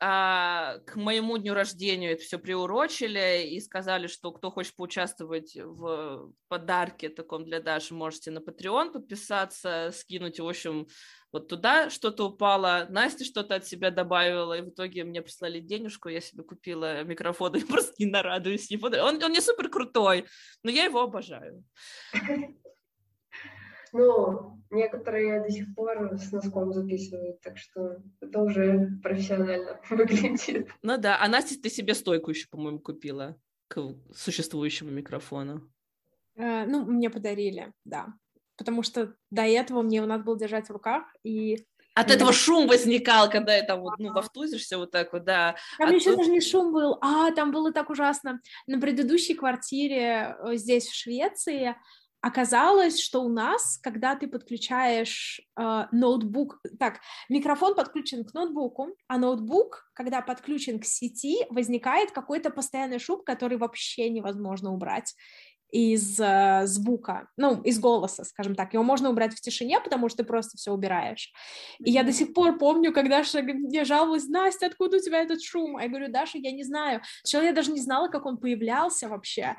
а 0.00 0.80
к 0.86 0.96
моему 0.96 1.38
дню 1.38 1.54
рождения 1.54 2.12
это 2.12 2.22
все 2.22 2.38
приурочили 2.38 3.46
и 3.46 3.60
сказали, 3.60 4.06
что 4.06 4.32
кто 4.32 4.50
хочет 4.50 4.74
поучаствовать 4.74 5.56
в 5.56 6.32
подарке 6.48 7.08
таком 7.08 7.44
для 7.44 7.60
Даши, 7.60 7.94
можете 7.94 8.30
на 8.30 8.38
Patreon 8.38 8.92
подписаться, 8.92 9.92
скинуть, 9.94 10.40
в 10.40 10.48
общем, 10.48 10.88
вот 11.34 11.48
туда 11.48 11.90
что-то 11.90 12.28
упало, 12.28 12.86
Настя 12.90 13.24
что-то 13.24 13.56
от 13.56 13.66
себя 13.66 13.90
добавила, 13.90 14.56
и 14.56 14.62
в 14.62 14.68
итоге 14.68 15.02
мне 15.02 15.20
прислали 15.20 15.58
денежку, 15.58 16.08
я 16.08 16.20
себе 16.20 16.44
купила 16.44 17.02
микрофон, 17.02 17.56
и 17.56 17.64
просто 17.64 17.92
не 17.98 18.06
нарадуюсь. 18.06 18.70
Он, 18.80 19.20
он 19.20 19.32
не 19.32 19.40
супер 19.40 19.68
крутой, 19.68 20.26
но 20.62 20.70
я 20.70 20.84
его 20.84 21.00
обожаю. 21.00 21.64
Ну, 23.92 24.62
некоторые 24.70 25.42
до 25.42 25.50
сих 25.50 25.74
пор 25.74 26.16
с 26.16 26.30
носком 26.30 26.72
записывают, 26.72 27.40
так 27.40 27.58
что 27.58 27.96
это 28.20 28.38
уже 28.38 28.92
профессионально 29.02 29.80
выглядит. 29.90 30.68
Ну 30.82 30.98
да, 30.98 31.18
а 31.20 31.26
Настя, 31.26 31.60
ты 31.60 31.68
себе 31.68 31.94
стойку 31.94 32.30
еще, 32.30 32.46
по-моему, 32.48 32.78
купила 32.78 33.36
к 33.66 33.80
существующему 34.14 34.92
микрофону. 34.92 35.68
Э, 36.36 36.64
ну, 36.64 36.84
мне 36.84 37.10
подарили, 37.10 37.72
да. 37.84 38.14
Потому 38.56 38.82
что 38.82 39.14
до 39.30 39.42
этого 39.42 39.82
мне 39.82 39.96
его 39.96 40.06
надо 40.06 40.24
было 40.24 40.38
держать 40.38 40.68
в 40.68 40.72
руках, 40.72 41.04
и 41.24 41.66
от 41.94 42.10
этого 42.10 42.32
шум 42.32 42.66
возникал, 42.66 43.30
когда 43.30 43.54
это 43.54 43.76
вот, 43.76 43.94
ну, 43.98 44.12
вовтузишься 44.12 44.78
вот 44.78 44.90
так 44.90 45.12
вот, 45.12 45.24
да. 45.24 45.54
Там 45.78 45.90
а 45.90 45.92
еще 45.92 46.16
даже 46.16 46.30
не 46.30 46.40
шум 46.40 46.72
был, 46.72 46.98
а, 47.00 47.30
там 47.30 47.52
было 47.52 47.72
так 47.72 47.88
ужасно. 47.88 48.40
На 48.66 48.80
предыдущей 48.80 49.34
квартире 49.34 50.36
э, 50.40 50.56
здесь, 50.56 50.88
в 50.88 50.94
Швеции, 50.94 51.76
оказалось, 52.20 53.00
что 53.00 53.22
у 53.22 53.28
нас, 53.28 53.78
когда 53.80 54.16
ты 54.16 54.26
подключаешь 54.26 55.40
э, 55.56 55.84
ноутбук, 55.92 56.58
так, 56.80 56.98
микрофон 57.28 57.76
подключен 57.76 58.24
к 58.24 58.34
ноутбуку, 58.34 58.96
а 59.06 59.18
ноутбук, 59.18 59.88
когда 59.92 60.20
подключен 60.20 60.80
к 60.80 60.84
сети, 60.84 61.46
возникает 61.48 62.10
какой-то 62.10 62.50
постоянный 62.50 62.98
шум, 62.98 63.22
который 63.22 63.56
вообще 63.56 64.10
невозможно 64.10 64.72
убрать 64.72 65.14
из 65.74 66.20
э, 66.20 66.62
звука, 66.66 67.26
ну, 67.36 67.60
из 67.62 67.80
голоса, 67.80 68.22
скажем 68.22 68.54
так. 68.54 68.74
Его 68.74 68.84
можно 68.84 69.10
убрать 69.10 69.34
в 69.34 69.40
тишине, 69.40 69.80
потому 69.80 70.08
что 70.08 70.18
ты 70.18 70.24
просто 70.24 70.56
все 70.56 70.70
убираешь. 70.70 71.32
И 71.80 71.90
я 71.90 72.04
до 72.04 72.12
сих 72.12 72.32
пор 72.32 72.58
помню, 72.58 72.92
когда 72.92 73.24
Даша 73.24 73.42
мне 73.42 73.84
жаловалась, 73.84 74.28
Настя, 74.28 74.66
откуда 74.66 74.98
у 74.98 75.00
тебя 75.00 75.22
этот 75.22 75.42
шум? 75.42 75.76
А 75.76 75.82
я 75.82 75.88
говорю, 75.88 76.12
Даша, 76.12 76.38
я 76.38 76.52
не 76.52 76.62
знаю. 76.62 77.02
Сначала 77.24 77.46
я 77.46 77.52
даже 77.52 77.72
не 77.72 77.80
знала, 77.80 78.08
как 78.08 78.24
он 78.24 78.38
появлялся 78.38 79.08
вообще. 79.08 79.56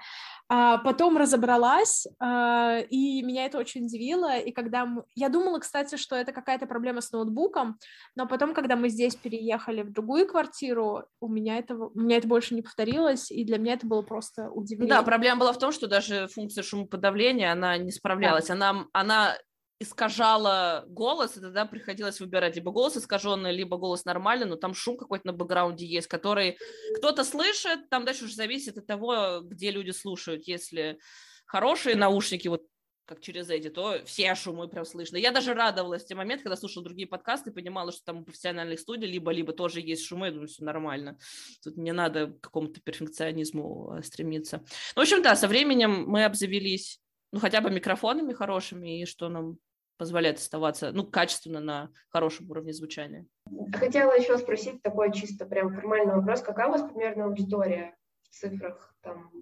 А 0.47 0.77
потом 0.77 1.17
разобралась, 1.17 2.05
а, 2.19 2.77
и 2.89 3.23
меня 3.23 3.45
это 3.45 3.57
очень 3.57 3.85
удивило. 3.85 4.37
И 4.37 4.51
когда 4.51 4.85
мы... 4.85 5.03
я 5.15 5.29
думала, 5.29 5.57
кстати, 5.59 5.95
что 5.95 6.15
это 6.15 6.33
какая-то 6.33 6.67
проблема 6.67 7.01
с 7.01 7.11
ноутбуком, 7.11 7.79
но 8.15 8.27
потом, 8.27 8.53
когда 8.53 8.75
мы 8.75 8.89
здесь 8.89 9.15
переехали 9.15 9.81
в 9.81 9.91
другую 9.91 10.27
квартиру, 10.27 11.05
у 11.19 11.27
меня 11.27 11.57
это 11.57 11.75
у 11.75 11.99
меня 11.99 12.17
это 12.17 12.27
больше 12.27 12.53
не 12.53 12.61
повторилось, 12.61 13.31
и 13.31 13.43
для 13.43 13.57
меня 13.57 13.73
это 13.73 13.87
было 13.87 14.03
просто 14.03 14.51
удивление. 14.51 14.95
Да, 14.95 15.01
проблема 15.01 15.39
была 15.39 15.53
в 15.53 15.57
том, 15.57 15.71
что 15.71 15.87
даже 15.87 16.27
функция 16.27 16.63
шумоподавления 16.63 17.51
она 17.51 17.77
не 17.77 17.91
справлялась, 17.91 18.47
да. 18.47 18.53
она 18.53 18.85
она 18.93 19.37
искажала 19.79 20.85
голос, 20.87 21.37
и 21.37 21.41
тогда 21.41 21.65
приходилось 21.65 22.19
выбирать 22.19 22.55
либо 22.55 22.71
голос 22.71 22.95
искаженный, 22.95 23.51
либо 23.51 23.77
голос 23.77 24.05
нормальный, 24.05 24.45
но 24.45 24.55
там 24.55 24.73
шум 24.73 24.97
какой-то 24.97 25.27
на 25.27 25.33
бэкграунде 25.33 25.85
есть, 25.85 26.07
который 26.07 26.57
кто-то 26.97 27.23
слышит, 27.23 27.89
там 27.89 28.05
дальше 28.05 28.25
уже 28.25 28.35
зависит 28.35 28.77
от 28.77 28.87
того, 28.87 29.41
где 29.41 29.71
люди 29.71 29.91
слушают. 29.91 30.47
Если 30.47 30.99
хорошие 31.45 31.95
наушники, 31.95 32.47
вот 32.47 32.63
как 33.05 33.21
через 33.21 33.49
эти, 33.49 33.69
то 33.69 34.01
все 34.05 34.33
шумы 34.35 34.67
прям 34.67 34.83
слышно. 34.83 35.17
Я 35.17 35.31
даже 35.31 35.53
радовалась 35.53 36.03
в 36.03 36.07
те 36.07 36.15
моменты, 36.15 36.43
когда 36.43 36.55
слушала 36.55 36.83
другие 36.83 37.07
подкасты, 37.07 37.51
понимала, 37.51 37.91
что 37.91 38.03
там 38.03 38.19
у 38.19 38.23
профессиональных 38.23 38.79
студий 38.79 39.07
либо-либо 39.07 39.53
тоже 39.53 39.79
есть 39.79 40.05
шумы, 40.05 40.27
я 40.27 40.31
думаю, 40.31 40.47
все 40.47 40.63
нормально. 40.63 41.17
Тут 41.63 41.77
не 41.77 41.91
надо 41.91 42.27
к 42.27 42.41
какому-то 42.41 42.81
перфекционизму 42.81 43.91
а, 43.91 44.01
стремиться. 44.01 44.63
Ну, 44.95 45.01
в 45.01 45.03
общем, 45.03 45.21
да, 45.21 45.35
со 45.35 45.47
временем 45.47 46.05
мы 46.07 46.25
обзавелись 46.25 46.99
ну, 47.35 47.41
хотя 47.41 47.59
бы 47.59 47.69
микрофонами 47.69 48.31
хорошими, 48.31 49.01
и 49.01 49.05
что 49.05 49.27
нам 49.27 49.57
позволяет 49.97 50.37
оставаться, 50.37 50.93
ну, 50.93 51.05
качественно 51.05 51.59
на 51.59 51.89
хорошем 52.07 52.49
уровне 52.49 52.71
звучания. 52.71 53.25
Хотела 53.73 54.13
еще 54.13 54.37
спросить 54.37 54.81
такой 54.81 55.11
чисто 55.11 55.45
прям 55.45 55.73
формальный 55.73 56.15
вопрос. 56.15 56.41
Какая 56.41 56.69
у 56.69 56.71
вас 56.71 56.83
примерно 56.83 57.25
аудитория 57.25 57.93
в 58.21 58.29
цифрах? 58.29 58.95
Там... 59.01 59.33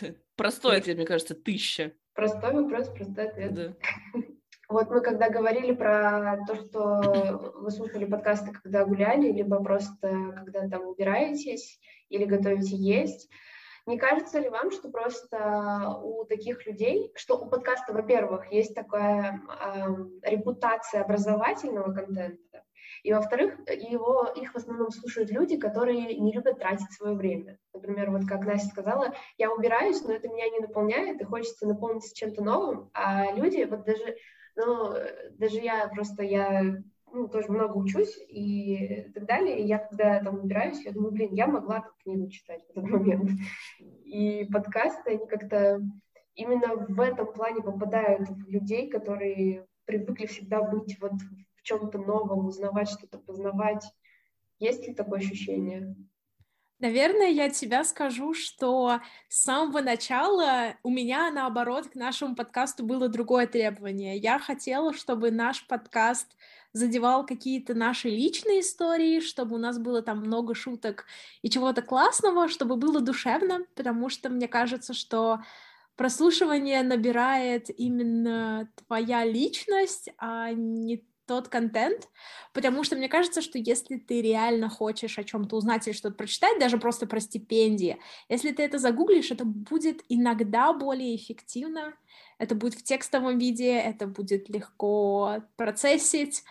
Простой 0.36 0.78
ответ, 0.78 0.96
мне 0.96 1.04
кажется, 1.04 1.34
тысяча. 1.34 1.92
Простой 2.14 2.54
вопрос, 2.54 2.88
простой 2.88 3.28
ответ. 3.28 3.54
Да. 3.54 3.74
Вот 4.70 4.88
мы 4.88 5.00
когда 5.00 5.28
говорили 5.28 5.74
про 5.74 6.44
то, 6.46 6.54
что 6.54 7.52
вы 7.56 7.72
слушали 7.72 8.04
подкасты, 8.04 8.52
когда 8.52 8.84
гуляли, 8.84 9.32
либо 9.32 9.60
просто 9.64 10.32
когда 10.36 10.68
там 10.68 10.86
убираетесь 10.86 11.80
или 12.08 12.24
готовите 12.24 12.76
есть, 12.76 13.28
не 13.86 13.98
кажется 13.98 14.38
ли 14.38 14.48
вам, 14.48 14.70
что 14.70 14.90
просто 14.90 15.98
у 16.02 16.24
таких 16.24 16.66
людей, 16.66 17.12
что 17.14 17.38
у 17.38 17.48
подкаста, 17.48 17.92
во-первых, 17.92 18.52
есть 18.52 18.74
такая 18.74 19.40
э, 19.48 19.86
репутация 20.22 21.02
образовательного 21.02 21.92
контента, 21.92 22.64
и 23.02 23.12
во-вторых, 23.12 23.58
его, 23.68 24.26
их 24.36 24.52
в 24.52 24.56
основном 24.56 24.90
слушают 24.90 25.30
люди, 25.30 25.56
которые 25.56 26.16
не 26.16 26.32
любят 26.32 26.58
тратить 26.58 26.92
свое 26.92 27.14
время. 27.14 27.58
Например, 27.72 28.10
вот 28.10 28.26
как 28.28 28.44
Настя 28.44 28.68
сказала, 28.68 29.14
я 29.38 29.50
убираюсь, 29.50 30.02
но 30.02 30.12
это 30.12 30.28
меня 30.28 30.48
не 30.50 30.60
наполняет, 30.60 31.20
и 31.20 31.24
хочется 31.24 31.66
наполниться 31.66 32.14
чем-то 32.14 32.42
новым, 32.42 32.90
а 32.92 33.32
люди, 33.32 33.64
вот 33.64 33.84
даже, 33.84 34.16
ну, 34.56 34.94
даже 35.32 35.58
я 35.60 35.88
просто, 35.88 36.22
я 36.22 36.82
ну, 37.12 37.28
тоже 37.28 37.50
много 37.50 37.76
учусь 37.76 38.18
и 38.28 39.10
так 39.14 39.26
далее. 39.26 39.60
И 39.60 39.66
я 39.66 39.78
когда 39.78 40.22
там 40.22 40.40
убираюсь, 40.40 40.84
я 40.84 40.92
думаю, 40.92 41.12
блин, 41.12 41.34
я 41.34 41.46
могла 41.46 41.80
тут 41.80 41.94
книгу 42.02 42.28
читать 42.30 42.64
в 42.66 42.70
этот 42.70 42.84
момент. 42.84 43.30
И 43.78 44.48
подкасты, 44.52 45.12
они 45.12 45.26
как-то 45.26 45.80
именно 46.34 46.74
в 46.74 47.00
этом 47.00 47.32
плане 47.32 47.62
попадают 47.62 48.28
в 48.28 48.48
людей, 48.48 48.88
которые 48.88 49.66
привыкли 49.84 50.26
всегда 50.26 50.62
быть 50.62 50.98
вот 51.00 51.12
в 51.56 51.62
чем-то 51.62 51.98
новом, 51.98 52.46
узнавать 52.46 52.88
что-то, 52.88 53.18
познавать. 53.18 53.84
Есть 54.58 54.86
ли 54.86 54.94
такое 54.94 55.20
ощущение? 55.20 55.94
Наверное, 56.80 57.28
я 57.28 57.50
тебя 57.50 57.84
скажу, 57.84 58.32
что 58.32 59.00
с 59.28 59.42
самого 59.42 59.82
начала 59.82 60.76
у 60.82 60.88
меня, 60.88 61.30
наоборот, 61.30 61.88
к 61.88 61.94
нашему 61.94 62.34
подкасту 62.34 62.86
было 62.86 63.10
другое 63.10 63.46
требование. 63.46 64.16
Я 64.16 64.38
хотела, 64.38 64.94
чтобы 64.94 65.30
наш 65.30 65.66
подкаст 65.66 66.38
задевал 66.72 67.26
какие-то 67.26 67.74
наши 67.74 68.08
личные 68.08 68.60
истории, 68.60 69.20
чтобы 69.20 69.56
у 69.56 69.58
нас 69.58 69.78
было 69.78 70.02
там 70.02 70.20
много 70.20 70.54
шуток 70.54 71.06
и 71.42 71.50
чего-то 71.50 71.82
классного, 71.82 72.48
чтобы 72.48 72.76
было 72.76 73.00
душевно, 73.00 73.60
потому 73.74 74.08
что 74.08 74.28
мне 74.28 74.48
кажется, 74.48 74.94
что 74.94 75.40
прослушивание 75.96 76.82
набирает 76.82 77.68
именно 77.78 78.70
твоя 78.86 79.24
личность, 79.24 80.10
а 80.18 80.52
не 80.52 81.04
тот 81.30 81.46
контент, 81.46 82.08
потому 82.52 82.82
что 82.82 82.96
мне 82.96 83.08
кажется, 83.08 83.40
что 83.40 83.56
если 83.56 83.98
ты 83.98 84.20
реально 84.20 84.68
хочешь 84.68 85.16
о 85.16 85.22
чем-то 85.22 85.54
узнать 85.54 85.86
или 85.86 85.94
что-то 85.94 86.16
прочитать, 86.16 86.58
даже 86.58 86.76
просто 86.76 87.06
про 87.06 87.20
стипендии, 87.20 88.00
если 88.28 88.50
ты 88.50 88.64
это 88.64 88.80
загуглишь, 88.80 89.30
это 89.30 89.44
будет 89.44 90.02
иногда 90.08 90.72
более 90.72 91.14
эффективно, 91.14 91.94
это 92.38 92.56
будет 92.56 92.74
в 92.74 92.82
текстовом 92.82 93.38
виде, 93.38 93.70
это 93.70 94.08
будет 94.08 94.48
легко 94.48 95.44
процессить. 95.54 96.42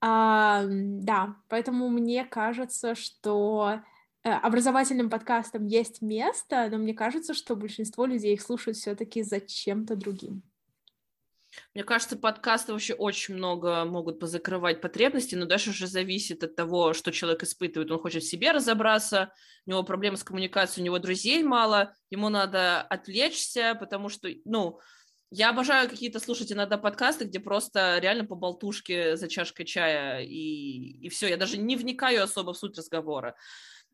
А, 0.00 0.64
да, 0.66 1.36
поэтому 1.50 1.90
мне 1.90 2.24
кажется, 2.24 2.94
что 2.94 3.80
э, 4.22 4.30
образовательным 4.30 5.10
подкастам 5.10 5.66
есть 5.66 6.00
место, 6.00 6.68
но 6.70 6.78
мне 6.78 6.94
кажется, 6.94 7.34
что 7.34 7.56
большинство 7.56 8.06
людей 8.06 8.32
их 8.32 8.40
слушают 8.40 8.78
все-таки 8.78 9.22
за 9.22 9.42
чем-то 9.42 9.96
другим. 9.96 10.42
Мне 11.74 11.84
кажется, 11.84 12.16
подкасты 12.16 12.72
вообще 12.72 12.94
очень 12.94 13.34
много 13.34 13.84
могут 13.84 14.20
позакрывать 14.20 14.80
потребности, 14.80 15.34
но 15.34 15.46
дальше 15.46 15.70
уже 15.70 15.86
зависит 15.86 16.42
от 16.44 16.56
того, 16.56 16.92
что 16.92 17.12
человек 17.12 17.42
испытывает. 17.42 17.90
Он 17.90 17.98
хочет 17.98 18.22
в 18.22 18.28
себе 18.28 18.52
разобраться, 18.52 19.32
у 19.66 19.70
него 19.70 19.82
проблемы 19.82 20.16
с 20.16 20.24
коммуникацией, 20.24 20.82
у 20.82 20.86
него 20.86 20.98
друзей 20.98 21.42
мало, 21.42 21.94
ему 22.10 22.28
надо 22.28 22.82
отвлечься, 22.82 23.76
потому 23.78 24.08
что, 24.08 24.28
ну, 24.44 24.80
я 25.30 25.50
обожаю 25.50 25.88
какие-то 25.88 26.20
слушать 26.20 26.52
иногда 26.52 26.78
подкасты, 26.78 27.24
где 27.24 27.40
просто 27.40 27.98
реально 27.98 28.24
по 28.24 28.36
болтушке 28.36 29.16
за 29.16 29.28
чашкой 29.28 29.64
чая, 29.64 30.22
и, 30.22 31.06
и 31.06 31.08
все, 31.08 31.28
я 31.28 31.36
даже 31.36 31.56
не 31.56 31.76
вникаю 31.76 32.22
особо 32.22 32.52
в 32.52 32.58
суть 32.58 32.78
разговора. 32.78 33.34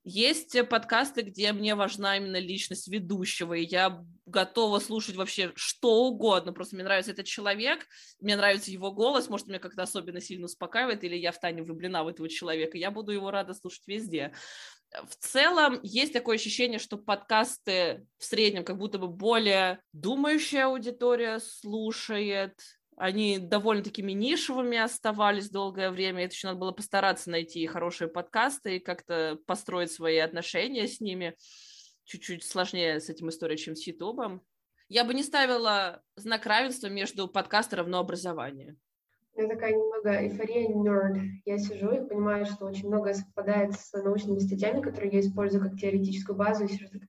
Есть 0.02 0.56
подкасты, 0.68 1.22
где 1.22 1.52
мне 1.52 1.74
важна 1.74 2.16
именно 2.16 2.38
личность 2.38 2.88
ведущего, 2.88 3.54
и 3.54 3.66
я 3.66 4.02
готова 4.26 4.78
слушать 4.78 5.16
вообще 5.16 5.52
что 5.54 6.04
угодно. 6.06 6.52
Просто 6.52 6.76
мне 6.76 6.84
нравится 6.84 7.12
этот 7.12 7.26
человек, 7.26 7.86
мне 8.18 8.36
нравится 8.36 8.70
его 8.70 8.92
голос, 8.92 9.28
может, 9.28 9.46
меня 9.46 9.58
как-то 9.58 9.82
особенно 9.82 10.20
сильно 10.20 10.46
успокаивает, 10.46 11.04
или 11.04 11.16
я 11.16 11.32
в 11.32 11.38
тайне 11.38 11.62
влюблена 11.62 12.02
в 12.02 12.08
этого 12.08 12.28
человека. 12.28 12.78
Я 12.78 12.90
буду 12.90 13.12
его 13.12 13.30
рада 13.30 13.52
слушать 13.52 13.86
везде 13.86 14.32
в 15.08 15.16
целом 15.16 15.78
есть 15.82 16.12
такое 16.12 16.36
ощущение, 16.36 16.78
что 16.78 16.96
подкасты 16.96 18.06
в 18.18 18.24
среднем 18.24 18.64
как 18.64 18.76
будто 18.76 18.98
бы 18.98 19.08
более 19.08 19.80
думающая 19.92 20.66
аудитория 20.66 21.38
слушает, 21.38 22.58
они 23.00 23.38
довольно 23.38 23.82
такими 23.82 24.12
нишевыми 24.12 24.76
оставались 24.76 25.48
долгое 25.48 25.90
время. 25.90 26.24
Это 26.24 26.34
еще 26.34 26.48
надо 26.48 26.60
было 26.60 26.72
постараться 26.72 27.30
найти 27.30 27.66
хорошие 27.66 28.08
подкасты 28.08 28.76
и 28.76 28.80
как-то 28.80 29.38
построить 29.46 29.90
свои 29.90 30.18
отношения 30.18 30.86
с 30.86 31.00
ними. 31.00 31.34
Чуть-чуть 32.04 32.44
сложнее 32.44 33.00
с 33.00 33.08
этим 33.08 33.30
историей, 33.30 33.56
чем 33.56 33.74
с 33.74 33.86
Ютубом. 33.86 34.42
Я 34.88 35.04
бы 35.04 35.14
не 35.14 35.22
ставила 35.22 36.02
знак 36.16 36.44
равенства 36.44 36.88
между 36.88 37.26
подкастом 37.26 37.78
и 37.78 37.80
равно 37.80 38.00
образование. 38.00 38.76
Я 39.34 39.48
такая 39.48 39.72
немного 39.72 40.20
эйфория 40.20 40.68
нерд. 40.68 41.22
Я 41.46 41.56
сижу 41.56 41.90
и 41.92 42.06
понимаю, 42.06 42.44
что 42.44 42.66
очень 42.66 42.88
многое 42.88 43.14
совпадает 43.14 43.72
с 43.80 43.92
научными 43.94 44.40
статьями, 44.40 44.82
которые 44.82 45.10
я 45.12 45.20
использую 45.20 45.62
как 45.62 45.80
теоретическую 45.80 46.36
базу, 46.36 46.66
и 46.66 46.68
сижу 46.68 46.88
так... 46.90 47.02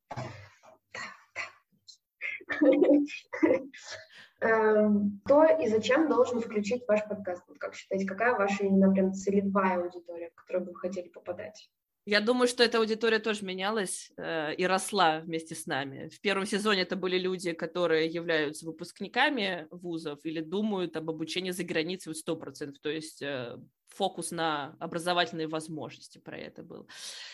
Эм, 4.42 5.22
кто 5.24 5.46
и 5.46 5.68
зачем 5.68 6.10
должен 6.10 6.42
включить 6.42 6.84
ваш 6.88 7.08
подкаст? 7.08 7.44
Как 7.60 7.76
считаете, 7.76 8.08
какая 8.08 8.36
ваша 8.36 8.64
именно 8.64 8.92
прям 8.92 9.14
целевая 9.14 9.84
аудитория, 9.84 10.32
в 10.32 10.36
которую 10.36 10.66
вы 10.66 10.76
хотели 10.76 11.10
попадать? 11.10 11.70
Я 12.06 12.20
думаю, 12.20 12.48
что 12.48 12.64
эта 12.64 12.80
аудитория 12.80 13.20
тоже 13.20 13.46
менялась 13.46 14.12
э, 14.18 14.56
и 14.56 14.66
росла 14.66 15.20
вместе 15.20 15.54
с 15.54 15.68
нами. 15.68 16.10
В 16.10 16.20
первом 16.20 16.48
сезоне 16.48 16.82
это 16.82 16.96
были 16.96 17.20
люди, 17.20 17.52
которые 17.52 18.08
являются 18.08 18.66
выпускниками 18.66 19.68
вузов 19.70 20.20
или 20.24 20.42
думают 20.42 20.98
об 20.98 21.12
обучении 21.12 21.52
за 21.52 21.64
границей 21.64 22.12
в 22.12 22.28
100%, 22.28 22.74
то 22.82 22.90
есть 22.90 23.22
э, 23.22 23.56
фокус 23.90 24.32
на 24.32 24.76
образовательные 24.80 25.48
возможности 25.48 26.18
про 26.18 26.40
это 26.40 26.64
был. 26.64 26.88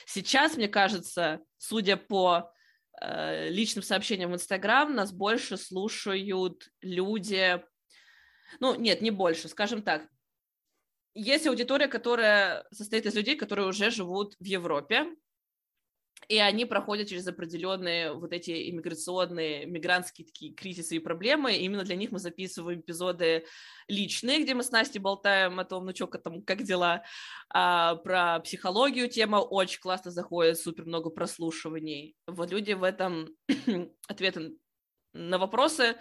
Сейчас, 0.06 0.58
мне 0.58 0.68
кажется, 0.68 1.40
судя 1.58 1.96
по 1.96 2.52
личным 3.02 3.84
сообщениям 3.84 4.32
в 4.32 4.36
Инстаграм 4.36 4.94
нас 4.94 5.12
больше 5.12 5.58
слушают 5.58 6.70
люди, 6.82 7.64
ну, 8.60 8.76
нет, 8.76 9.02
не 9.02 9.12
больше, 9.12 9.48
скажем 9.50 9.82
так, 9.82 10.08
есть 11.14 11.48
аудитория, 11.48 11.88
которая 11.88 12.66
состоит 12.72 13.06
из 13.06 13.16
людей, 13.16 13.36
которые 13.36 13.68
уже 13.68 13.90
живут 13.90 14.36
в 14.40 14.44
Европе, 14.44 15.08
и 16.28 16.40
они 16.40 16.66
проходят 16.66 17.08
через 17.08 17.28
определенные 17.28 18.14
вот 18.14 18.34
эти 18.34 18.70
иммиграционные, 18.70 19.66
мигрантские 19.66 20.26
такие 20.26 20.54
кризисы 20.54 20.98
и 20.98 21.00
проблемы. 21.00 21.54
И 21.54 21.64
именно 21.64 21.84
для 21.84 21.96
них 21.96 22.12
мы 22.12 22.20
записываем 22.20 22.82
эпизоды 22.82 23.46
личные, 23.88 24.44
где 24.44 24.54
мы 24.54 24.64
с 24.64 24.72
Настей 24.72 25.00
болтаем 25.00 25.60
о 25.60 25.66
том, 25.66 25.86
ну 25.86 25.96
что 25.96 26.08
там, 26.08 26.42
как 26.42 26.64
дела, 26.64 27.04
а, 27.50 27.96
про 27.96 28.40
психологию 28.40 29.10
тема 29.10 29.38
очень 29.38 29.80
классно 29.80 30.12
заходит, 30.12 30.60
супер 30.60 30.86
много 30.86 31.10
прослушиваний. 31.10 32.16
Вот 32.28 32.52
люди 32.52 32.74
в 32.74 32.84
этом 32.84 33.30
ответы 34.08 34.58
на 35.14 35.38
вопросы 35.38 35.96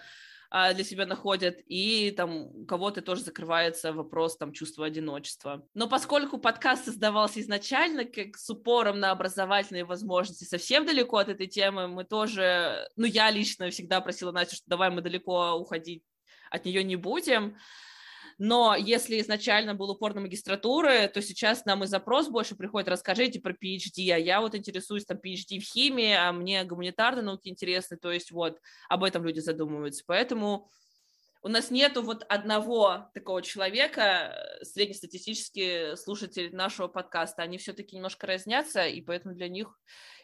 для 0.51 0.85
себя 0.85 1.07
находят, 1.07 1.59
и 1.67 2.13
там 2.17 2.47
у 2.55 2.67
кого-то 2.67 3.03
тоже 3.03 3.23
закрывается 3.23 3.93
вопрос 3.93 4.37
там 4.37 4.53
чувства 4.53 4.87
одиночества. 4.87 5.67
Но 5.75 5.89
поскольку 5.89 6.39
подкаст 6.39 6.85
создавался 6.85 7.41
изначально 7.41 8.05
как 8.05 8.37
с 8.37 8.49
упором 8.51 9.01
на 9.01 9.11
образовательные 9.11 9.85
возможности, 9.85 10.45
совсем 10.45 10.87
далеко 10.87 11.19
от 11.19 11.29
этой 11.29 11.47
темы, 11.47 11.89
мы 11.89 12.05
тоже, 12.05 12.89
ну 12.97 13.07
я 13.07 13.31
лично 13.31 13.71
всегда 13.71 14.01
просила 14.01 14.33
Настю, 14.33 14.57
что 14.57 14.65
давай 14.69 14.91
мы 14.91 15.03
далеко 15.03 15.55
уходить 15.55 16.03
от 16.51 16.65
нее 16.65 16.85
не 16.85 16.97
будем, 16.97 17.57
но 18.39 18.77
если 18.77 19.21
изначально 19.21 19.75
был 19.75 19.91
упор 19.91 20.15
на 20.15 20.21
магистратуры, 20.21 21.09
то 21.09 21.23
сейчас 21.23 21.65
нам 21.65 21.85
и 21.85 21.87
запрос 21.87 22.29
больше 22.29 22.55
приходит, 22.55 22.89
расскажите 22.89 23.41
про 23.41 23.53
PhD, 23.53 24.11
а 24.11 24.19
я 24.19 24.41
вот 24.41 24.55
интересуюсь 24.55 25.07
там 25.07 25.19
PhD 25.19 25.59
в 25.59 25.65
химии, 25.65 26.13
а 26.13 26.33
мне 26.33 26.65
гуманитарные 26.65 27.25
науки 27.25 27.49
интересны, 27.49 27.97
то 27.97 28.13
есть 28.13 28.31
вот 28.31 28.59
об 28.89 29.05
этом 29.05 29.25
люди 29.25 29.41
задумываются, 29.41 30.05
поэтому 30.07 30.71
у 31.43 31.49
нас 31.49 31.71
нету 31.71 32.03
вот 32.03 32.25
одного 32.29 33.09
такого 33.15 33.41
человека, 33.41 34.59
среднестатистический 34.63 35.97
слушатель 35.97 36.55
нашего 36.55 36.89
подкаста, 36.89 37.43
они 37.43 37.57
все-таки 37.57 37.97
немножко 37.97 38.27
разнятся, 38.27 38.87
и 38.87 39.01
поэтому 39.01 39.35
для 39.35 39.49
них 39.49 39.79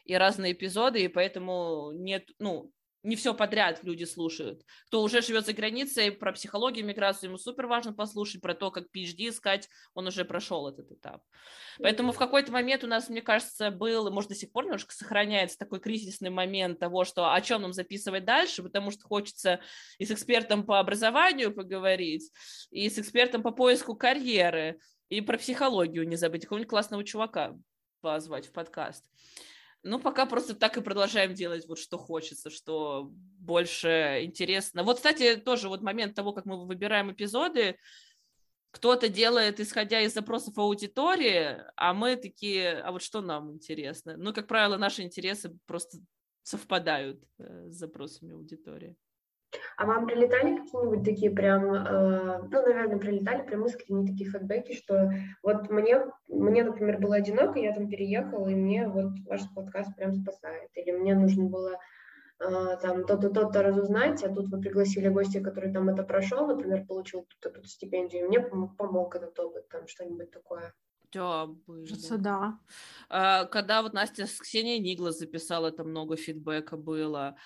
и 0.05 0.15
разные 0.15 0.53
эпизоды, 0.53 1.01
и 1.03 1.09
поэтому 1.09 1.93
нет, 1.93 2.29
ну, 2.39 2.73
не 3.03 3.17
все 3.17 3.35
подряд 3.35 3.83
люди 3.83 4.05
слушают. 4.05 4.63
Кто 4.87 5.03
уже 5.03 5.23
живет 5.23 5.47
за 5.47 5.53
границей, 5.53 6.13
про 6.13 6.33
психологию, 6.33 6.87
миграцию 6.87 7.29
ему 7.29 7.39
супер 7.39 7.67
важно 7.67 7.93
послушать, 7.93 8.41
про 8.41 8.55
то, 8.55 8.71
как 8.71 8.85
PhD 8.95 9.29
искать, 9.29 9.69
он 9.95 10.07
уже 10.07 10.25
прошел 10.25 10.69
этот 10.69 10.93
этап. 10.93 11.23
Поэтому 11.79 12.13
в 12.13 12.19
какой-то 12.19 12.53
момент 12.53 12.85
у 12.85 12.87
нас, 12.87 13.09
мне 13.09 13.23
кажется, 13.23 13.71
был, 13.71 14.11
может, 14.11 14.31
до 14.31 14.37
сих 14.37 14.53
пор 14.53 14.65
немножко 14.65 14.95
сохраняется 14.95 15.59
такой 15.59 15.81
кризисный 15.81 16.31
момент 16.31 16.79
того, 16.79 17.05
что 17.05 17.33
о 17.33 17.41
чем 17.41 17.63
нам 17.63 17.73
записывать 17.73 18.25
дальше, 18.25 18.63
потому 18.63 18.91
что 18.91 19.03
хочется 19.07 19.61
и 19.99 20.07
с 20.07 20.11
экспертом 20.11 20.65
по 20.65 20.79
образованию 20.79 21.53
поговорить, 21.53 22.31
и 22.71 22.89
с 22.89 22.99
экспертом 22.99 23.43
по 23.43 23.51
поиску 23.51 23.97
карьеры, 23.97 24.79
и 25.09 25.21
про 25.21 25.39
психологию 25.39 26.07
не 26.07 26.17
забыть, 26.17 26.43
какого-нибудь 26.43 26.71
классного 26.71 27.05
чувака 27.05 27.57
позвать 28.01 28.47
в 28.47 28.53
подкаст. 28.53 29.05
Ну, 29.85 29.99
пока 29.99 30.27
просто 30.27 30.55
так 30.55 30.77
и 30.77 30.81
продолжаем 30.81 31.35
делать 31.35 31.67
вот 31.67 31.79
что 31.79 31.99
хочется, 31.99 32.51
что 32.51 33.11
больше 33.11 34.21
интересно. 34.23 34.85
Вот, 34.85 34.97
кстати, 34.97 35.37
тоже 35.37 35.69
вот 35.69 35.83
момент 35.83 36.15
того, 36.15 36.33
как 36.33 36.45
мы 36.47 36.67
выбираем 36.67 37.11
эпизоды, 37.11 37.77
кто-то 38.71 39.09
делает, 39.09 39.61
исходя 39.61 40.01
из 40.01 40.15
запросов 40.15 40.57
аудитории, 40.57 41.59
а 41.77 41.93
мы 41.93 42.17
такие, 42.17 42.79
а 42.79 42.93
вот 42.93 43.03
что 43.03 43.21
нам 43.21 43.53
интересно? 43.53 44.17
Ну, 44.17 44.33
как 44.33 44.47
правило, 44.47 44.77
наши 44.79 45.03
интересы 45.03 45.59
просто 45.67 45.99
совпадают 46.43 47.23
э, 47.39 47.69
с 47.69 47.75
запросами 47.75 48.33
аудитории. 48.33 48.97
А 49.77 49.87
вам 49.87 50.07
прилетали 50.07 50.57
какие-нибудь 50.57 51.05
такие 51.05 51.31
прям, 51.31 51.73
э, 51.75 52.39
ну, 52.43 52.63
наверное, 52.63 52.99
прилетали 52.99 53.43
прям 53.43 53.67
искренние 53.67 54.07
такие 54.07 54.31
фидбэки, 54.31 54.75
что 54.75 55.11
вот 55.43 55.71
мне, 55.71 56.07
мне, 56.29 56.65
например, 56.65 56.99
было 56.99 57.17
одиноко, 57.17 57.59
я 57.59 57.75
там 57.75 57.89
переехала, 57.89 58.49
и 58.49 58.55
мне 58.55 58.89
вот 58.89 59.13
ваш 59.27 59.43
подкаст 59.55 59.95
прям 59.97 60.13
спасает. 60.13 60.71
Или 60.75 60.93
мне 60.93 61.15
нужно 61.15 61.45
было 61.45 61.79
э, 62.41 62.77
там 62.81 63.05
то-то, 63.05 63.31
то-то 63.31 63.63
разузнать, 63.63 64.23
а 64.25 64.33
тут 64.33 64.49
вы 64.49 64.61
пригласили 64.61 65.09
гостя, 65.09 65.41
который 65.41 65.73
там 65.73 65.89
это 65.89 66.03
прошел, 66.03 66.47
например, 66.47 66.87
получил 66.87 67.27
тут, 67.29 67.55
тут 67.55 67.69
стипендию, 67.69 68.25
и 68.25 68.29
мне 68.29 68.41
помог 68.41 69.15
этот 69.15 69.39
опыт, 69.39 69.69
там 69.69 69.87
что-нибудь 69.87 70.31
такое. 70.31 70.75
Да, 71.13 71.47
были. 71.67 71.87
Кажется, 71.87 72.17
да. 72.17 72.59
А, 73.11 73.45
когда 73.45 73.83
вот 73.83 73.93
Настя 73.93 74.27
с 74.27 74.39
Ксенией 74.39 74.81
Нигла 74.81 75.13
записала, 75.13 75.69
это 75.69 75.85
много 75.85 76.17
фидбэка 76.17 76.77
было. 76.77 77.37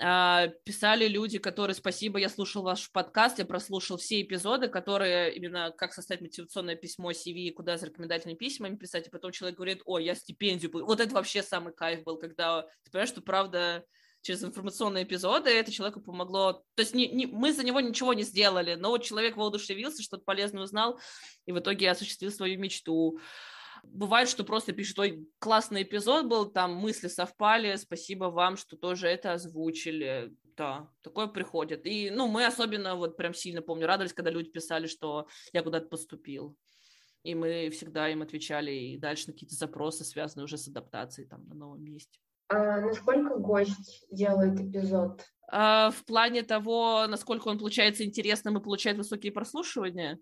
А, 0.00 0.48
писали 0.64 1.06
люди, 1.06 1.38
которые, 1.38 1.74
спасибо, 1.74 2.18
я 2.18 2.28
слушал 2.28 2.62
ваш 2.62 2.90
подкаст, 2.90 3.38
я 3.38 3.44
прослушал 3.44 3.96
все 3.96 4.22
эпизоды, 4.22 4.68
которые 4.68 5.34
именно 5.34 5.72
как 5.76 5.92
составить 5.92 6.22
мотивационное 6.22 6.74
письмо 6.74 7.12
CV, 7.12 7.52
куда 7.52 7.78
с 7.78 7.82
рекомендательными 7.82 8.36
письмами 8.36 8.76
писать, 8.76 9.06
и 9.06 9.10
потом 9.10 9.30
человек 9.30 9.56
говорит, 9.56 9.82
о, 9.84 9.98
я 9.98 10.16
стипендию, 10.16 10.72
вот 10.72 10.98
это 10.98 11.14
вообще 11.14 11.42
самый 11.42 11.72
кайф 11.72 12.02
был, 12.02 12.18
когда 12.18 12.62
ты 12.82 12.90
понимаешь, 12.90 13.10
что 13.10 13.20
правда 13.20 13.84
через 14.24 14.42
информационные 14.42 15.04
эпизоды 15.04 15.50
это 15.50 15.70
человеку 15.70 16.00
помогло. 16.00 16.64
То 16.74 16.80
есть 16.80 16.94
не, 16.94 17.08
не, 17.08 17.26
мы 17.26 17.52
за 17.52 17.62
него 17.62 17.80
ничего 17.80 18.14
не 18.14 18.22
сделали, 18.22 18.74
но 18.74 18.96
человек 18.98 19.36
воодушевился, 19.36 20.02
что-то 20.02 20.24
полезное 20.24 20.62
узнал, 20.62 20.98
и 21.46 21.52
в 21.52 21.58
итоге 21.58 21.90
осуществил 21.90 22.32
свою 22.32 22.58
мечту. 22.58 23.20
Бывает, 23.92 24.28
что 24.28 24.44
просто 24.44 24.72
пишут, 24.72 24.98
ой, 24.98 25.28
классный 25.38 25.82
эпизод 25.82 26.26
был, 26.26 26.46
там 26.50 26.74
мысли 26.74 27.08
совпали, 27.08 27.76
спасибо 27.76 28.24
вам, 28.24 28.56
что 28.56 28.76
тоже 28.76 29.08
это 29.08 29.32
озвучили. 29.32 30.32
Да, 30.56 30.88
такое 31.02 31.26
приходит. 31.26 31.86
И, 31.86 32.10
ну, 32.10 32.28
мы 32.28 32.46
особенно, 32.46 32.94
вот 32.94 33.16
прям 33.16 33.34
сильно 33.34 33.60
помню, 33.60 33.86
радовались, 33.86 34.12
когда 34.12 34.30
люди 34.30 34.50
писали, 34.50 34.86
что 34.86 35.26
я 35.52 35.62
куда-то 35.62 35.88
поступил. 35.88 36.56
И 37.24 37.34
мы 37.34 37.70
всегда 37.70 38.08
им 38.08 38.22
отвечали 38.22 38.70
и 38.70 38.98
дальше 38.98 39.28
на 39.28 39.32
какие-то 39.32 39.56
запросы, 39.56 40.04
связанные 40.04 40.44
уже 40.44 40.58
с 40.58 40.68
адаптацией 40.68 41.26
там 41.26 41.46
на 41.48 41.54
новом 41.54 41.82
месте. 41.82 42.20
А 42.48 42.80
насколько 42.80 43.36
гость 43.36 44.06
делает 44.10 44.60
эпизод? 44.60 45.24
А, 45.50 45.90
в 45.90 46.04
плане 46.04 46.42
того, 46.42 47.06
насколько 47.08 47.48
он 47.48 47.58
получается 47.58 48.04
интересным 48.04 48.58
и 48.58 48.62
получает 48.62 48.98
высокие 48.98 49.32
прослушивания? 49.32 50.18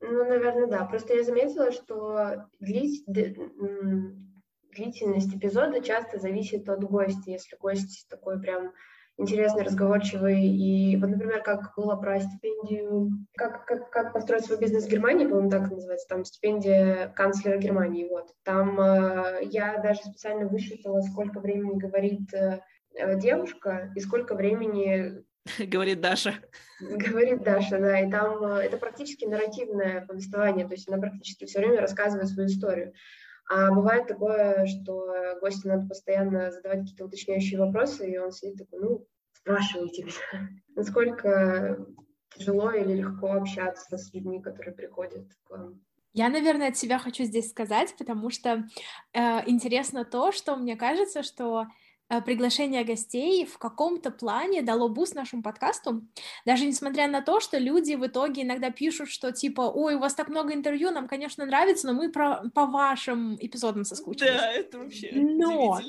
Ну, 0.00 0.24
наверное, 0.24 0.66
да. 0.66 0.84
Просто 0.84 1.14
я 1.14 1.22
заметила, 1.22 1.72
что 1.72 2.48
длительность 2.60 5.34
эпизода 5.34 5.80
часто 5.80 6.18
зависит 6.18 6.68
от 6.68 6.84
гостя. 6.84 7.30
Если 7.30 7.56
гость 7.56 8.06
такой 8.08 8.40
прям 8.40 8.72
интересный, 9.16 9.62
разговорчивый. 9.62 10.44
И 10.44 10.96
вот, 10.96 11.10
например, 11.10 11.42
как 11.42 11.72
было 11.76 11.96
про 11.96 12.20
стипендию, 12.20 13.10
как, 13.36 13.64
как, 13.64 13.90
как 13.90 14.12
построить 14.12 14.44
свой 14.44 14.58
бизнес 14.58 14.86
в 14.86 14.90
Германии, 14.90 15.26
по-моему, 15.26 15.50
так 15.50 15.70
называется, 15.70 16.08
там 16.08 16.24
стипендия 16.24 17.08
канцлера 17.14 17.58
Германии, 17.58 18.08
вот. 18.08 18.34
Там 18.42 18.80
э, 18.80 19.40
я 19.42 19.78
даже 19.78 20.00
специально 20.00 20.48
высчитала, 20.48 21.00
сколько 21.00 21.40
времени 21.40 21.78
говорит 21.78 22.32
э, 22.34 22.60
девушка 23.16 23.92
и 23.94 24.00
сколько 24.00 24.34
времени 24.34 25.23
Говорит 25.58 26.00
Даша. 26.00 26.34
Говорит 26.80 27.42
Даша, 27.42 27.78
да, 27.78 28.00
и 28.00 28.10
там 28.10 28.42
э, 28.44 28.62
это 28.62 28.76
практически 28.78 29.24
нарративное 29.24 30.06
повествование, 30.06 30.66
то 30.66 30.72
есть 30.72 30.88
она 30.88 30.98
практически 30.98 31.44
все 31.44 31.58
время 31.58 31.80
рассказывает 31.80 32.28
свою 32.28 32.48
историю. 32.48 32.92
А 33.48 33.70
бывает 33.70 34.06
такое, 34.06 34.66
что 34.66 35.36
гостю 35.40 35.68
надо 35.68 35.86
постоянно 35.86 36.50
задавать 36.50 36.80
какие-то 36.80 37.04
уточняющие 37.04 37.60
вопросы, 37.60 38.10
и 38.10 38.16
он 38.16 38.32
сидит 38.32 38.56
такой, 38.56 38.80
ну, 38.80 39.06
спрашивайте 39.32 40.04
меня, 40.04 40.48
насколько 40.74 41.86
тяжело 42.36 42.70
или 42.70 42.94
легко 42.94 43.32
общаться 43.32 43.98
с 43.98 44.12
людьми, 44.14 44.40
которые 44.40 44.74
приходят 44.74 45.26
к 45.44 45.50
вам? 45.50 45.80
Я, 46.14 46.28
наверное, 46.28 46.68
от 46.68 46.76
себя 46.76 46.98
хочу 46.98 47.24
здесь 47.24 47.50
сказать, 47.50 47.94
потому 47.98 48.30
что 48.30 48.64
э, 49.12 49.50
интересно 49.50 50.04
то, 50.04 50.30
что 50.30 50.56
мне 50.56 50.76
кажется, 50.76 51.24
что 51.24 51.66
приглашение 52.24 52.84
гостей 52.84 53.46
в 53.46 53.58
каком-то 53.58 54.10
плане 54.10 54.62
дало 54.62 54.88
буст 54.88 55.14
нашему 55.14 55.42
подкасту, 55.42 56.06
даже 56.44 56.66
несмотря 56.66 57.08
на 57.08 57.22
то, 57.22 57.40
что 57.40 57.58
люди 57.58 57.94
в 57.94 58.06
итоге 58.06 58.42
иногда 58.42 58.70
пишут, 58.70 59.08
что 59.08 59.32
типа, 59.32 59.62
ой, 59.62 59.94
у 59.94 59.98
вас 59.98 60.14
так 60.14 60.28
много 60.28 60.52
интервью, 60.52 60.90
нам, 60.90 61.08
конечно, 61.08 61.46
нравится, 61.46 61.86
но 61.86 61.94
мы 61.94 62.10
про, 62.10 62.42
по 62.54 62.66
вашим 62.66 63.36
эпизодам 63.40 63.84
соскучились. 63.84 64.32
Да, 64.32 64.52
это 64.52 64.78
вообще 64.78 65.10
Но 65.14 65.80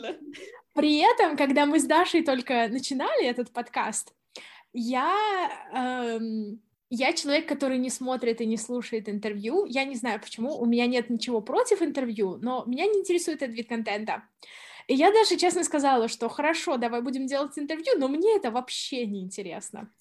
при 0.74 1.00
этом, 1.00 1.38
когда 1.38 1.66
мы 1.66 1.80
с 1.80 1.86
Дашей 1.86 2.24
только 2.24 2.68
начинали 2.68 3.26
этот 3.26 3.52
подкаст, 3.52 4.14
я... 4.74 5.16
Эм, 5.74 6.62
я 6.92 7.14
человек, 7.14 7.48
который 7.48 7.78
не 7.78 7.90
смотрит 7.90 8.42
и 8.42 8.46
не 8.46 8.58
слушает 8.58 9.10
интервью. 9.10 9.66
Я 9.66 9.86
не 9.86 9.96
знаю 9.96 10.20
почему, 10.22 10.58
у 10.58 10.66
меня 10.66 10.86
нет 10.86 11.10
ничего 11.10 11.42
против 11.42 11.82
интервью, 11.82 12.38
но 12.42 12.64
меня 12.68 12.86
не 12.86 13.00
интересует 13.00 13.42
этот 13.42 13.56
вид 13.56 13.68
контента. 13.68 14.24
И 14.88 14.94
я 14.96 15.12
даже 15.12 15.38
честно 15.38 15.64
сказала, 15.64 16.08
что 16.08 16.30
хорошо, 16.30 16.78
давай 16.78 17.02
будем 17.02 17.26
делать 17.26 17.58
интервью, 17.58 17.98
но 17.98 18.08
мне 18.08 18.36
это 18.36 18.52
вообще 18.52 19.06
не 19.06 19.22
интересно. 19.22 19.92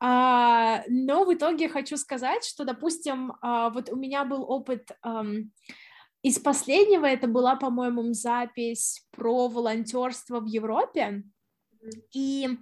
А, 0.00 0.82
но 0.88 1.24
в 1.24 1.34
итоге 1.34 1.68
хочу 1.68 1.96
сказать, 1.96 2.44
что, 2.44 2.64
допустим, 2.64 3.32
а, 3.40 3.70
вот 3.70 3.90
у 3.90 3.96
меня 3.96 4.24
был 4.24 4.42
опыт 4.48 4.90
um, 5.04 5.48
из 6.22 6.38
последнего, 6.38 7.06
это 7.06 7.26
была, 7.26 7.56
по-моему, 7.56 8.12
запись 8.12 9.06
про 9.12 9.48
волонтерство 9.48 10.40
в 10.40 10.46
Европе, 10.46 11.22
и 12.12 12.48
а, 12.48 12.56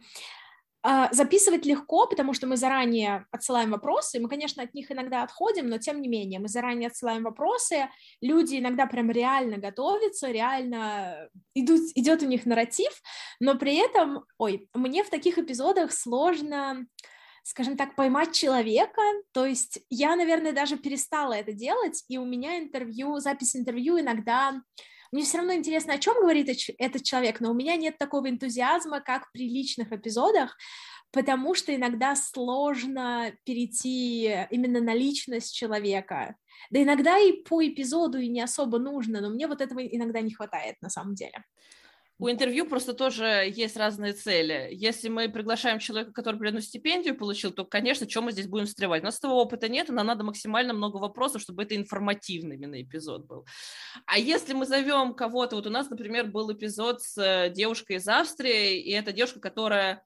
записывать 1.12 1.64
легко, 1.64 2.06
потому 2.08 2.34
что 2.34 2.46
мы 2.46 2.56
заранее 2.56 3.26
отсылаем 3.30 3.70
вопросы, 3.70 4.18
мы, 4.18 4.28
конечно, 4.28 4.62
от 4.62 4.74
них 4.74 4.90
иногда 4.90 5.22
отходим, 5.22 5.68
но 5.68 5.78
тем 5.78 6.00
не 6.02 6.08
менее 6.08 6.40
мы 6.40 6.48
заранее 6.48 6.88
отсылаем 6.88 7.22
вопросы, 7.22 7.88
люди 8.20 8.58
иногда 8.58 8.86
прям 8.86 9.10
реально 9.10 9.58
готовятся, 9.58 10.30
реально 10.30 11.28
идут, 11.54 11.80
идет 11.94 12.22
у 12.22 12.26
них 12.26 12.46
нарратив, 12.46 12.92
но 13.38 13.56
при 13.56 13.76
этом, 13.76 14.24
ой, 14.38 14.68
мне 14.74 15.04
в 15.04 15.10
таких 15.10 15.38
эпизодах 15.38 15.92
сложно 15.92 16.86
скажем 17.44 17.76
так, 17.76 17.96
поймать 17.96 18.32
человека, 18.32 19.02
то 19.32 19.44
есть 19.44 19.80
я, 19.90 20.14
наверное, 20.14 20.52
даже 20.52 20.76
перестала 20.76 21.32
это 21.32 21.52
делать, 21.52 22.04
и 22.06 22.16
у 22.16 22.24
меня 22.24 22.58
интервью, 22.58 23.18
запись 23.18 23.56
интервью 23.56 23.98
иногда 23.98 24.62
мне 25.12 25.24
все 25.24 25.38
равно 25.38 25.54
интересно, 25.54 25.94
о 25.94 25.98
чем 25.98 26.14
говорит 26.20 26.48
этот 26.78 27.04
человек, 27.04 27.40
но 27.40 27.50
у 27.50 27.54
меня 27.54 27.76
нет 27.76 27.98
такого 27.98 28.28
энтузиазма, 28.30 29.00
как 29.00 29.30
при 29.30 29.48
личных 29.48 29.92
эпизодах, 29.92 30.56
потому 31.12 31.54
что 31.54 31.74
иногда 31.74 32.16
сложно 32.16 33.32
перейти 33.44 34.46
именно 34.50 34.80
на 34.80 34.94
личность 34.94 35.54
человека. 35.54 36.36
Да 36.70 36.82
иногда 36.82 37.18
и 37.18 37.42
по 37.42 37.64
эпизоду 37.66 38.18
и 38.18 38.28
не 38.28 38.40
особо 38.40 38.78
нужно, 38.78 39.20
но 39.20 39.28
мне 39.28 39.46
вот 39.46 39.60
этого 39.60 39.80
иногда 39.80 40.22
не 40.22 40.32
хватает 40.32 40.76
на 40.80 40.88
самом 40.88 41.14
деле. 41.14 41.44
У 42.18 42.28
интервью 42.30 42.66
просто 42.68 42.92
тоже 42.92 43.50
есть 43.52 43.76
разные 43.76 44.12
цели. 44.12 44.68
Если 44.70 45.08
мы 45.08 45.28
приглашаем 45.28 45.78
человека, 45.78 46.12
который 46.12 46.36
определенную 46.36 46.62
стипендию 46.62 47.16
получил, 47.16 47.50
то, 47.50 47.64
конечно, 47.64 48.06
чем 48.06 48.24
мы 48.24 48.32
здесь 48.32 48.46
будем 48.46 48.66
встревать? 48.66 49.02
У 49.02 49.06
нас 49.06 49.18
этого 49.18 49.32
опыта 49.32 49.68
нет, 49.68 49.88
и 49.88 49.92
нам 49.92 50.06
надо 50.06 50.22
максимально 50.22 50.72
много 50.72 50.98
вопросов, 50.98 51.42
чтобы 51.42 51.64
это 51.64 51.74
информативный 51.74 52.56
именно 52.56 52.80
эпизод 52.80 53.26
был. 53.26 53.46
А 54.06 54.18
если 54.18 54.52
мы 54.52 54.66
зовем 54.66 55.14
кого-то, 55.14 55.56
вот 55.56 55.66
у 55.66 55.70
нас, 55.70 55.90
например, 55.90 56.26
был 56.26 56.52
эпизод 56.52 57.02
с 57.02 57.18
э, 57.18 57.50
девушкой 57.50 57.96
из 57.96 58.06
Австрии, 58.06 58.80
и 58.80 58.92
это 58.92 59.12
девушка, 59.12 59.40
которая 59.40 60.04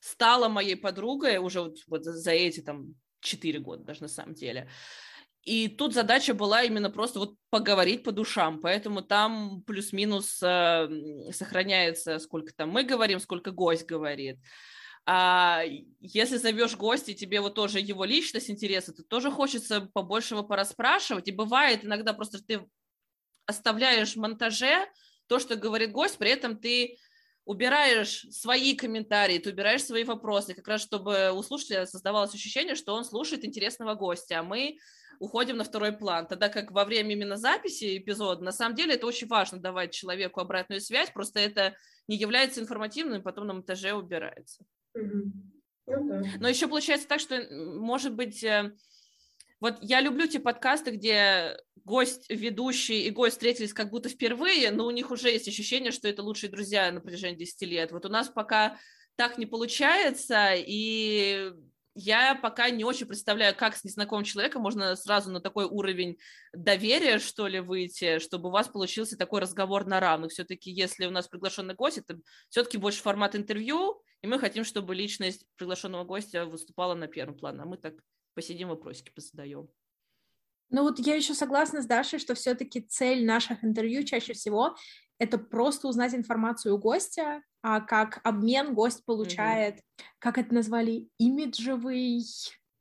стала 0.00 0.48
моей 0.48 0.76
подругой 0.76 1.38
уже 1.38 1.62
вот, 1.62 1.78
вот 1.88 2.04
за 2.04 2.30
эти 2.30 2.60
там 2.60 2.94
четыре 3.20 3.58
года 3.58 3.84
даже 3.84 4.02
на 4.02 4.08
самом 4.08 4.34
деле. 4.34 4.68
И 5.48 5.68
тут 5.68 5.94
задача 5.94 6.34
была 6.34 6.62
именно 6.62 6.90
просто 6.90 7.20
вот 7.20 7.34
поговорить 7.48 8.04
по 8.04 8.12
душам, 8.12 8.60
поэтому 8.60 9.00
там 9.00 9.62
плюс-минус 9.62 10.42
э, 10.42 11.30
сохраняется, 11.32 12.18
сколько 12.18 12.52
там 12.54 12.68
мы 12.68 12.82
говорим, 12.82 13.18
сколько 13.18 13.50
гость 13.50 13.86
говорит. 13.86 14.36
А 15.06 15.64
если 16.00 16.36
зовешь 16.36 16.76
гостя, 16.76 17.14
тебе 17.14 17.40
вот 17.40 17.54
тоже 17.54 17.80
его 17.80 18.04
личность 18.04 18.50
интересна, 18.50 18.92
то 18.92 19.02
тоже 19.02 19.30
хочется 19.30 19.80
побольшего 19.80 20.42
пораспрашивать. 20.42 21.28
И 21.28 21.32
бывает 21.32 21.82
иногда 21.82 22.12
просто 22.12 22.44
ты 22.44 22.68
оставляешь 23.46 24.16
в 24.16 24.16
монтаже 24.16 24.86
то, 25.28 25.38
что 25.38 25.56
говорит 25.56 25.92
гость, 25.92 26.18
при 26.18 26.28
этом 26.28 26.58
ты 26.58 26.98
убираешь 27.46 28.26
свои 28.32 28.76
комментарии, 28.76 29.38
ты 29.38 29.48
убираешь 29.48 29.82
свои 29.82 30.04
вопросы, 30.04 30.52
как 30.52 30.68
раз 30.68 30.82
чтобы 30.82 31.32
у 31.32 31.42
слушателя 31.42 31.86
создавалось 31.86 32.34
ощущение, 32.34 32.74
что 32.74 32.92
он 32.92 33.06
слушает 33.06 33.46
интересного 33.46 33.94
гостя, 33.94 34.40
а 34.40 34.42
мы 34.42 34.76
уходим 35.20 35.56
на 35.56 35.64
второй 35.64 35.92
план, 35.92 36.26
тогда 36.26 36.48
как 36.48 36.70
во 36.70 36.84
время 36.84 37.12
именно 37.12 37.36
записи 37.36 37.98
эпизода, 37.98 38.42
на 38.42 38.52
самом 38.52 38.74
деле 38.74 38.94
это 38.94 39.06
очень 39.06 39.28
важно 39.28 39.58
давать 39.58 39.92
человеку 39.92 40.40
обратную 40.40 40.80
связь, 40.80 41.10
просто 41.10 41.40
это 41.40 41.74
не 42.06 42.16
является 42.16 42.60
информативным, 42.60 43.22
потом 43.22 43.46
на 43.46 43.54
монтаже 43.54 43.92
убирается. 43.92 44.64
Ну. 44.94 45.32
Но 46.38 46.48
еще 46.48 46.68
получается 46.68 47.08
так, 47.08 47.20
что, 47.20 47.40
может 47.50 48.14
быть, 48.14 48.44
э, 48.44 48.72
вот 49.60 49.78
я 49.80 50.00
люблю 50.00 50.26
те 50.26 50.38
подкасты, 50.38 50.90
где 50.90 51.56
гость, 51.84 52.26
ведущий 52.28 53.06
и 53.06 53.10
гость 53.10 53.36
встретились 53.36 53.72
как 53.72 53.90
будто 53.90 54.08
впервые, 54.08 54.70
но 54.70 54.86
у 54.86 54.90
них 54.90 55.10
уже 55.10 55.30
есть 55.30 55.48
ощущение, 55.48 55.90
что 55.90 56.08
это 56.08 56.22
лучшие 56.22 56.50
друзья 56.50 56.92
на 56.92 57.00
протяжении 57.00 57.38
10 57.38 57.62
лет. 57.62 57.92
Вот 57.92 58.04
у 58.04 58.08
нас 58.08 58.28
пока 58.28 58.78
так 59.16 59.38
не 59.38 59.46
получается, 59.46 60.52
и 60.54 61.52
я 62.00 62.36
пока 62.36 62.70
не 62.70 62.84
очень 62.84 63.06
представляю, 63.06 63.56
как 63.56 63.76
с 63.76 63.82
незнакомым 63.82 64.24
человеком 64.24 64.62
можно 64.62 64.94
сразу 64.94 65.32
на 65.32 65.40
такой 65.40 65.64
уровень 65.64 66.16
доверия, 66.52 67.18
что 67.18 67.48
ли, 67.48 67.58
выйти, 67.58 68.20
чтобы 68.20 68.48
у 68.48 68.52
вас 68.52 68.68
получился 68.68 69.18
такой 69.18 69.40
разговор 69.40 69.84
на 69.84 69.98
равных. 69.98 70.30
Все-таки, 70.30 70.70
если 70.70 71.06
у 71.06 71.10
нас 71.10 71.26
приглашенный 71.26 71.74
гость, 71.74 71.98
это 71.98 72.20
все-таки 72.50 72.78
больше 72.78 73.02
формат 73.02 73.34
интервью, 73.34 74.00
и 74.22 74.28
мы 74.28 74.38
хотим, 74.38 74.64
чтобы 74.64 74.94
личность 74.94 75.44
приглашенного 75.56 76.04
гостя 76.04 76.46
выступала 76.46 76.94
на 76.94 77.08
первом 77.08 77.36
плане, 77.36 77.62
а 77.62 77.64
мы 77.64 77.76
так 77.76 77.94
посидим, 78.34 78.68
вопросики 78.68 79.10
позадаем. 79.10 79.68
Ну 80.70 80.82
вот 80.82 81.00
я 81.00 81.16
еще 81.16 81.34
согласна 81.34 81.82
с 81.82 81.86
Дашей, 81.86 82.20
что 82.20 82.36
все-таки 82.36 82.80
цель 82.80 83.24
наших 83.24 83.64
интервью 83.64 84.04
чаще 84.04 84.34
всего 84.34 84.76
это 85.18 85.38
просто 85.38 85.88
узнать 85.88 86.14
информацию 86.14 86.74
у 86.74 86.78
гостя, 86.78 87.42
а 87.62 87.80
как 87.80 88.20
обмен 88.24 88.74
гость 88.74 89.04
получает, 89.04 89.76
mm-hmm. 89.76 90.04
как 90.18 90.38
это 90.38 90.54
назвали, 90.54 91.08
имиджевый, 91.18 92.22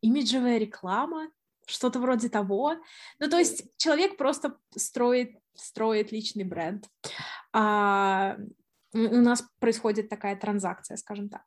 имиджевая 0.02 0.58
реклама, 0.58 1.30
что-то 1.66 2.00
вроде 2.00 2.30
того. 2.30 2.76
Ну, 3.20 3.30
то 3.30 3.38
есть 3.38 3.66
человек 3.78 4.18
просто 4.18 4.58
строит, 4.76 5.38
строит 5.56 6.12
личный 6.12 6.44
бренд. 6.44 6.86
А, 7.54 8.38
у 8.94 8.98
нас 8.98 9.44
происходит 9.60 10.10
такая 10.10 10.36
транзакция, 10.36 10.98
скажем 10.98 11.30
так. 11.30 11.44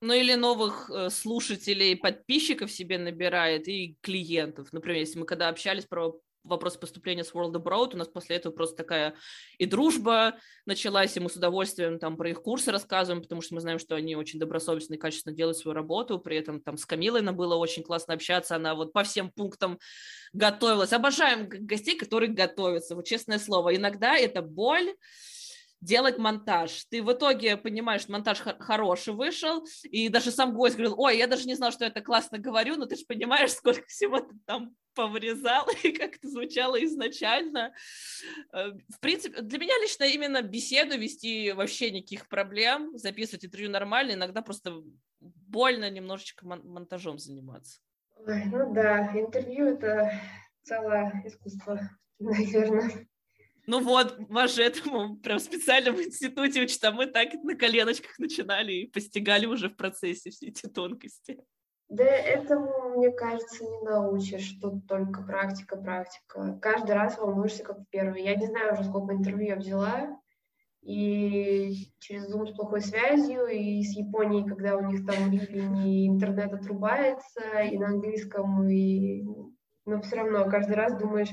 Ну 0.00 0.12
или 0.12 0.34
новых 0.34 0.88
э, 0.90 1.10
слушателей, 1.10 1.96
подписчиков 1.96 2.70
себе 2.70 2.98
набирает 2.98 3.66
и 3.66 3.96
клиентов. 4.00 4.72
Например, 4.72 5.00
если 5.00 5.18
мы 5.18 5.26
когда 5.26 5.48
общались 5.48 5.86
про 5.86 6.20
вопрос 6.44 6.76
поступления 6.76 7.24
с 7.24 7.32
World 7.32 7.52
Abroad, 7.52 7.94
у 7.94 7.96
нас 7.96 8.08
после 8.08 8.36
этого 8.36 8.52
просто 8.52 8.76
такая 8.76 9.14
и 9.58 9.66
дружба 9.66 10.38
началась, 10.66 11.16
и 11.16 11.20
мы 11.20 11.30
с 11.30 11.36
удовольствием 11.36 11.98
там 11.98 12.16
про 12.16 12.30
их 12.30 12.42
курсы 12.42 12.70
рассказываем, 12.70 13.22
потому 13.22 13.42
что 13.42 13.54
мы 13.54 13.60
знаем, 13.60 13.78
что 13.78 13.94
они 13.94 14.16
очень 14.16 14.38
добросовестно 14.38 14.94
и 14.94 14.98
качественно 14.98 15.34
делают 15.34 15.58
свою 15.58 15.74
работу, 15.74 16.18
при 16.18 16.36
этом 16.36 16.60
там 16.60 16.76
с 16.76 16.86
Камилой 16.86 17.22
нам 17.22 17.36
было 17.36 17.56
очень 17.56 17.82
классно 17.82 18.14
общаться, 18.14 18.56
она 18.56 18.74
вот 18.74 18.92
по 18.92 19.02
всем 19.02 19.30
пунктам 19.30 19.78
готовилась. 20.32 20.92
Обожаем 20.92 21.48
гостей, 21.48 21.96
которые 21.96 22.32
готовятся, 22.32 22.94
вот 22.94 23.06
честное 23.06 23.38
слово. 23.38 23.76
Иногда 23.76 24.16
это 24.16 24.42
боль, 24.42 24.94
делать 25.80 26.18
монтаж. 26.18 26.84
Ты 26.86 27.02
в 27.02 27.12
итоге 27.12 27.56
понимаешь, 27.56 28.02
что 28.02 28.12
монтаж 28.12 28.40
хороший 28.58 29.14
вышел, 29.14 29.64
и 29.84 30.08
даже 30.08 30.30
сам 30.30 30.54
гость 30.54 30.76
говорил, 30.76 30.98
ой, 30.98 31.18
я 31.18 31.26
даже 31.26 31.46
не 31.46 31.54
знал, 31.54 31.70
что 31.70 31.84
я 31.84 31.90
это 31.90 32.00
классно 32.00 32.38
говорю, 32.38 32.76
но 32.76 32.86
ты 32.86 32.96
же 32.96 33.04
понимаешь, 33.06 33.52
сколько 33.52 33.86
всего 33.86 34.20
ты 34.20 34.34
там 34.46 34.74
повырезал 34.94 35.66
и 35.84 35.92
как 35.92 36.16
это 36.16 36.28
звучало 36.28 36.82
изначально. 36.84 37.72
Э, 38.52 38.72
в 38.88 39.00
принципе, 39.00 39.40
для 39.42 39.58
меня 39.58 39.74
лично 39.80 40.04
именно 40.04 40.42
беседу 40.42 40.98
вести 40.98 41.52
вообще 41.52 41.90
никаких 41.90 42.28
проблем, 42.28 42.96
записывать 42.98 43.44
интервью 43.44 43.70
нормально, 43.70 44.12
иногда 44.12 44.42
просто 44.42 44.82
больно 45.20 45.88
немножечко 45.90 46.46
монтажом 46.46 47.18
заниматься. 47.18 47.80
Ой, 48.16 48.44
ну 48.46 48.74
да, 48.74 49.12
интервью— 49.14 49.66
это 49.68 50.10
целое 50.62 51.22
искусство, 51.24 51.80
наверное. 52.18 53.06
Ну 53.68 53.80
вот, 53.80 54.16
вас 54.30 54.54
же 54.54 54.62
этому 54.62 55.16
прям 55.16 55.38
специально 55.38 55.92
в 55.92 56.00
институте 56.00 56.62
учат, 56.62 56.82
а 56.84 56.90
мы 56.90 57.04
так 57.04 57.34
на 57.42 57.54
коленочках 57.54 58.18
начинали 58.18 58.72
и 58.72 58.90
постигали 58.90 59.44
уже 59.44 59.68
в 59.68 59.76
процессе 59.76 60.30
все 60.30 60.46
эти 60.46 60.66
тонкости. 60.66 61.38
Да 61.90 62.02
этому, 62.02 62.96
мне 62.96 63.10
кажется, 63.10 63.64
не 63.64 63.82
научишь. 63.82 64.56
Тут 64.62 64.86
только 64.86 65.22
практика, 65.22 65.76
практика. 65.76 66.58
Каждый 66.62 66.92
раз 66.92 67.18
волнуешься 67.18 67.62
как 67.62 67.80
в 67.80 67.84
первый. 67.90 68.22
Я 68.22 68.36
не 68.36 68.46
знаю 68.46 68.72
уже, 68.72 68.84
сколько 68.84 69.12
интервью 69.12 69.48
я 69.48 69.56
взяла, 69.56 70.18
и 70.80 71.92
через 71.98 72.34
Zoom 72.34 72.46
с 72.46 72.56
плохой 72.56 72.80
связью, 72.80 73.48
и 73.48 73.82
с 73.82 73.94
Японией, 73.94 74.48
когда 74.48 74.78
у 74.78 74.80
них 74.80 75.04
там 75.04 75.30
или 75.30 76.06
интернет 76.06 76.54
отрубается, 76.54 77.42
и 77.70 77.76
на 77.76 77.88
английском, 77.88 78.66
и... 78.66 79.24
но 79.84 80.00
все 80.00 80.16
равно 80.16 80.48
каждый 80.48 80.74
раз 80.74 80.98
думаешь, 80.98 81.28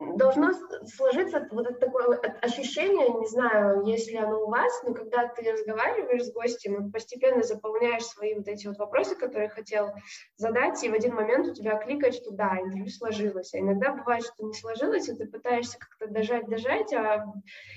должно 0.00 0.52
сложиться 0.86 1.48
вот 1.50 1.80
такое 1.80 2.18
ощущение, 2.40 3.08
не 3.08 3.26
знаю, 3.26 3.84
если 3.84 4.16
оно 4.16 4.44
у 4.44 4.48
вас, 4.48 4.82
но 4.84 4.94
когда 4.94 5.26
ты 5.26 5.50
разговариваешь 5.50 6.24
с 6.24 6.32
гостем 6.32 6.88
и 6.88 6.92
постепенно 6.92 7.42
заполняешь 7.42 8.04
свои 8.04 8.34
вот 8.34 8.46
эти 8.46 8.68
вот 8.68 8.78
вопросы, 8.78 9.16
которые 9.16 9.48
хотел 9.48 9.92
задать, 10.36 10.82
и 10.84 10.88
в 10.88 10.94
один 10.94 11.14
момент 11.14 11.48
у 11.48 11.54
тебя 11.54 11.76
кликает, 11.78 12.14
что 12.14 12.30
да, 12.30 12.58
интервью 12.60 12.88
сложилось. 12.88 13.52
А 13.54 13.58
иногда 13.58 13.92
бывает, 13.92 14.24
что 14.24 14.46
не 14.46 14.54
сложилось, 14.54 15.08
и 15.08 15.14
ты 15.14 15.26
пытаешься 15.26 15.78
как-то 15.78 16.06
дожать, 16.06 16.46
дожать, 16.46 16.92
а 16.92 17.24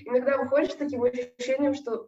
иногда 0.06 0.38
выходишь 0.38 0.74
с 0.74 0.76
таким 0.76 1.04
ощущением, 1.04 1.74
что 1.74 2.08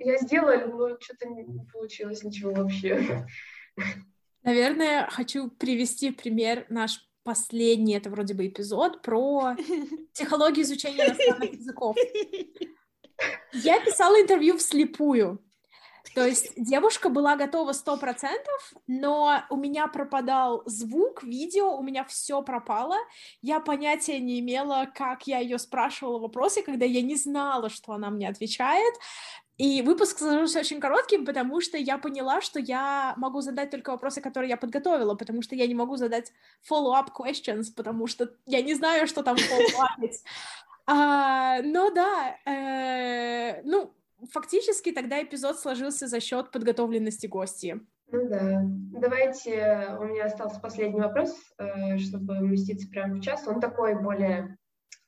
я 0.00 0.18
сделала, 0.18 0.56
но 0.66 0.98
что-то 1.00 1.28
не 1.28 1.64
получилось 1.72 2.24
ничего 2.24 2.52
вообще. 2.52 3.26
Наверное, 4.42 5.08
хочу 5.10 5.50
привести 5.50 6.10
пример 6.10 6.66
наш 6.68 7.07
последний, 7.28 7.94
это 7.94 8.08
вроде 8.08 8.32
бы 8.32 8.46
эпизод, 8.46 9.02
про 9.02 9.54
психологию 10.14 10.64
изучения 10.64 11.04
иностранных 11.04 11.52
языков. 11.52 11.94
Я 13.52 13.80
писала 13.84 14.18
интервью 14.18 14.56
вслепую. 14.56 15.38
То 16.14 16.24
есть 16.24 16.52
девушка 16.56 17.10
была 17.10 17.36
готова 17.36 17.72
сто 17.72 17.98
процентов, 17.98 18.72
но 18.86 19.42
у 19.50 19.56
меня 19.56 19.88
пропадал 19.88 20.62
звук, 20.64 21.22
видео, 21.22 21.76
у 21.76 21.82
меня 21.82 22.02
все 22.04 22.40
пропало. 22.40 22.96
Я 23.42 23.60
понятия 23.60 24.18
не 24.18 24.40
имела, 24.40 24.88
как 24.94 25.26
я 25.26 25.40
ее 25.40 25.58
спрашивала 25.58 26.18
вопросы, 26.18 26.62
когда 26.62 26.86
я 26.86 27.02
не 27.02 27.16
знала, 27.16 27.68
что 27.68 27.92
она 27.92 28.08
мне 28.08 28.26
отвечает. 28.26 28.94
И 29.58 29.82
выпуск 29.82 30.18
сложился 30.18 30.60
очень 30.60 30.80
коротким, 30.80 31.26
потому 31.26 31.60
что 31.60 31.76
я 31.76 31.98
поняла, 31.98 32.40
что 32.40 32.60
я 32.60 33.14
могу 33.16 33.40
задать 33.40 33.70
только 33.70 33.90
вопросы, 33.90 34.20
которые 34.20 34.50
я 34.50 34.56
подготовила, 34.56 35.16
потому 35.16 35.42
что 35.42 35.56
я 35.56 35.66
не 35.66 35.74
могу 35.74 35.96
задать 35.96 36.32
follow-up 36.70 37.08
questions, 37.12 37.64
потому 37.76 38.06
что 38.06 38.30
я 38.46 38.62
не 38.62 38.74
знаю, 38.74 39.08
что 39.08 39.24
там 39.24 39.36
follow-up. 39.36 40.10
а, 40.86 41.60
но 41.62 41.90
да, 41.90 42.36
э, 42.46 43.62
ну, 43.64 43.92
фактически 44.32 44.92
тогда 44.92 45.20
эпизод 45.20 45.58
сложился 45.58 46.06
за 46.06 46.20
счет 46.20 46.52
подготовленности 46.52 47.26
гостей. 47.26 47.74
Ну 48.12 48.28
да. 48.28 48.60
Давайте, 48.62 49.96
у 49.98 50.04
меня 50.04 50.26
остался 50.26 50.60
последний 50.60 51.00
вопрос, 51.00 51.36
э, 51.58 51.98
чтобы 51.98 52.38
уместиться 52.38 52.88
прямо 52.88 53.16
в 53.16 53.20
час. 53.20 53.46
Он 53.48 53.60
такой 53.60 54.00
более 54.00 54.56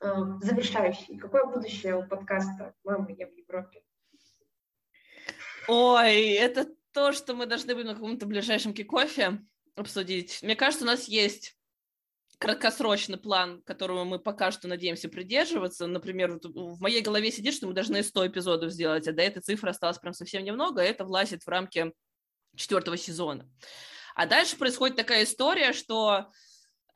э, 0.01 0.07
завершающий. 0.41 1.17
Какое 1.17 1.45
будущее 1.45 1.95
у 1.95 2.05
подкаста 2.05 2.73
«Мама, 2.83 3.07
я 3.11 3.27
в 3.27 3.33
Европе»? 3.33 3.80
Ой, 5.67 6.31
это 6.31 6.67
то, 6.91 7.11
что 7.11 7.33
мы 7.33 7.45
должны 7.45 7.73
будем 7.73 7.87
на 7.87 7.93
каком-то 7.93 8.25
ближайшем 8.25 8.73
кикофе 8.73 9.39
обсудить. 9.75 10.39
Мне 10.41 10.55
кажется, 10.55 10.83
у 10.83 10.87
нас 10.87 11.07
есть 11.07 11.55
краткосрочный 12.39 13.17
план, 13.17 13.61
которого 13.61 14.03
мы 14.03 14.17
пока 14.17 14.51
что 14.51 14.67
надеемся 14.67 15.07
придерживаться. 15.07 15.85
Например, 15.85 16.33
вот 16.33 16.45
в 16.45 16.81
моей 16.81 17.01
голове 17.01 17.31
сидит, 17.31 17.53
что 17.53 17.67
мы 17.67 17.73
должны 17.73 18.01
100 18.01 18.27
эпизодов 18.27 18.71
сделать, 18.71 19.07
а 19.07 19.13
до 19.13 19.21
этой 19.21 19.41
цифры 19.41 19.69
осталось 19.69 19.99
прям 19.99 20.13
совсем 20.13 20.43
немного, 20.43 20.83
и 20.83 20.87
это 20.87 21.05
влазит 21.05 21.43
в 21.43 21.47
рамки 21.47 21.93
четвертого 22.55 22.97
сезона. 22.97 23.47
А 24.15 24.25
дальше 24.25 24.57
происходит 24.57 24.97
такая 24.97 25.23
история, 25.23 25.71
что 25.71 26.31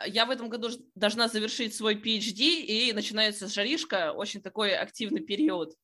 я 0.05 0.25
в 0.25 0.31
этом 0.31 0.49
году 0.49 0.69
должна 0.95 1.27
завершить 1.27 1.75
свой 1.75 1.95
PhD, 1.95 2.61
и 2.61 2.91
начинается 2.93 3.47
жаришка, 3.47 4.13
очень 4.13 4.41
такой 4.41 4.75
активный 4.75 5.21
период 5.21 5.75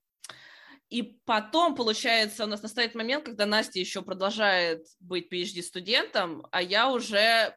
и 0.92 1.04
потом, 1.24 1.74
получается, 1.74 2.44
у 2.44 2.48
нас 2.48 2.62
настает 2.62 2.96
момент, 2.96 3.24
когда 3.24 3.46
Настя 3.46 3.80
еще 3.80 4.02
продолжает 4.02 4.86
быть 5.00 5.32
PhD-студентом, 5.32 6.46
а 6.52 6.62
я 6.62 6.92
уже 6.92 7.56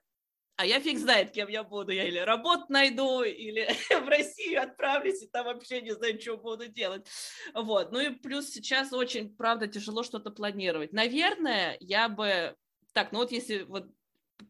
а 0.56 0.64
я 0.64 0.78
фиг 0.78 0.98
знает, 0.98 1.32
кем 1.32 1.48
я 1.48 1.64
буду. 1.64 1.90
Я 1.90 2.04
или 2.04 2.20
работу 2.20 2.66
найду, 2.68 3.22
или 3.24 3.66
в 3.90 4.08
Россию 4.08 4.62
отправлюсь, 4.62 5.20
и 5.20 5.26
там 5.26 5.46
вообще 5.46 5.82
не 5.82 5.92
знаю, 5.96 6.20
что 6.20 6.36
буду 6.36 6.68
делать. 6.68 7.08
Вот. 7.54 7.90
Ну 7.90 7.98
и 7.98 8.10
плюс 8.10 8.50
сейчас 8.50 8.92
очень, 8.92 9.34
правда, 9.34 9.66
тяжело 9.66 10.04
что-то 10.04 10.30
планировать. 10.30 10.92
Наверное, 10.92 11.76
я 11.80 12.08
бы... 12.08 12.54
Так, 12.92 13.10
ну 13.10 13.18
вот 13.18 13.32
если 13.32 13.62
вот 13.62 13.88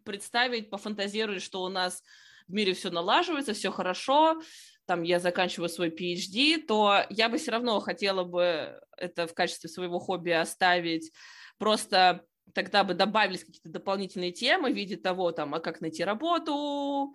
представить, 0.04 0.68
пофантазировать, 0.68 1.42
что 1.42 1.62
у 1.62 1.70
нас 1.70 2.02
в 2.46 2.52
мире 2.52 2.74
все 2.74 2.90
налаживается, 2.90 3.54
все 3.54 3.72
хорошо, 3.72 4.42
там 4.86 5.02
я 5.02 5.18
заканчиваю 5.20 5.68
свой 5.68 5.90
PhD, 5.90 6.62
то 6.62 7.04
я 7.10 7.28
бы 7.28 7.38
все 7.38 7.52
равно 7.52 7.80
хотела 7.80 8.24
бы 8.24 8.80
это 8.96 9.26
в 9.26 9.34
качестве 9.34 9.68
своего 9.68 9.98
хобби 9.98 10.30
оставить. 10.30 11.12
Просто 11.58 12.24
тогда 12.52 12.84
бы 12.84 12.94
добавились 12.94 13.44
какие-то 13.44 13.70
дополнительные 13.70 14.32
темы 14.32 14.72
в 14.72 14.76
виде 14.76 14.96
того, 14.96 15.32
там, 15.32 15.54
а 15.54 15.60
как 15.60 15.80
найти 15.80 16.04
работу, 16.04 17.14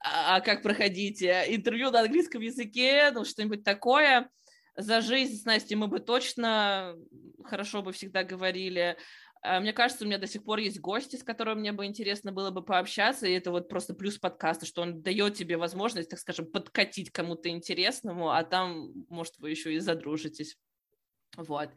а, 0.00 0.36
а 0.36 0.40
как 0.40 0.62
проходить 0.62 1.22
э, 1.22 1.46
интервью 1.48 1.90
на 1.90 2.00
английском 2.00 2.42
языке, 2.42 3.10
ну, 3.12 3.24
что-нибудь 3.24 3.64
такое. 3.64 4.28
За 4.76 5.00
жизнь 5.00 5.40
с 5.40 5.44
Настей 5.44 5.76
мы 5.76 5.86
бы 5.86 6.00
точно 6.00 6.96
хорошо 7.44 7.82
бы 7.82 7.92
всегда 7.92 8.24
говорили. 8.24 8.96
А, 9.46 9.60
мне 9.60 9.72
кажется, 9.72 10.04
у 10.04 10.08
меня 10.08 10.18
до 10.18 10.26
сих 10.26 10.42
пор 10.42 10.58
есть 10.58 10.80
гости, 10.80 11.16
с 11.16 11.22
которыми 11.22 11.60
мне 11.60 11.72
бы 11.72 11.86
интересно 11.86 12.32
было 12.32 12.50
бы 12.50 12.62
пообщаться, 12.62 13.26
и 13.26 13.32
это 13.32 13.52
вот 13.52 13.68
просто 13.68 13.94
плюс 13.94 14.18
подкаста, 14.18 14.66
что 14.66 14.82
он 14.82 15.02
дает 15.02 15.34
тебе 15.34 15.56
возможность, 15.56 16.10
так 16.10 16.18
скажем, 16.18 16.46
подкатить 16.46 17.12
кому-то 17.12 17.48
интересному, 17.48 18.30
а 18.30 18.42
там, 18.42 18.92
может, 19.08 19.38
вы 19.38 19.50
еще 19.50 19.72
и 19.72 19.78
задружитесь. 19.78 20.56
Вот. 21.36 21.70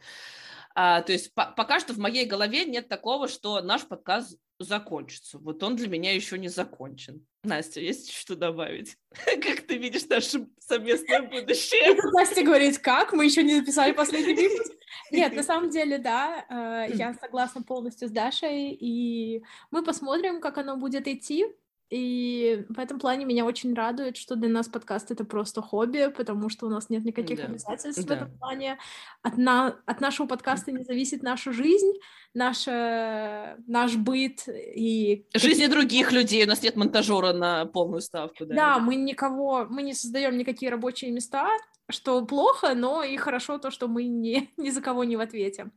А, 0.73 1.01
то 1.01 1.11
есть 1.11 1.33
по- 1.35 1.53
пока 1.55 1.79
что 1.79 1.93
в 1.93 1.99
моей 1.99 2.25
голове 2.25 2.65
нет 2.65 2.87
такого, 2.87 3.27
что 3.27 3.61
наш 3.61 3.87
подкаст 3.87 4.39
закончится. 4.57 5.37
Вот 5.37 5.61
он 5.61 5.75
для 5.75 5.87
меня 5.87 6.13
еще 6.13 6.39
не 6.39 6.47
закончен. 6.47 7.25
Настя, 7.43 7.79
есть 7.79 8.11
что 8.11 8.35
добавить? 8.35 8.97
Как 9.25 9.61
ты 9.61 9.77
видишь 9.77 10.05
наше 10.07 10.47
совместное 10.59 11.21
будущее? 11.29 11.95
Настя 12.13 12.43
говорит, 12.43 12.79
как? 12.79 13.13
Мы 13.13 13.25
еще 13.25 13.43
не 13.43 13.55
записали 13.55 13.93
последний 13.93 14.33
выпуск. 14.49 14.73
Нет, 15.11 15.33
на 15.33 15.43
самом 15.43 15.69
деле, 15.69 15.97
да, 15.97 16.45
э, 16.49 16.93
я 16.93 17.13
согласна 17.13 17.63
полностью 17.63 18.07
с 18.07 18.11
Дашей, 18.11 18.71
и 18.73 19.43
мы 19.71 19.83
посмотрим, 19.83 20.41
как 20.41 20.57
оно 20.57 20.77
будет 20.77 21.07
идти. 21.07 21.45
И 21.89 22.65
в 22.69 22.77
этом 22.77 22.99
плане 22.99 23.25
меня 23.25 23.45
очень 23.45 23.73
радует, 23.73 24.15
что 24.15 24.35
для 24.35 24.49
нас 24.49 24.67
подкаст 24.67 25.09
это 25.09 25.25
просто 25.25 25.61
хобби, 25.61 26.13
потому 26.15 26.49
что 26.49 26.67
у 26.67 26.69
нас 26.69 26.89
нет 26.89 27.03
никаких 27.03 27.39
да. 27.39 27.45
обязательств 27.45 28.05
да. 28.05 28.13
в 28.13 28.17
этом 28.17 28.37
плане. 28.37 28.77
От, 29.23 29.37
на... 29.37 29.75
от 29.85 29.99
нашего 29.99 30.27
подкаста 30.27 30.71
не 30.71 30.83
зависит 30.83 31.23
наша 31.23 31.51
жизнь, 31.51 31.93
наша... 32.35 33.57
наш 33.65 33.95
быт 33.95 34.47
и... 34.47 35.25
Жизни 35.33 35.65
других 35.65 36.11
людей. 36.11 36.45
У 36.45 36.47
нас 36.47 36.61
нет 36.61 36.75
монтажера 36.75 37.33
на 37.33 37.65
полную 37.65 38.01
ставку. 38.01 38.45
Да, 38.45 38.55
да 38.55 38.79
мы 38.79 38.95
никого, 38.95 39.65
мы 39.65 39.81
не 39.81 39.95
создаем 39.95 40.37
никакие 40.37 40.69
рабочие 40.69 41.11
места, 41.11 41.49
что 41.89 42.23
плохо, 42.23 42.75
но 42.75 43.03
и 43.03 43.17
хорошо 43.17 43.57
то, 43.57 43.71
что 43.71 43.87
мы 43.87 44.03
не, 44.03 44.51
ни 44.57 44.69
за 44.69 44.81
кого 44.81 45.03
не 45.03 45.17
в 45.17 45.21
ответе. 45.21 45.71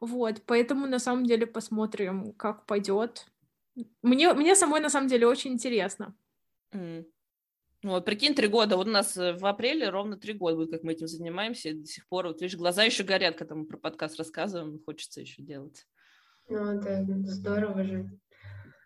Вот, 0.00 0.42
поэтому 0.44 0.86
на 0.86 0.98
самом 0.98 1.24
деле 1.24 1.46
посмотрим, 1.46 2.34
как 2.34 2.66
пойдет. 2.66 3.26
Мне, 4.02 4.32
мне 4.34 4.54
самой 4.54 4.80
на 4.80 4.90
самом 4.90 5.08
деле 5.08 5.26
очень 5.26 5.52
интересно. 5.52 6.16
Mm. 6.72 7.06
Вот, 7.84 8.04
прикинь, 8.06 8.34
три 8.34 8.48
года. 8.48 8.76
Вот 8.76 8.86
у 8.86 8.90
нас 8.90 9.16
э, 9.16 9.34
в 9.34 9.44
апреле 9.44 9.90
ровно 9.90 10.16
три 10.16 10.32
года 10.32 10.56
будет, 10.56 10.70
как 10.70 10.84
мы 10.84 10.92
этим 10.92 11.06
занимаемся. 11.06 11.68
И 11.68 11.74
до 11.74 11.86
сих 11.86 12.06
пор, 12.08 12.26
вот 12.26 12.40
видишь, 12.40 12.56
глаза 12.56 12.82
еще 12.82 13.04
горят, 13.04 13.36
когда 13.36 13.54
мы 13.54 13.66
про 13.66 13.76
подкаст 13.76 14.16
рассказываем. 14.18 14.80
Хочется 14.84 15.20
еще 15.20 15.42
делать. 15.42 15.86
Ну, 16.48 16.80
это 16.80 17.04
здорово 17.26 17.84
же. 17.84 18.10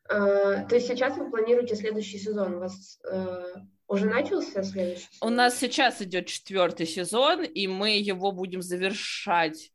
А, 0.08 0.64
то 0.64 0.74
есть 0.74 0.88
сейчас 0.88 1.16
вы 1.16 1.30
планируете 1.30 1.76
следующий 1.76 2.18
сезон? 2.18 2.54
У 2.54 2.58
вас 2.58 2.98
а, 3.08 3.44
уже 3.86 4.06
начался 4.06 4.64
следующий 4.64 5.06
сезон? 5.12 5.32
У 5.32 5.34
нас 5.34 5.56
сейчас 5.58 6.02
идет 6.02 6.26
четвертый 6.26 6.86
сезон, 6.86 7.44
и 7.44 7.68
мы 7.68 7.98
его 7.98 8.32
будем 8.32 8.62
завершать 8.62 9.70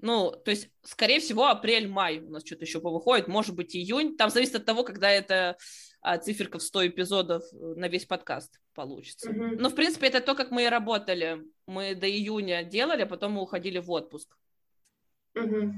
ну, 0.00 0.30
то 0.30 0.50
есть, 0.50 0.70
скорее 0.82 1.18
всего, 1.18 1.46
апрель-май 1.46 2.20
у 2.20 2.30
нас 2.30 2.46
что-то 2.46 2.64
еще 2.64 2.80
повыходит, 2.80 3.26
может 3.26 3.56
быть, 3.56 3.74
июнь. 3.74 4.16
Там 4.16 4.30
зависит 4.30 4.54
от 4.54 4.64
того, 4.64 4.84
когда 4.84 5.10
это 5.10 5.56
а, 6.00 6.18
циферка 6.18 6.58
в 6.58 6.62
100 6.62 6.88
эпизодов 6.88 7.42
э, 7.52 7.56
на 7.56 7.88
весь 7.88 8.06
подкаст 8.06 8.60
получится. 8.74 9.30
Mm-hmm. 9.30 9.56
Но, 9.58 9.68
в 9.68 9.74
принципе, 9.74 10.06
это 10.06 10.20
то, 10.20 10.36
как 10.36 10.52
мы 10.52 10.64
и 10.64 10.68
работали. 10.68 11.42
Мы 11.66 11.96
до 11.96 12.08
июня 12.08 12.62
делали, 12.62 13.02
а 13.02 13.06
потом 13.06 13.32
мы 13.32 13.42
уходили 13.42 13.78
в 13.78 13.90
отпуск. 13.90 14.36
Mm-hmm. 15.34 15.72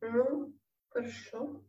Ну, 0.00 0.54
хорошо. 0.88 1.62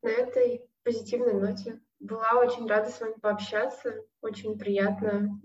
На 0.00 0.08
этой 0.08 0.66
позитивной 0.82 1.34
ноте 1.34 1.80
была 2.04 2.32
очень 2.34 2.66
рада 2.66 2.90
с 2.90 3.00
вами 3.00 3.14
пообщаться. 3.20 3.94
Очень 4.20 4.58
приятно. 4.58 5.40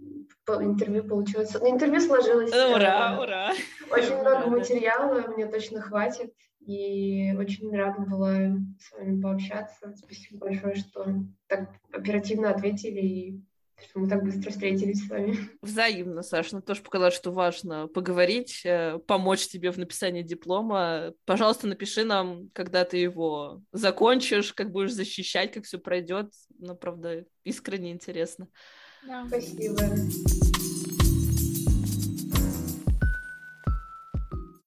Интервью 0.48 1.08
получилось. 1.08 1.54
Ну, 1.54 1.70
интервью 1.70 2.02
сложилось. 2.02 2.52
Ура, 2.52 3.16
э, 3.16 3.22
ура. 3.22 3.52
Очень 3.92 4.20
много 4.20 4.50
материала, 4.50 5.28
мне 5.28 5.46
точно 5.46 5.82
хватит. 5.82 6.34
И 6.60 7.34
очень 7.38 7.76
рада 7.76 8.02
была 8.02 8.34
с 8.80 8.92
вами 8.92 9.22
пообщаться. 9.22 9.94
Спасибо 9.96 10.48
большое, 10.48 10.76
что 10.76 11.06
так 11.48 11.70
оперативно 11.92 12.50
ответили 12.50 13.00
и 13.00 13.42
что 13.88 14.00
мы 14.00 14.08
так 14.08 14.24
быстро 14.24 14.52
встретились 14.52 15.06
с 15.06 15.10
вами. 15.10 15.38
Взаимно, 15.62 16.22
Саша. 16.22 16.56
Ну, 16.56 16.62
тоже 16.62 16.82
показалось, 16.82 17.16
что 17.16 17.32
важно 17.32 17.88
поговорить, 17.88 18.62
э, 18.66 19.00
помочь 19.08 19.48
тебе 19.48 19.72
в 19.72 19.78
написании 19.78 20.24
диплома. 20.24 21.14
Пожалуйста, 21.26 21.68
напиши 21.68 22.06
нам, 22.06 22.50
когда 22.54 22.86
ты 22.86 22.98
его 22.98 23.62
закончишь, 23.72 24.54
как 24.54 24.72
будешь 24.72 24.94
защищать, 24.94 25.52
как 25.52 25.66
все 25.66 25.78
пройдет. 25.78 26.32
Ну, 26.58 26.76
правда, 26.76 27.26
искренне 27.44 27.92
интересно. 27.92 28.48
Да. 29.06 29.26
Спасибо. 29.28 29.78